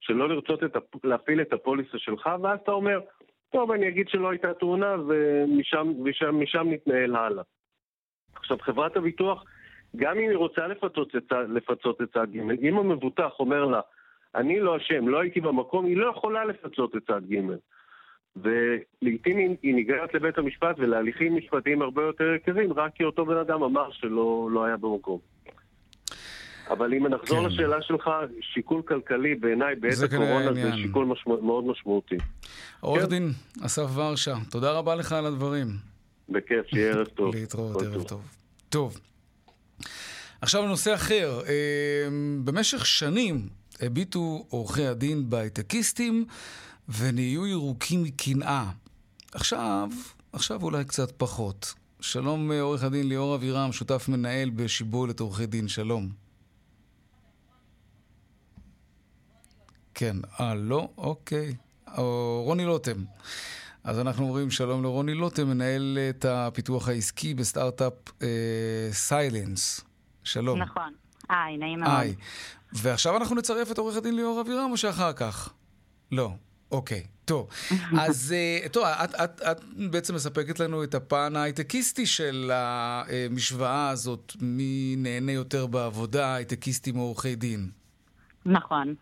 שלא 0.00 0.28
לרצות 0.28 0.64
את, 0.64 0.76
להפעיל 1.04 1.40
את 1.40 1.52
הפוליסה 1.52 1.98
שלך, 1.98 2.30
ואז 2.42 2.58
אתה 2.62 2.72
אומר, 2.72 3.00
טוב, 3.52 3.70
אני 3.70 3.88
אגיד 3.88 4.08
שלא 4.08 4.30
הייתה 4.30 4.54
תאונה, 4.54 4.96
ומשם, 5.08 5.92
ומשם, 5.98 6.40
משם 6.40 6.66
נתנהל 6.70 7.16
הלאה. 7.16 7.42
עכשיו, 8.34 8.58
חברת 8.60 8.96
הביטוח, 8.96 9.44
גם 9.96 10.18
אם 10.18 10.28
היא 10.28 10.36
רוצה 10.36 10.66
לפצות 10.66 11.16
את, 11.16 11.32
לפצות 11.48 12.02
את 12.02 12.12
צד 12.12 12.26
ג', 12.32 12.64
אם 12.64 12.78
המבוטח 12.78 13.30
אומר 13.38 13.64
לה, 13.64 13.80
אני 14.34 14.60
לא 14.60 14.76
אשם, 14.76 15.08
לא 15.08 15.20
הייתי 15.20 15.40
במקום, 15.40 15.86
היא 15.86 15.96
לא 15.96 16.10
יכולה 16.10 16.44
לפצות 16.44 16.96
את 16.96 17.06
צד 17.06 17.22
ג'. 17.32 17.40
ולעיתים 18.36 19.56
היא, 19.62 19.74
ניגרת 19.74 20.14
לבית 20.14 20.38
המשפט 20.38 20.76
ולהליכים 20.78 21.36
משפטיים 21.36 21.82
הרבה 21.82 22.02
יותר 22.02 22.34
יקרים, 22.34 22.72
רק 22.72 22.94
כי 22.94 23.04
אותו 23.04 23.26
בן 23.26 23.36
אדם 23.36 23.62
אמר 23.62 23.90
שלא 23.90 24.48
לא 24.52 24.64
היה 24.64 24.76
במקום. 24.76 25.18
אבל 26.70 26.94
אם 26.94 27.06
נחזור 27.06 27.38
כן. 27.38 27.44
לשאלה 27.44 27.82
שלך, 27.82 28.10
שיקול 28.40 28.82
כלכלי 28.82 29.34
בעיניי 29.34 29.74
בעת 29.76 29.92
זה 29.92 30.04
הקורונה 30.04 30.42
זה 30.42 30.48
העניין. 30.48 30.76
שיקול 30.76 31.06
משמע, 31.06 31.34
מאוד 31.42 31.64
משמעותי. 31.64 32.16
עורך 32.80 33.02
כן. 33.02 33.08
דין 33.08 33.32
אסף 33.62 33.86
ורשה, 33.94 34.34
תודה 34.50 34.72
רבה 34.72 34.94
לך 34.94 35.12
על 35.12 35.26
הדברים. 35.26 35.66
בכיף, 36.28 36.66
שיהיה 36.66 36.92
ערב 36.92 37.06
טוב. 37.16 37.34
להתראות, 37.34 37.82
ערב 37.82 38.02
טוב. 38.02 38.22
טוב. 38.68 39.00
עכשיו 40.40 40.62
לנושא 40.62 40.94
אחר. 40.94 41.40
אה, 41.48 42.08
במשך 42.44 42.86
שנים 42.86 43.48
הביטו 43.80 44.44
עורכי 44.48 44.86
הדין 44.86 45.30
בהייטקיסטים 45.30 46.24
ונהיו 46.98 47.46
ירוקים 47.46 48.02
מקנאה. 48.02 48.64
עכשיו, 49.32 49.88
עכשיו 50.32 50.62
אולי 50.62 50.84
קצת 50.84 51.12
פחות. 51.16 51.74
שלום 52.00 52.52
אה, 52.52 52.60
עורך 52.60 52.84
הדין 52.84 53.08
ליאור 53.08 53.34
אבירם, 53.34 53.72
שותף 53.72 54.08
מנהל 54.08 54.50
בשיבולת 54.50 55.20
עורכי 55.20 55.46
דין, 55.46 55.68
שלום. 55.68 56.29
כן, 60.00 60.16
אה, 60.40 60.54
לא? 60.54 60.88
אוקיי. 60.98 61.54
או 61.96 62.42
רוני 62.44 62.64
לוטם. 62.64 63.04
אז 63.84 63.98
אנחנו 63.98 64.24
אומרים 64.24 64.50
שלום 64.50 64.82
לרוני 64.82 65.14
לוטם, 65.14 65.48
מנהל 65.48 65.98
את 66.10 66.24
הפיתוח 66.24 66.88
העסקי 66.88 67.34
בסטארט-אפ 67.34 67.92
סיילנס. 68.92 69.80
שלום. 70.24 70.62
נכון. 70.62 70.92
היי, 71.28 71.56
נעים 71.56 71.80
מאוד. 71.80 71.92
היי. 71.92 72.14
ועכשיו 72.72 73.16
אנחנו 73.16 73.36
נצרף 73.36 73.72
את 73.72 73.78
עורך 73.78 73.96
הדין 73.96 74.16
ליאור 74.16 74.40
אבירם 74.40 74.70
או 74.70 74.76
שאחר 74.76 75.12
כך? 75.12 75.52
לא. 76.12 76.32
אוקיי, 76.70 77.06
טוב. 77.24 77.48
אז 78.00 78.34
אה, 78.36 78.68
טוב, 78.68 78.84
את, 78.84 79.14
את, 79.14 79.42
את 79.42 79.64
בעצם 79.90 80.14
מספקת 80.14 80.60
לנו 80.60 80.84
את 80.84 80.94
הפן 80.94 81.36
ההייטקיסטי 81.36 82.06
של 82.06 82.50
המשוואה 82.54 83.88
הזאת, 83.88 84.32
מי 84.40 84.94
נהנה 84.98 85.32
יותר 85.32 85.66
בעבודה, 85.66 86.34
הייטקיסטים 86.34 86.96
או 86.96 87.02
עורכי 87.02 87.34
דין. 87.36 87.70
נכון. 88.46 88.94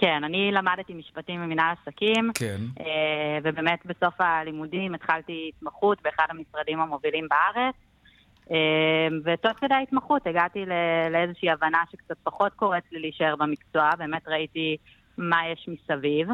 כן, 0.00 0.24
אני 0.24 0.52
למדתי 0.52 0.94
משפטים 0.94 1.40
במנהל 1.42 1.74
עסקים, 1.80 2.30
כן. 2.34 2.60
אה, 2.80 3.38
ובאמת 3.42 3.86
בסוף 3.86 4.14
הלימודים 4.18 4.94
התחלתי 4.94 5.50
התמחות 5.56 6.02
באחד 6.02 6.26
המשרדים 6.28 6.80
המובילים 6.80 7.26
בארץ. 7.30 7.74
אה, 8.50 9.08
ותוך 9.24 9.52
כדי 9.58 9.74
ההתמחות 9.74 10.26
הגעתי 10.26 10.64
לאיזושהי 11.10 11.50
הבנה 11.50 11.82
שקצת 11.92 12.16
פחות 12.22 12.52
קוראת 12.54 12.82
לי 12.92 13.00
להישאר 13.00 13.36
במקצוע, 13.36 13.90
באמת 13.98 14.28
ראיתי 14.28 14.76
מה 15.18 15.48
יש 15.52 15.68
מסביב. 15.68 16.28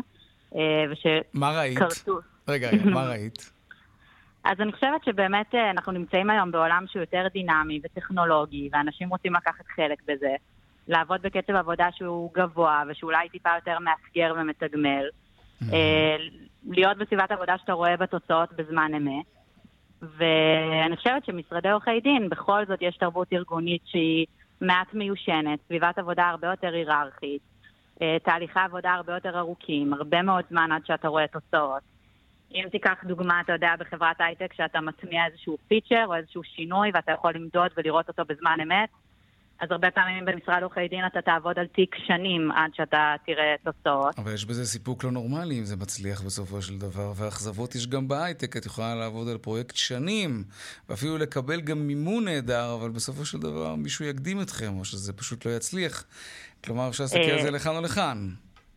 אה, 0.54 0.84
וש... 0.90 1.06
מה 1.34 1.58
ראית? 1.58 1.78
כרטוס. 1.78 2.24
רגע, 2.48 2.68
רגע, 2.70 2.90
מה 2.90 3.08
ראית? 3.08 3.50
אז 4.50 4.60
אני 4.60 4.72
חושבת 4.72 5.04
שבאמת 5.04 5.54
אנחנו 5.54 5.92
נמצאים 5.92 6.30
היום 6.30 6.50
בעולם 6.50 6.84
שהוא 6.88 7.00
יותר 7.00 7.26
דינמי 7.32 7.80
וטכנולוגי, 7.84 8.68
ואנשים 8.72 9.08
רוצים 9.08 9.34
לקחת 9.34 9.66
חלק 9.76 10.02
בזה. 10.08 10.34
לעבוד 10.88 11.22
בקצב 11.22 11.54
עבודה 11.54 11.88
שהוא 11.96 12.30
גבוה, 12.34 12.82
ושאולי 12.88 13.28
טיפה 13.28 13.50
יותר 13.56 13.78
מאתגר 13.78 14.34
ומתגמל. 14.38 15.04
אה, 15.72 16.16
להיות 16.70 16.98
בסביבת 16.98 17.30
עבודה 17.30 17.58
שאתה 17.58 17.72
רואה 17.72 17.96
בתוצאות 17.96 18.52
בזמן 18.52 18.94
אמת. 18.96 19.26
ואני 20.02 20.96
חושבת 20.96 21.24
שמשרדי 21.24 21.70
עורכי 21.70 22.00
דין, 22.00 22.28
בכל 22.28 22.66
זאת 22.66 22.78
יש 22.82 22.96
תרבות 22.96 23.32
ארגונית 23.32 23.82
שהיא 23.86 24.26
מעט 24.60 24.94
מיושנת, 24.94 25.58
סביבת 25.66 25.98
עבודה 25.98 26.28
הרבה 26.28 26.48
יותר 26.48 26.72
היררכית, 26.74 27.42
אה, 28.02 28.16
תהליכי 28.24 28.60
עבודה 28.60 28.94
הרבה 28.94 29.14
יותר 29.14 29.38
ארוכים, 29.38 29.92
הרבה 29.92 30.22
מאוד 30.22 30.44
זמן 30.50 30.72
עד 30.72 30.86
שאתה 30.86 31.08
רואה 31.08 31.26
תוצאות. 31.26 31.82
אם 32.54 32.64
תיקח 32.72 33.04
דוגמה, 33.04 33.40
אתה 33.40 33.52
יודע, 33.52 33.74
בחברת 33.78 34.16
הייטק, 34.20 34.52
שאתה 34.52 34.80
מטמיע 34.80 35.26
איזשהו 35.26 35.58
פיצ'ר 35.68 36.04
או 36.06 36.14
איזשהו 36.14 36.42
שינוי 36.42 36.90
ואתה 36.94 37.12
יכול 37.12 37.34
למדוד 37.34 37.70
ולראות 37.76 38.08
אותו 38.08 38.22
בזמן 38.28 38.58
אמת, 38.62 38.88
אז 39.60 39.68
הרבה 39.70 39.90
פעמים 39.90 40.24
במשרד 40.24 40.62
עורכי 40.62 40.88
דין 40.88 41.06
אתה 41.06 41.22
תעבוד 41.22 41.58
על 41.58 41.66
תיק 41.66 41.96
שנים 42.06 42.52
עד 42.52 42.70
שאתה 42.74 43.14
תראה 43.26 43.54
תוצאות. 43.64 44.18
אבל 44.18 44.34
יש 44.34 44.44
בזה 44.44 44.66
סיפוק 44.66 45.04
לא 45.04 45.10
נורמלי 45.10 45.58
אם 45.58 45.64
זה 45.64 45.76
מצליח 45.76 46.22
בסופו 46.22 46.62
של 46.62 46.78
דבר, 46.78 47.12
ואכזבות 47.16 47.74
יש 47.74 47.86
גם 47.86 48.08
בהייטק, 48.08 48.56
את 48.56 48.66
יכולה 48.66 48.94
לעבוד 48.94 49.28
על 49.28 49.38
פרויקט 49.38 49.76
שנים, 49.76 50.44
ואפילו 50.88 51.18
לקבל 51.18 51.60
גם 51.60 51.78
מימון 51.78 52.24
נהדר, 52.24 52.74
אבל 52.80 52.90
בסופו 52.90 53.24
של 53.24 53.38
דבר 53.38 53.74
מישהו 53.74 54.04
יקדים 54.04 54.40
אתכם, 54.40 54.78
או 54.78 54.84
שזה 54.84 55.12
פשוט 55.12 55.46
לא 55.46 55.50
יצליח. 55.50 56.04
כלומר, 56.64 56.88
אפשר 56.88 57.04
להסתכל 57.04 57.30
על 57.30 57.38
אה, 57.38 57.42
זה 57.42 57.50
לכאן 57.50 57.76
או 57.76 57.80
לכאן. 57.80 58.28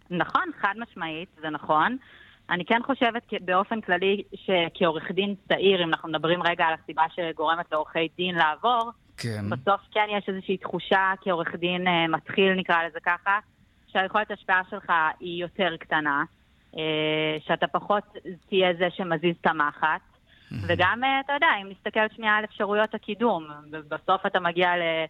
נכון, 0.10 0.50
חד 0.62 0.74
משמעית, 0.78 1.30
זה 1.42 1.50
נכון. 1.50 1.98
אני 2.50 2.66
כן 2.66 2.80
חושבת 2.86 3.24
באופן 3.42 3.82
כללי 3.82 4.24
שכעורך 4.36 5.12
דין 5.12 5.36
צעיר, 5.48 5.84
אם 5.84 5.90
אנחנו 5.90 6.10
מדברים 6.10 6.44
רגע 6.44 6.64
על 6.66 6.74
הסיבה 6.84 7.04
שגורמת 7.16 7.72
לעורכי 7.72 8.08
דין 8.18 8.36
לעבור, 8.36 8.92
כן. 9.22 9.50
בסוף 9.50 9.82
כן 9.92 10.06
יש 10.18 10.30
איזושהי 10.30 10.58
תחושה 10.58 11.14
כעורך 11.22 11.56
דין 11.56 11.88
אה, 11.88 12.08
מתחיל, 12.08 12.54
נקרא 12.54 12.84
לזה 12.84 13.00
ככה, 13.00 13.40
שהיכולת 13.88 14.32
השפעה 14.32 14.62
שלך 14.70 14.92
היא 15.20 15.42
יותר 15.42 15.78
קטנה, 15.80 16.24
אה, 16.78 17.38
שאתה 17.48 17.68
פחות 17.68 18.04
תהיה 18.50 18.74
זה 18.74 18.88
שמזיז 18.96 19.36
את 19.42 19.48
המחט. 19.48 20.02
וגם, 20.68 21.04
אה, 21.04 21.20
אתה 21.20 21.34
יודע, 21.34 21.48
אם 21.62 21.70
נסתכל 21.70 22.16
שנייה 22.16 22.36
על 22.36 22.44
אפשרויות 22.44 22.96
הקידום, 22.96 23.48
בסוף 23.70 24.26
אתה 24.26 24.40
מגיע 24.40 24.78
ל- 24.78 25.06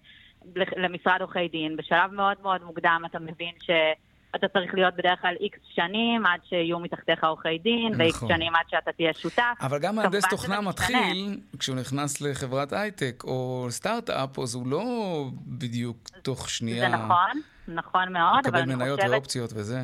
ל- 0.55 0.85
למשרד 0.85 1.21
עורכי 1.21 1.47
דין, 1.47 1.75
בשלב 1.77 2.13
מאוד 2.13 2.37
מאוד 2.41 2.63
מוקדם 2.63 3.01
אתה 3.05 3.19
מבין 3.19 3.53
שאתה 4.35 4.47
צריך 4.47 4.73
להיות 4.73 4.95
בדרך 4.95 5.21
כלל 5.21 5.35
איקס 5.39 5.59
שנים 5.75 6.25
עד 6.25 6.39
שיהיו 6.49 6.79
מתחתיך 6.79 7.23
עורכי 7.23 7.57
דין, 7.57 7.93
ואיקס 7.97 8.15
נכון. 8.15 8.29
שנים 8.29 8.55
עד 8.55 8.65
שאתה 8.69 8.91
תהיה 8.91 9.13
שותף. 9.13 9.53
אבל 9.61 9.79
גם 9.79 9.95
מהנדס 9.95 10.29
תוכנה. 10.29 10.61
מתחיל, 10.61 11.39
כשהוא 11.59 11.75
נכנס 11.75 12.21
לחברת 12.21 12.73
הייטק 12.73 13.23
או 13.23 13.67
סטארט-אפ, 13.69 14.39
אז 14.39 14.55
הוא 14.55 14.67
לא 14.67 14.83
בדיוק 15.47 15.97
תוך 16.23 16.49
שנייה 16.49 16.89
זה 16.89 16.95
נכון, 16.95 17.41
נכון 17.67 18.13
מאוד, 18.13 18.47
אבל 18.47 18.59
מקבל 18.59 18.59
אני 18.59 18.75
מניות 18.75 18.99
חושבת... 18.99 19.13
ואופציות 19.13 19.49
וזה. 19.53 19.79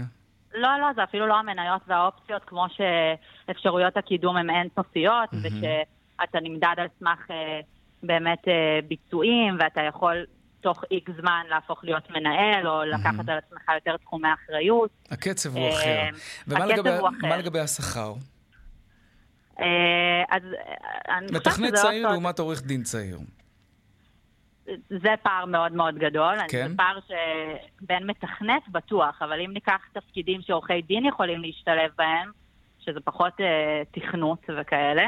לא, 0.53 0.69
לא, 0.81 0.87
זה 0.95 1.03
אפילו 1.03 1.27
לא 1.27 1.35
המניות 1.35 1.81
והאופציות, 1.87 2.41
כמו 2.45 2.65
שאפשרויות 2.69 3.97
הקידום 3.97 4.37
הן 4.37 4.49
אינסופיות, 4.49 5.33
מהמם. 5.33 5.45
ושאתה 5.45 6.39
נמדד 6.41 6.75
על 6.77 6.87
סמך 6.99 7.31
אה, 7.31 7.59
באמת 8.03 8.47
אה, 8.47 8.79
ביצועים, 8.87 9.57
ואתה 9.59 9.81
יכול 9.81 10.25
תוך 10.65 10.83
איקס 10.91 11.13
זמן 11.21 11.43
להפוך 11.49 11.83
להיות 11.83 12.09
מנהל, 12.09 12.67
או 12.67 12.83
לקחת 12.83 13.29
על 13.29 13.37
עצמך 13.37 13.61
יותר 13.75 13.97
תחומי 13.97 14.27
אחריות. 14.33 14.89
הקצב 15.11 15.55
הוא 15.57 15.63
אה, 15.65 15.73
אחר. 15.73 16.17
ומה 16.47 16.65
לגבי- 16.65 16.89
הוא 16.89 17.09
אחר. 17.09 17.27
מה 17.27 17.37
לגבי 17.37 17.59
השכר? 17.59 18.13
אה, 19.59 19.65
אז 20.29 20.43
אה, 20.43 21.17
אני 21.17 21.27
חושבת 21.27 21.47
מתכנת 21.47 21.67
שזה 21.67 21.71
לא 21.71 21.81
צעיר. 21.89 22.07
לעומת 22.09 22.39
עורך 22.39 22.61
דין 22.63 22.83
צעיר. 22.83 23.17
זה 24.89 25.13
פער 25.23 25.45
מאוד 25.45 25.71
מאוד 25.71 25.95
גדול. 25.97 26.35
כן? 26.49 26.67
זה 26.69 26.77
פער 26.77 26.99
שבין 27.07 28.07
מתכנת 28.07 28.69
בטוח, 28.71 29.21
אבל 29.21 29.41
אם 29.41 29.51
ניקח 29.53 29.81
תפקידים 29.93 30.41
שעורכי 30.41 30.81
דין 30.81 31.05
יכולים 31.05 31.41
להשתלב 31.41 31.91
בהם, 31.97 32.31
שזה 32.79 32.99
פחות 33.03 33.33
אה, 33.41 33.81
תכנות 33.91 34.39
וכאלה, 34.61 35.03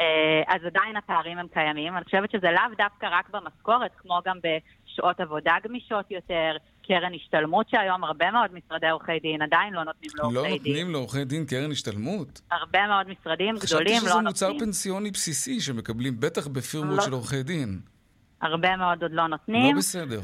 אה, 0.00 0.42
אז 0.54 0.64
עדיין 0.64 0.96
הפערים 0.96 1.38
הם 1.38 1.46
קיימים. 1.52 1.96
אני 1.96 2.04
חושבת 2.04 2.30
שזה 2.30 2.50
לאו 2.50 2.74
דווקא 2.78 3.06
רק 3.10 3.30
במשכורת, 3.30 3.90
כמו 3.96 4.20
גם 4.24 4.38
בשעות 4.92 5.20
עבודה 5.20 5.54
גמישות 5.64 6.10
יותר, 6.10 6.56
קרן 6.86 7.14
השתלמות 7.14 7.68
שהיום 7.68 8.04
הרבה 8.04 8.30
מאוד 8.30 8.50
משרדי 8.54 8.88
עורכי 8.88 9.18
דין 9.18 9.42
עדיין 9.42 9.74
לא 9.74 9.84
נותנים 9.84 10.10
לא 10.14 10.32
לעורכי 10.32 10.58
דין. 10.58 10.72
נותנים 10.72 10.90
לעורכי 10.90 11.24
דין 11.24 11.46
קרן 11.46 11.70
השתלמות. 11.70 12.40
הרבה 12.50 12.86
מאוד 12.86 13.06
משרדים 13.08 13.58
חשבתי 13.58 13.74
גדולים 13.74 14.00
שזה 14.00 14.10
לא 14.10 14.20
מוצר 14.20 14.46
נותנים. 14.46 14.66
פנסיוני 14.66 15.10
בסיסי 15.10 15.60
שמקבלים 15.60 16.20
בטח 16.20 16.46
בפירמות 16.46 16.96
לא. 16.96 17.02
של 17.02 17.12
עורכי 17.12 17.42
דין. 17.42 17.80
הרבה 18.40 18.76
מאוד 18.76 19.02
עוד 19.02 19.12
לא 19.12 19.22
לא 19.22 19.28
נותנים. 19.28 19.76
בסדר. 19.76 20.20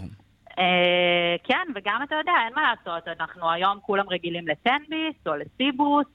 אה, 0.59 1.37
כן, 1.45 1.69
וגם 1.75 2.01
אתה 2.03 2.15
יודע, 2.15 2.33
אין 2.47 2.53
מה 2.55 2.63
לעשות, 2.75 3.09
אנחנו 3.21 3.51
היום 3.51 3.79
כולם 3.83 4.09
רגילים 4.09 4.49
לטנביס 4.49 5.17
או 5.27 5.33
לסיבוס 5.35 6.07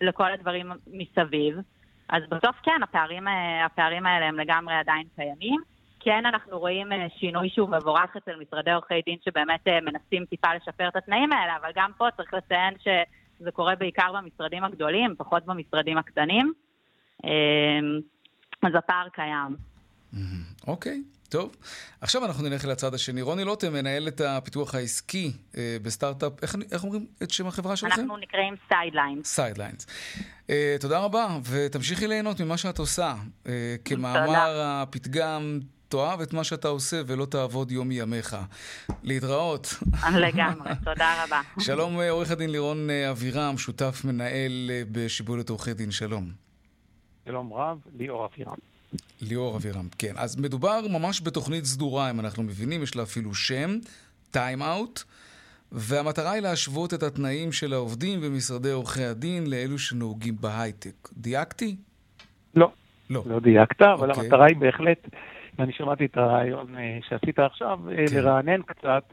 ולכל 0.00 0.32
הדברים 0.32 0.72
מסביב. 0.86 1.56
אז 2.08 2.22
בסוף 2.30 2.56
כן, 2.62 2.82
הפערים, 2.82 3.28
אה, 3.28 3.64
הפערים 3.64 4.06
האלה 4.06 4.26
הם 4.26 4.38
לגמרי 4.38 4.74
עדיין 4.74 5.06
קיימים. 5.16 5.60
כן, 6.06 6.26
אנחנו 6.26 6.58
רואים 6.58 6.92
אה, 6.92 7.06
שינוי 7.18 7.48
שהוא 7.50 7.68
מבורך 7.68 8.16
אצל 8.16 8.36
משרדי 8.36 8.70
עורכי 8.70 9.02
דין 9.06 9.16
שבאמת 9.24 9.68
אה, 9.68 9.80
מנסים 9.80 10.24
טיפה 10.24 10.48
לשפר 10.54 10.88
את 10.88 10.96
התנאים 10.96 11.32
האלה, 11.32 11.56
אבל 11.60 11.70
גם 11.76 11.90
פה 11.98 12.06
צריך 12.16 12.34
לציין 12.34 12.74
שזה 12.78 13.50
קורה 13.50 13.74
בעיקר 13.74 14.12
במשרדים 14.12 14.64
הגדולים, 14.64 15.14
פחות 15.18 15.44
במשרדים 15.44 15.98
הקטנים. 15.98 16.52
אה, 17.24 17.30
אז 18.62 18.72
הפער 18.74 19.08
קיים. 19.08 19.56
אוקיי. 20.66 21.02
טוב, 21.28 21.56
עכשיו 22.00 22.24
אנחנו 22.24 22.48
נלך 22.48 22.64
לצד 22.64 22.94
השני. 22.94 23.22
רוני 23.22 23.44
לוטם 23.44 23.72
מנהל 23.72 24.08
את 24.08 24.20
הפיתוח 24.20 24.74
העסקי 24.74 25.32
אה, 25.56 25.76
בסטארט-אפ, 25.82 26.32
איך, 26.42 26.56
איך 26.72 26.84
אומרים 26.84 27.06
את 27.22 27.30
שם 27.30 27.46
החברה 27.46 27.76
שלכם? 27.76 28.00
אנחנו 28.00 28.16
נקראים 28.16 28.54
סיידליינס. 28.68 29.26
סיידליינס. 29.28 29.86
אה, 30.50 30.76
תודה 30.80 30.98
רבה, 30.98 31.38
ותמשיכי 31.50 32.06
ליהנות 32.06 32.40
ממה 32.40 32.56
שאת 32.56 32.78
עושה. 32.78 33.14
אה, 33.46 33.76
כמאמר 33.84 34.60
הפתגם, 34.64 35.60
תאהב 35.88 36.20
את 36.20 36.32
מה 36.32 36.44
שאתה 36.44 36.68
עושה 36.68 37.00
ולא 37.06 37.24
תעבוד 37.24 37.70
יום 37.70 37.88
מימיך. 37.88 38.36
להתראות. 39.02 39.74
לגמרי, 40.14 40.70
תודה 40.84 41.24
רבה. 41.24 41.40
שלום, 41.60 42.00
אה, 42.00 42.10
עורך 42.10 42.30
הדין 42.30 42.50
לירון 42.50 42.90
אה, 42.90 43.10
אבירם, 43.10 43.58
שותף 43.58 44.02
מנהל 44.04 44.70
אה, 44.70 44.82
בשיבולת 44.92 45.48
עורכי 45.48 45.74
דין, 45.74 45.90
שלום. 45.90 46.30
שלום 47.24 47.52
רב, 47.52 47.78
ליאור 47.98 48.26
אבירם. 48.26 48.54
ליאור 49.20 49.56
אבירם, 49.56 49.88
כן. 49.98 50.12
אז 50.16 50.36
מדובר 50.36 50.80
ממש 50.90 51.20
בתוכנית 51.24 51.64
סדורה, 51.64 52.10
אם 52.10 52.20
אנחנו 52.20 52.42
מבינים, 52.42 52.82
יש 52.82 52.96
לה 52.96 53.02
אפילו 53.02 53.34
שם, 53.34 53.70
טיים 54.30 54.62
אאוט, 54.62 55.02
והמטרה 55.72 56.32
היא 56.32 56.42
להשוות 56.42 56.94
את 56.94 57.02
התנאים 57.02 57.52
של 57.52 57.72
העובדים 57.72 58.20
במשרדי 58.20 58.70
עורכי 58.70 59.04
הדין 59.04 59.50
לאלו 59.50 59.78
שנהוגים 59.78 60.36
בהייטק. 60.40 61.08
דייקתי? 61.12 61.76
לא. 62.54 62.70
לא. 63.10 63.22
לא 63.26 63.40
דייקת, 63.40 63.82
אבל 63.82 64.10
אוקיי. 64.10 64.24
המטרה 64.24 64.46
היא 64.46 64.56
בהחלט, 64.56 65.08
ואני 65.58 65.72
שמעתי 65.72 66.04
את 66.04 66.16
הרעיון 66.16 66.76
אה, 66.78 66.98
שעשית 67.08 67.38
עכשיו, 67.38 67.80
אה, 67.90 67.96
כן. 67.96 68.16
לרענן 68.16 68.62
קצת 68.62 69.04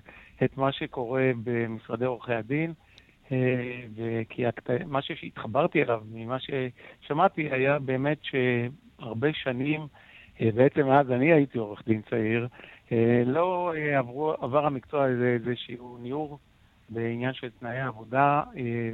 את 0.43 0.57
מה 0.57 0.71
שקורה 0.71 1.31
במשרדי 1.43 2.05
עורכי 2.05 2.33
הדין. 2.33 2.73
אה, 3.31 3.79
וכי 3.95 4.45
הקט- 4.47 4.85
מה 4.85 5.01
שהתחברתי 5.01 5.83
אליו 5.83 6.01
ממה 6.11 6.37
ששמעתי 6.39 7.49
היה 7.51 7.79
באמת 7.79 8.17
שהרבה 8.21 9.33
שנים, 9.33 9.81
בעצם 10.39 10.89
אז 10.89 11.11
אני 11.11 11.33
הייתי 11.33 11.57
עורך 11.57 11.81
דין 11.87 12.01
צעיר, 12.09 12.47
לא 13.25 13.73
עברו, 13.97 14.33
עבר 14.41 14.65
המקצוע 14.65 15.03
הזה 15.03 15.37
איזשהו 15.45 15.97
ניעור 16.01 16.39
בעניין 16.89 17.33
של 17.33 17.49
תנאי 17.59 17.79
עבודה, 17.79 18.43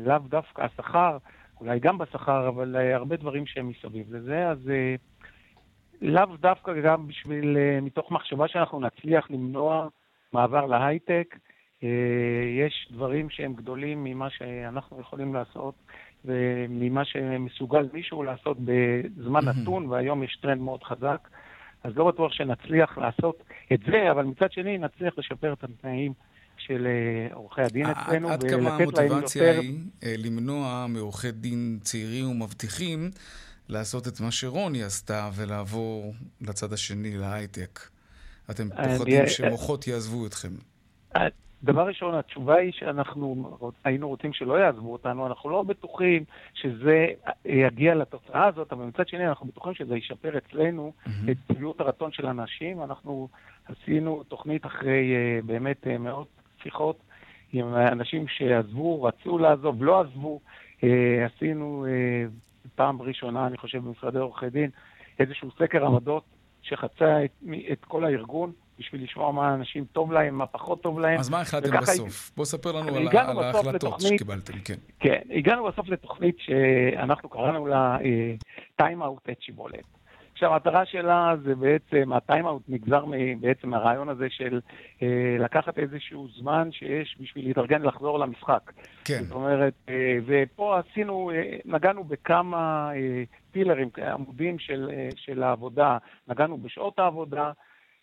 לאו 0.06 0.18
דווקא 0.30 0.62
השכר, 0.62 1.18
אולי 1.60 1.80
גם 1.80 1.97
בשכר, 1.97 2.47
אבל 2.47 2.76
הרבה 2.93 3.16
דברים 3.16 3.45
שהם 3.45 3.68
מסביב 3.70 4.16
לזה, 4.16 4.47
אז 4.50 4.72
לאו 6.02 6.38
דווקא 6.39 6.82
גם 6.82 7.08
בשביל, 7.08 7.58
אה, 7.58 7.82
מתוך 7.82 8.12
מחשבה 8.12 8.47
שאנחנו 8.47 8.80
נצליח 8.80 9.32
למנוע 9.32 9.88
מעבר 10.34 10.66
להייטק, 10.66 11.36
אה, 11.84 11.89
יש 12.66 12.88
דברים 12.91 13.30
שהם 13.30 13.54
גדולים 13.54 14.04
ממה 14.04 14.30
שאנחנו 14.30 15.00
יכולים 15.00 15.34
לעשות 15.34 15.76
וממה 16.26 17.06
שמסוגל 17.06 17.88
מישהו 17.93 18.24
לעשות 18.24 18.58
בזמן. 18.60 19.39
נתון, 19.45 19.86
והיום 19.86 20.24
יש 20.24 20.38
טרנד 20.41 20.62
מאוד 20.62 20.84
חזק. 20.84 21.28
אז 21.84 21.93
לא 21.95 22.08
בטוח 22.08 22.34
שנצליח 22.34 22.97
לעשות 22.97 23.43
את 23.74 23.80
זה, 23.91 24.12
אבל 24.12 24.24
מצד 24.26 24.52
שני 24.52 24.78
נצליח 24.78 25.14
לשפר 25.18 25.54
את 25.54 25.64
התנאים 25.64 26.14
של 26.58 26.88
אה, 26.88 27.36
עורכי 27.36 27.62
הדין 27.62 27.86
אצלנו, 27.86 28.30
עד 28.30 28.43
כמה 28.43 28.78
ולתת 28.78 28.97
להם 28.97 29.12
המוטיבציה 29.12 29.47
יותר... 29.47 29.60
היא 29.62 29.80
אה, 30.04 30.14
למנוע 30.18 30.86
מעורכי 30.89 31.32
דין 31.32 31.80
צעירים 31.82 32.30
ומבטיחים 32.30 33.12
לעשות 33.70 34.07
את 34.07 34.22
מה 34.22 34.32
שרוני 34.32 34.84
עשתה 34.84 35.30
ולעבור 35.36 36.13
לצד 36.41 36.74
השני, 36.74 37.17
להייטק? 37.17 37.80
אתם 38.51 38.70
פוחדים 38.70 39.28
שמוחות 39.28 39.88
יעזבו 39.88 40.26
אתכם. 40.26 40.49
דבר 41.63 41.88
ראשון, 41.88 42.15
התשובה 42.15 42.55
היא 42.55 42.72
שאנחנו 42.72 43.57
היינו 43.84 44.09
רוצים 44.09 44.34
שלא 44.34 44.53
יעזבו 44.53 44.93
אותנו, 44.93 45.28
אנחנו 45.28 45.49
לא 45.49 45.63
בטוחים 45.63 46.24
שזה 46.53 47.07
יגיע 47.45 47.95
לתוצאה 47.95 48.47
הזאת, 48.47 48.74
אבל 48.74 48.86
מצד 48.86 49.07
שני 49.07 49.28
אנחנו 49.28 49.45
בטוחים 49.45 49.74
שזה 49.74 49.97
ישפר 49.97 50.38
אצלנו 50.38 50.93
את 51.32 51.38
שביעות 51.47 51.82
הרצון 51.82 52.11
של 52.11 52.26
אנשים. 52.26 52.84
אנחנו 52.84 53.28
עשינו 53.65 54.24
תוכנית 54.24 54.65
אחרי 54.65 55.13
אה, 55.15 55.39
באמת 55.45 55.88
אה, 55.88 55.97
מאות 55.97 56.28
שיחות 56.63 56.99
עם 57.53 57.76
אנשים 57.76 58.28
שעזבו, 58.28 59.03
רצו 59.03 59.38
לעזוב, 59.38 59.84
לא 59.84 60.01
עזבו. 60.01 60.39
אה, 60.84 61.26
עשינו 61.26 61.86
אה, 61.89 62.26
פעם 62.76 63.01
ראשונה, 63.01 63.47
אני 63.47 63.57
חושב, 63.57 63.78
במשרדי 63.78 64.20
עורכי 64.20 64.49
דין, 64.49 64.70
איזשהו 65.20 65.49
סקר 65.59 65.86
עמדות 65.86 66.24
שחצה 66.61 67.26
את, 67.26 67.32
את 67.72 67.86
כל 67.86 68.05
הארגון. 68.05 68.51
בשביל 68.80 69.03
לשמוע 69.03 69.32
מה 69.32 69.53
אנשים 69.53 69.86
טוב 69.91 70.11
להם, 70.11 70.36
מה 70.36 70.45
פחות 70.45 70.82
טוב 70.82 70.99
להם. 70.99 71.20
אז 71.20 71.30
מה 71.30 71.41
החלטתם 71.41 71.78
בסוף? 71.82 72.32
בוא 72.38 72.45
ספר 72.45 72.72
לנו 72.72 72.95
על, 72.95 73.07
על 73.17 73.43
ההחלטות 73.43 73.74
לתוכנית- 73.74 74.13
שקיבלתם, 74.13 74.53
כן. 74.59 74.76
כן, 74.99 75.20
הגענו 75.30 75.63
בסוף 75.63 75.89
לתוכנית 75.89 76.36
שאנחנו 76.39 77.30
קראנו 77.30 77.67
לה 77.67 77.97
אה, 78.01 78.36
time 78.82 79.01
out 79.01 79.30
at 79.32 79.36
שיבולת. 79.39 79.99
עכשיו, 80.40 80.54
המטרה 80.54 80.86
שלה 80.86 81.34
זה 81.44 81.56
בעצם, 81.56 82.14
out 82.14 82.64
נגזר 82.68 83.06
בעצם 83.40 83.70
מהרעיון 83.70 84.10
הזה 84.10 84.28
של 84.30 84.60
אה, 85.02 85.36
לקחת 85.40 85.80
איזשהו 85.80 86.28
זמן 86.28 86.72
שיש 86.72 87.18
בשביל 87.20 87.48
להתארגן 87.48 87.82
לחזור 87.82 88.20
למשחק. 88.20 88.72
כן. 89.06 89.24
זאת 89.24 89.32
אומרת, 89.32 89.74
אה, 89.90 90.18
ופה 90.26 90.80
עשינו, 90.80 91.32
אה, 91.32 91.58
נגענו 91.66 92.04
בכמה 92.04 92.92
אה, 92.96 93.24
פילרים, 93.52 93.90
עמודים 94.14 94.60
של, 94.60 94.90
אה, 94.94 95.10
של 95.16 95.44
העבודה, 95.44 95.98
נגענו 96.28 96.58
בשעות 96.58 97.00
העבודה, 97.00 97.52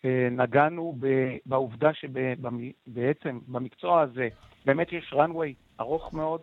אה, 0.05 0.27
נגענו 0.31 0.95
ב- 0.99 1.37
בעובדה 1.45 1.89
שבעצם 1.93 3.39
במקצוע 3.47 4.01
הזה 4.01 4.27
באמת 4.65 4.93
יש 4.93 5.13
runway 5.13 5.79
ארוך 5.79 6.13
מאוד, 6.13 6.41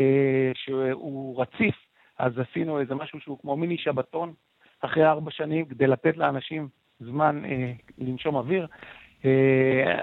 אה, 0.00 0.50
שהוא 0.54 1.42
רציף, 1.42 1.74
אז 2.18 2.32
עשינו 2.38 2.80
איזה 2.80 2.94
משהו 2.94 3.20
שהוא 3.20 3.38
כמו 3.38 3.56
מיני 3.56 3.78
שבתון 3.78 4.32
אחרי 4.84 5.06
ארבע 5.06 5.30
שנים 5.30 5.64
כדי 5.64 5.86
לתת 5.86 6.16
לאנשים 6.16 6.68
זמן 7.00 7.42
אה, 7.44 7.72
לנשום 7.98 8.34
אוויר. 8.34 8.66
אה, 9.24 9.96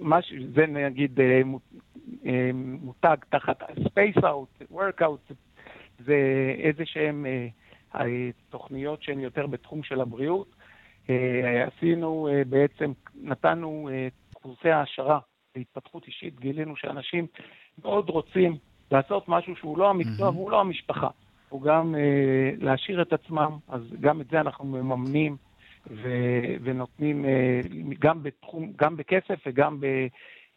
מש, 0.00 0.32
זה 0.54 0.66
נגיד 0.66 1.20
אה, 1.20 1.42
אה, 2.26 2.50
מותג 2.54 3.16
תחת 3.28 3.62
Space 3.62 4.22
Out, 4.22 4.72
Workout, 4.72 5.34
זה 5.98 6.16
איזה 6.58 6.82
אה, 7.94 8.30
תוכניות 8.50 9.02
שהן 9.02 9.20
יותר 9.20 9.46
בתחום 9.46 9.82
של 9.82 10.00
הבריאות. 10.00 10.54
אה, 11.10 11.66
עשינו 11.66 12.28
אה, 12.28 12.42
בעצם, 12.44 12.92
נתנו 13.22 13.88
אה, 13.92 14.08
קורסי 14.32 14.70
העשרה 14.70 15.18
להתפתחות 15.56 16.06
אישית, 16.06 16.40
גילינו 16.40 16.76
שאנשים 16.76 17.26
מאוד 17.82 18.10
רוצים 18.10 18.56
לעשות 18.90 19.28
משהו 19.28 19.56
שהוא 19.56 19.78
לא 19.78 19.90
המקצוע 19.90 20.28
והוא 20.28 20.50
לא 20.50 20.60
המשפחה. 20.60 21.08
הוא 21.52 21.62
גם 21.62 21.94
אה, 21.94 22.50
להשאיר 22.58 23.02
את 23.02 23.12
עצמם, 23.12 23.58
אז 23.68 23.82
גם 24.00 24.20
את 24.20 24.26
זה 24.30 24.40
אנחנו 24.40 24.64
מממנים 24.64 25.36
ו- 25.90 26.54
ונותנים 26.62 27.24
אה, 27.24 27.60
גם 27.98 28.22
בתחום, 28.22 28.72
גם 28.76 28.96
בכסף 28.96 29.40
וגם 29.46 29.80
ב... 29.80 29.86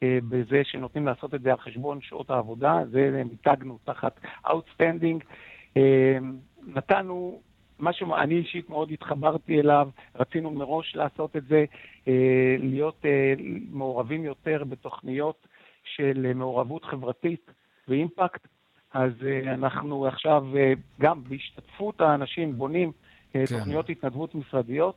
אה, 0.03 0.17
בזה 0.29 0.61
שנותנים 0.63 1.05
לעשות 1.05 1.35
את 1.35 1.41
זה 1.41 1.51
על 1.51 1.57
חשבון 1.57 2.01
שעות 2.01 2.29
העבודה, 2.29 2.79
זה 2.91 3.23
מיתגנו 3.25 3.77
תחת 3.83 4.19
Outstanding. 4.45 5.23
אה, 5.77 6.17
נתנו, 6.67 7.41
מה 7.79 7.93
שאני 7.93 8.35
אישית 8.35 8.69
מאוד 8.69 8.91
התחברתי 8.91 9.59
אליו, 9.59 9.89
רצינו 10.15 10.51
מראש 10.51 10.95
לעשות 10.95 11.35
את 11.35 11.45
זה, 11.45 11.65
אה, 12.07 12.55
להיות 12.59 13.05
אה, 13.05 13.33
מעורבים 13.69 14.23
יותר 14.23 14.63
בתוכניות 14.69 15.47
של 15.83 16.25
אה, 16.29 16.33
מעורבות 16.33 16.85
חברתית 16.85 17.51
ואימפקט. 17.87 18.47
אז 18.95 19.11
אה, 19.25 19.53
אנחנו 19.53 20.07
עכשיו 20.07 20.45
אה, 20.57 20.73
גם 21.01 21.23
בהשתתפות 21.23 22.01
האנשים 22.01 22.57
בונים 22.57 22.91
אה, 23.35 23.47
כן. 23.47 23.57
תוכניות 23.57 23.89
התנדבות 23.89 24.35
משרדיות. 24.35 24.95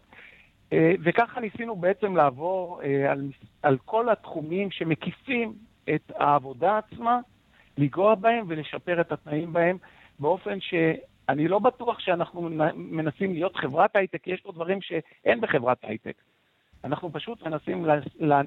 וככה 1.05 1.41
ניסינו 1.41 1.77
בעצם 1.77 2.17
לעבור 2.17 2.81
על, 3.11 3.31
על 3.63 3.79
כל 3.85 4.09
התחומים 4.09 4.71
שמקיפים 4.71 5.53
את 5.95 6.13
העבודה 6.15 6.79
עצמה, 6.79 7.21
לנגוע 7.79 8.15
בהם 8.15 8.45
ולשפר 8.49 9.01
את 9.01 9.13
התנאים 9.13 9.53
בהם, 9.53 9.77
באופן 10.19 10.61
שאני 10.61 11.49
לא 11.49 11.59
בטוח 11.59 12.01
שאנחנו 12.01 12.43
מנ- 12.43 12.75
מנסים 12.77 13.33
להיות 13.33 13.57
חברת 13.57 13.97
הייטק, 13.97 14.27
יש 14.27 14.41
פה 14.41 14.53
דברים 14.53 14.79
שאין 14.83 15.41
בחברת 15.41 15.79
הייטק. 15.83 16.17
אנחנו 16.85 17.13
פשוט 17.13 17.43
מנסים 17.43 17.87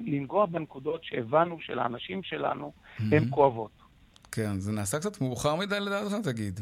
לנגוע 0.06 0.46
בנקודות 0.46 1.04
שהבנו 1.04 1.60
שלאנשים 1.60 2.22
שלנו 2.22 2.72
הן 3.12 3.24
כואבות. 3.30 3.81
כן, 4.32 4.58
זה 4.58 4.72
נעשה 4.72 4.98
קצת 4.98 5.20
מאוחר 5.20 5.56
מדי 5.56 5.80
לדעתך, 5.80 6.14
תגיד. 6.30 6.60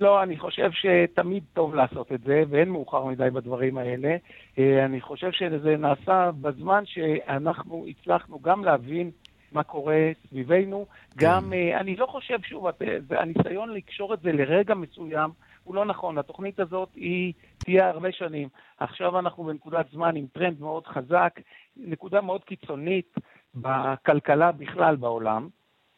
לא, 0.00 0.22
אני 0.22 0.38
חושב 0.38 0.70
שתמיד 0.72 1.44
טוב 1.52 1.74
לעשות 1.74 2.12
את 2.12 2.20
זה, 2.20 2.42
ואין 2.50 2.68
מאוחר 2.68 3.04
מדי 3.04 3.30
בדברים 3.30 3.78
האלה. 3.78 4.16
אה, 4.58 4.84
אני 4.84 5.00
חושב 5.00 5.32
שזה 5.32 5.76
נעשה 5.76 6.30
בזמן 6.40 6.82
שאנחנו 6.86 7.86
הצלחנו 7.88 8.40
גם 8.40 8.64
להבין 8.64 9.10
מה 9.52 9.62
קורה 9.62 9.96
סביבנו. 10.28 10.86
גם, 11.18 11.52
אה, 11.52 11.80
אני 11.80 11.96
לא 11.96 12.06
חושב, 12.06 12.36
שוב, 12.42 12.66
זה- 13.08 13.20
הניסיון 13.20 13.70
לקשור 13.74 14.14
את 14.14 14.20
זה 14.22 14.32
לרגע 14.32 14.74
מסוים 14.74 15.30
הוא 15.64 15.74
לא 15.74 15.84
נכון. 15.84 16.18
התוכנית 16.18 16.60
הזאת 16.60 16.88
היא 16.94 17.32
תהיה 17.58 17.88
הרבה 17.88 18.12
שנים. 18.12 18.48
עכשיו 18.78 19.18
אנחנו 19.18 19.44
בנקודת 19.44 19.86
זמן 19.92 20.16
עם 20.16 20.26
טרנד 20.32 20.60
מאוד 20.60 20.86
חזק, 20.86 21.40
נקודה 21.76 22.20
מאוד 22.20 22.44
קיצונית 22.44 23.14
בכלכלה 23.54 24.52
בכלל 24.52 24.96
בעולם. 24.96 25.48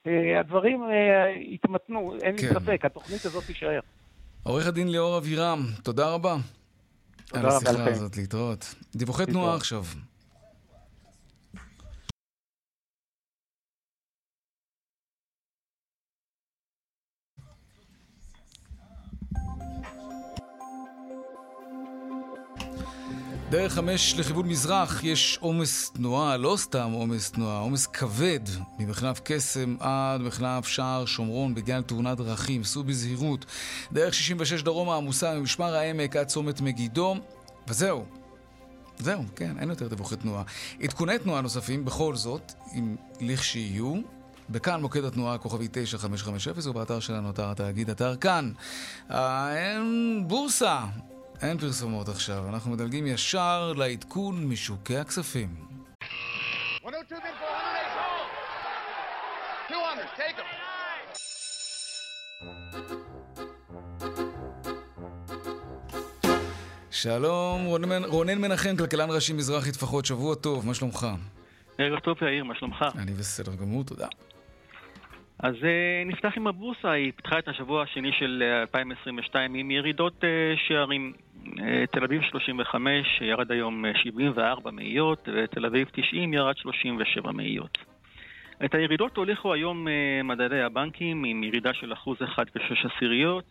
אה, 0.06 0.40
הדברים 0.40 0.82
אה, 0.82 1.30
יתמתנו, 1.40 2.14
אין 2.22 2.34
לי 2.36 2.42
כן. 2.42 2.54
ספק, 2.54 2.84
התוכנית 2.84 3.24
הזאת 3.24 3.44
תישאר. 3.44 3.80
עורך 4.42 4.66
הדין 4.66 4.88
ליאור 4.88 5.18
אבירם, 5.18 5.66
תודה 5.82 6.10
רבה. 6.10 6.36
תודה 7.26 7.40
על 7.40 7.46
רבה 7.46 7.56
השיחה 7.56 7.72
לכם. 7.72 7.92
הזאת, 7.92 8.16
להתראות. 8.16 8.74
דיווחי 8.96 9.26
תנועה 9.26 9.56
עכשיו. 9.56 9.84
דרך 23.50 23.72
חמש 23.72 24.14
לכיוון 24.18 24.48
מזרח 24.48 25.04
יש 25.04 25.38
עומס 25.40 25.90
תנועה, 25.90 26.36
לא 26.36 26.54
סתם 26.58 26.90
עומס 26.92 27.30
תנועה, 27.30 27.58
עומס 27.58 27.86
כבד 27.86 28.40
ממחלף 28.78 29.20
קסם 29.24 29.76
עד 29.80 30.20
מחלף 30.20 30.66
שער 30.66 31.04
שומרון 31.04 31.54
בגלל 31.54 31.82
תאונת 31.82 32.18
דרכים. 32.18 32.64
סעו 32.64 32.84
בזהירות. 32.84 33.46
דרך 33.92 34.14
66 34.14 34.62
דרומה 34.62 34.96
עמוסה 34.96 35.34
ממשמר 35.34 35.74
העמק 35.74 36.16
עד 36.16 36.26
צומת 36.26 36.60
מגידו, 36.60 37.16
וזהו. 37.68 38.04
זהו, 38.98 39.22
כן, 39.36 39.58
אין 39.58 39.70
יותר 39.70 39.88
דיווחי 39.88 40.16
תנועה. 40.16 40.42
עדכוני 40.82 41.18
תנועה 41.18 41.40
נוספים, 41.40 41.84
בכל 41.84 42.16
זאת, 42.16 42.52
אם 42.74 42.96
לכשיהיו, 43.20 43.94
בכאן 44.50 44.80
מוקד 44.80 45.04
התנועה 45.04 45.34
הכוכבי 45.34 45.68
9550 45.72 46.70
ובאתר 46.70 47.00
שלנו, 47.00 47.30
אתר 47.30 47.50
התאגיד, 47.50 47.90
אתר 47.90 48.16
כאן. 48.16 48.52
אה, 49.10 49.78
בורסה. 50.26 50.84
אין 51.42 51.58
פרסומות 51.58 52.08
עכשיו, 52.08 52.48
אנחנו 52.48 52.70
מדלגים 52.70 53.06
ישר 53.06 53.72
לעדכון 53.76 54.48
משוקי 54.48 54.96
הכספים. 54.96 55.48
102 56.84 57.22
שלום, 66.90 67.64
רונן, 67.64 68.04
רונן 68.04 68.38
מנחם, 68.38 68.76
כלכלן 68.76 69.10
ראשי 69.10 69.32
מזרחי 69.32 69.72
טפחות, 69.72 70.04
שבוע 70.04 70.34
טוב, 70.34 70.66
מה 70.66 70.74
שלומך? 70.74 71.06
ערב 71.78 71.98
טוב 71.98 72.16
יאיר, 72.22 72.44
מה 72.44 72.54
שלומך? 72.54 72.84
אני 72.98 73.12
בסדר 73.12 73.54
גמור, 73.54 73.84
תודה. 73.84 74.06
אז 75.38 75.54
uh, 75.54 76.08
נפתח 76.08 76.32
עם 76.36 76.46
הבורסה, 76.46 76.90
היא 76.90 77.12
פיתחה 77.16 77.38
את 77.38 77.48
השבוע 77.48 77.82
השני 77.82 78.10
של 78.18 78.42
2022 78.60 79.54
עם 79.54 79.70
ירידות 79.70 80.14
uh, 80.20 80.24
שערים. 80.68 81.12
Uh, 81.46 81.86
תל 81.92 82.04
אביב 82.04 82.22
35 82.22 83.20
ירד 83.20 83.52
היום 83.52 83.84
74 83.94 84.70
מאיות, 84.70 85.28
ותל 85.34 85.66
אביב 85.66 85.88
90 85.92 86.34
ירד 86.34 86.56
37 86.56 87.32
מאיות. 87.32 87.78
את 88.64 88.74
הירידות 88.74 89.16
הוליכו 89.16 89.52
היום 89.52 89.86
uh, 89.86 89.90
מדדי 90.22 90.60
הבנקים 90.60 91.24
עם 91.24 91.44
ירידה 91.44 91.74
של 91.74 91.92
אחוז 91.92 92.16
אחד 92.22 92.44
ושש 92.56 92.86
עשיריות, 92.86 93.44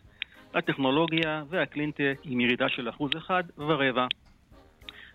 הטכנולוגיה 0.54 1.42
והקלינטק 1.48 2.18
עם 2.24 2.40
ירידה 2.40 2.68
של 2.68 2.88
אחוז 2.88 3.10
אחד 3.16 3.44
ורבע. 3.58 4.06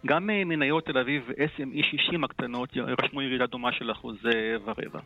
גם 0.05 0.27
מניות 0.27 0.85
תל 0.85 0.97
אביב 0.97 1.29
SME 1.29 1.83
60 1.91 2.23
הקטנות 2.23 2.69
רשמו 2.77 3.21
ירידה 3.21 3.45
דומה 3.45 3.71
של 3.71 3.91
אחוז 3.91 4.17
ורבע. 4.65 4.99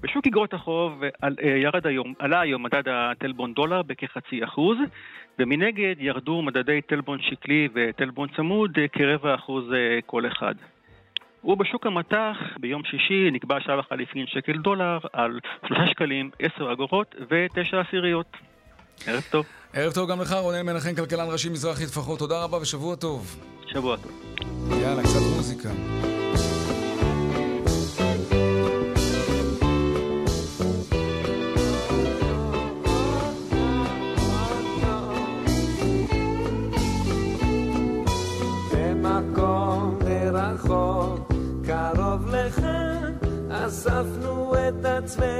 בשוק 0.00 0.26
אגרות 0.26 0.54
החוב 0.54 1.02
ירד 1.42 1.86
היום, 1.86 2.14
עלה 2.18 2.40
היום 2.40 2.62
מדד 2.62 2.88
הטלבון 2.88 3.54
דולר 3.54 3.82
בכחצי 3.82 4.44
אחוז, 4.44 4.78
ומנגד 5.38 5.94
ירדו 5.98 6.42
מדדי 6.42 6.80
טלבון 6.82 7.18
שקלי 7.22 7.68
וטלבון 7.74 8.28
צמוד 8.36 8.78
כרבע 8.92 9.34
אחוז 9.34 9.64
כל 10.06 10.26
אחד. 10.26 10.54
ובשוק 11.44 11.86
המטח 11.86 12.36
ביום 12.60 12.84
שישי 12.84 13.30
נקבע 13.32 13.60
שער 13.60 13.78
החליפין 13.78 14.26
שקל 14.26 14.58
דולר 14.58 14.98
על 15.12 15.40
שלושה 15.66 15.86
שקלים, 15.86 16.30
עשר 16.38 16.72
אגורות 16.72 17.14
ותשע 17.30 17.80
עשיריות. 17.80 18.36
ערב 19.06 19.22
טוב. 19.30 19.46
ערב 19.72 19.92
טוב 19.92 20.10
גם 20.10 20.20
לך, 20.20 20.32
רונן 20.32 20.66
מנחם, 20.66 20.94
כלכלן 20.94 21.26
ראשי 21.32 21.48
מזרחי 21.48 21.86
טפחות. 21.86 22.18
תודה 22.18 22.44
רבה 22.44 22.58
ושבוע 22.58 22.96
טוב. 22.96 23.40
שבוע 23.66 23.96
טוב. 23.96 24.12
יאללה, 24.82 25.02
קצת 25.02 25.20
מוזיקה. 25.36 25.68
את 45.06 45.10
עצמנו, 45.10 45.35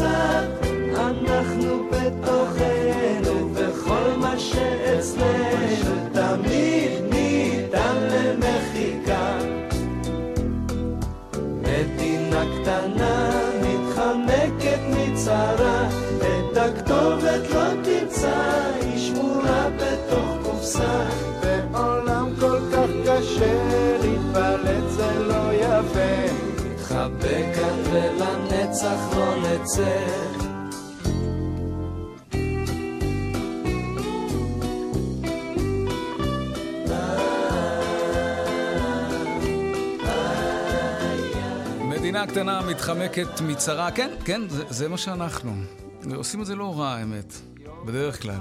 בצד, 0.00 0.46
אנחנו 0.96 1.88
בתוכנו, 1.90 3.50
וכל 3.54 4.10
מה 4.16 4.38
שאצלנו 4.38 5.94
תמיד 6.12 6.90
ניתן 7.10 7.96
למחיקה. 8.12 9.38
מדינה 11.60 12.44
קטנה 12.60 13.30
מתחמקת 13.62 14.80
מצרה, 14.90 15.88
את 16.18 16.56
הכתובת 16.56 17.50
לא 17.50 17.64
תמצא, 17.82 18.72
היא 18.80 18.98
שמורה 18.98 19.68
בתוך 19.76 20.36
קופסה. 20.42 21.29
ולנצח 28.70 29.16
לא 29.16 29.36
נצא. 29.36 30.06
מדינה 41.82 42.26
קטנה 42.26 42.60
מתחמקת 42.62 43.40
מצרה, 43.40 43.90
כן, 43.90 44.10
כן, 44.24 44.48
זה, 44.48 44.64
זה 44.68 44.88
מה 44.88 44.96
שאנחנו. 44.98 45.52
עושים 46.14 46.40
את 46.40 46.46
זה 46.46 46.54
לא 46.54 46.80
רע, 46.80 46.88
האמת, 46.88 47.34
בדרך 47.84 48.22
כלל. 48.22 48.38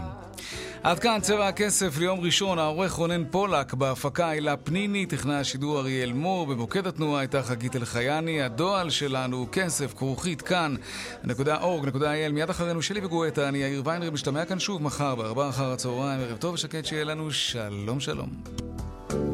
עד 0.84 1.00
כאן 1.00 1.20
צבע 1.22 1.48
הכסף 1.48 1.98
ליום 1.98 2.20
ראשון, 2.20 2.60
העורך 2.60 2.92
רונן 2.92 3.24
פולק, 3.32 3.74
בהפקה 3.74 4.30
הילה 4.30 4.58
פניני, 4.58 5.06
טכנאי 5.06 5.36
השידור 5.36 5.80
אריאל 5.80 6.14
מור, 6.14 6.48
במוקד 6.48 6.88
התנועה 6.88 7.20
הייתה 7.20 7.44
חגית 7.44 7.76
אלחייני, 7.76 8.42
הדועל 8.42 8.90
שלנו 8.90 9.48
כסף, 9.52 9.94
כרוכית, 9.94 10.42
כאן, 10.42 10.76
נקודה 11.24 11.62
אורג, 11.62 11.86
נקודה 11.86 12.12
אייל, 12.12 12.32
מיד 12.32 12.50
אחרינו 12.50 12.82
שלי 12.82 13.06
וגואטה, 13.06 13.50
אני 13.50 13.58
יאיר 13.58 13.82
ויינרב, 13.86 14.14
משתמע 14.14 14.46
כאן 14.46 14.60
שוב 14.60 14.84
מחר 14.84 15.16
בארבעה 15.16 15.50
אחר 15.50 15.72
הצהריים, 15.72 16.20
ערב 16.20 16.38
טוב 16.38 16.54
ושקט 16.54 16.86
שיהיה 16.86 17.04
לנו, 17.04 17.32
שלום 17.32 18.00
שלום. 18.00 18.30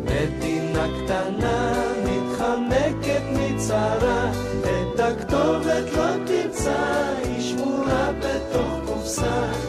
מדינה 0.03 0.87
קטנה 0.97 1.73
מתחמקת 2.03 3.23
מצרה, 3.31 4.31
את 4.61 4.99
הכתובת 4.99 5.93
לא 5.97 6.11
תמצא, 6.25 7.13
היא 7.23 7.41
שמורה 7.41 8.11
בתוך 8.19 8.79
קופסה. 8.85 9.64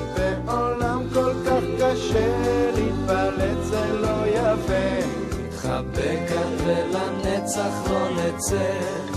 ולנצח 7.57 7.91
לא 7.91 8.11
נצא. 8.11 9.16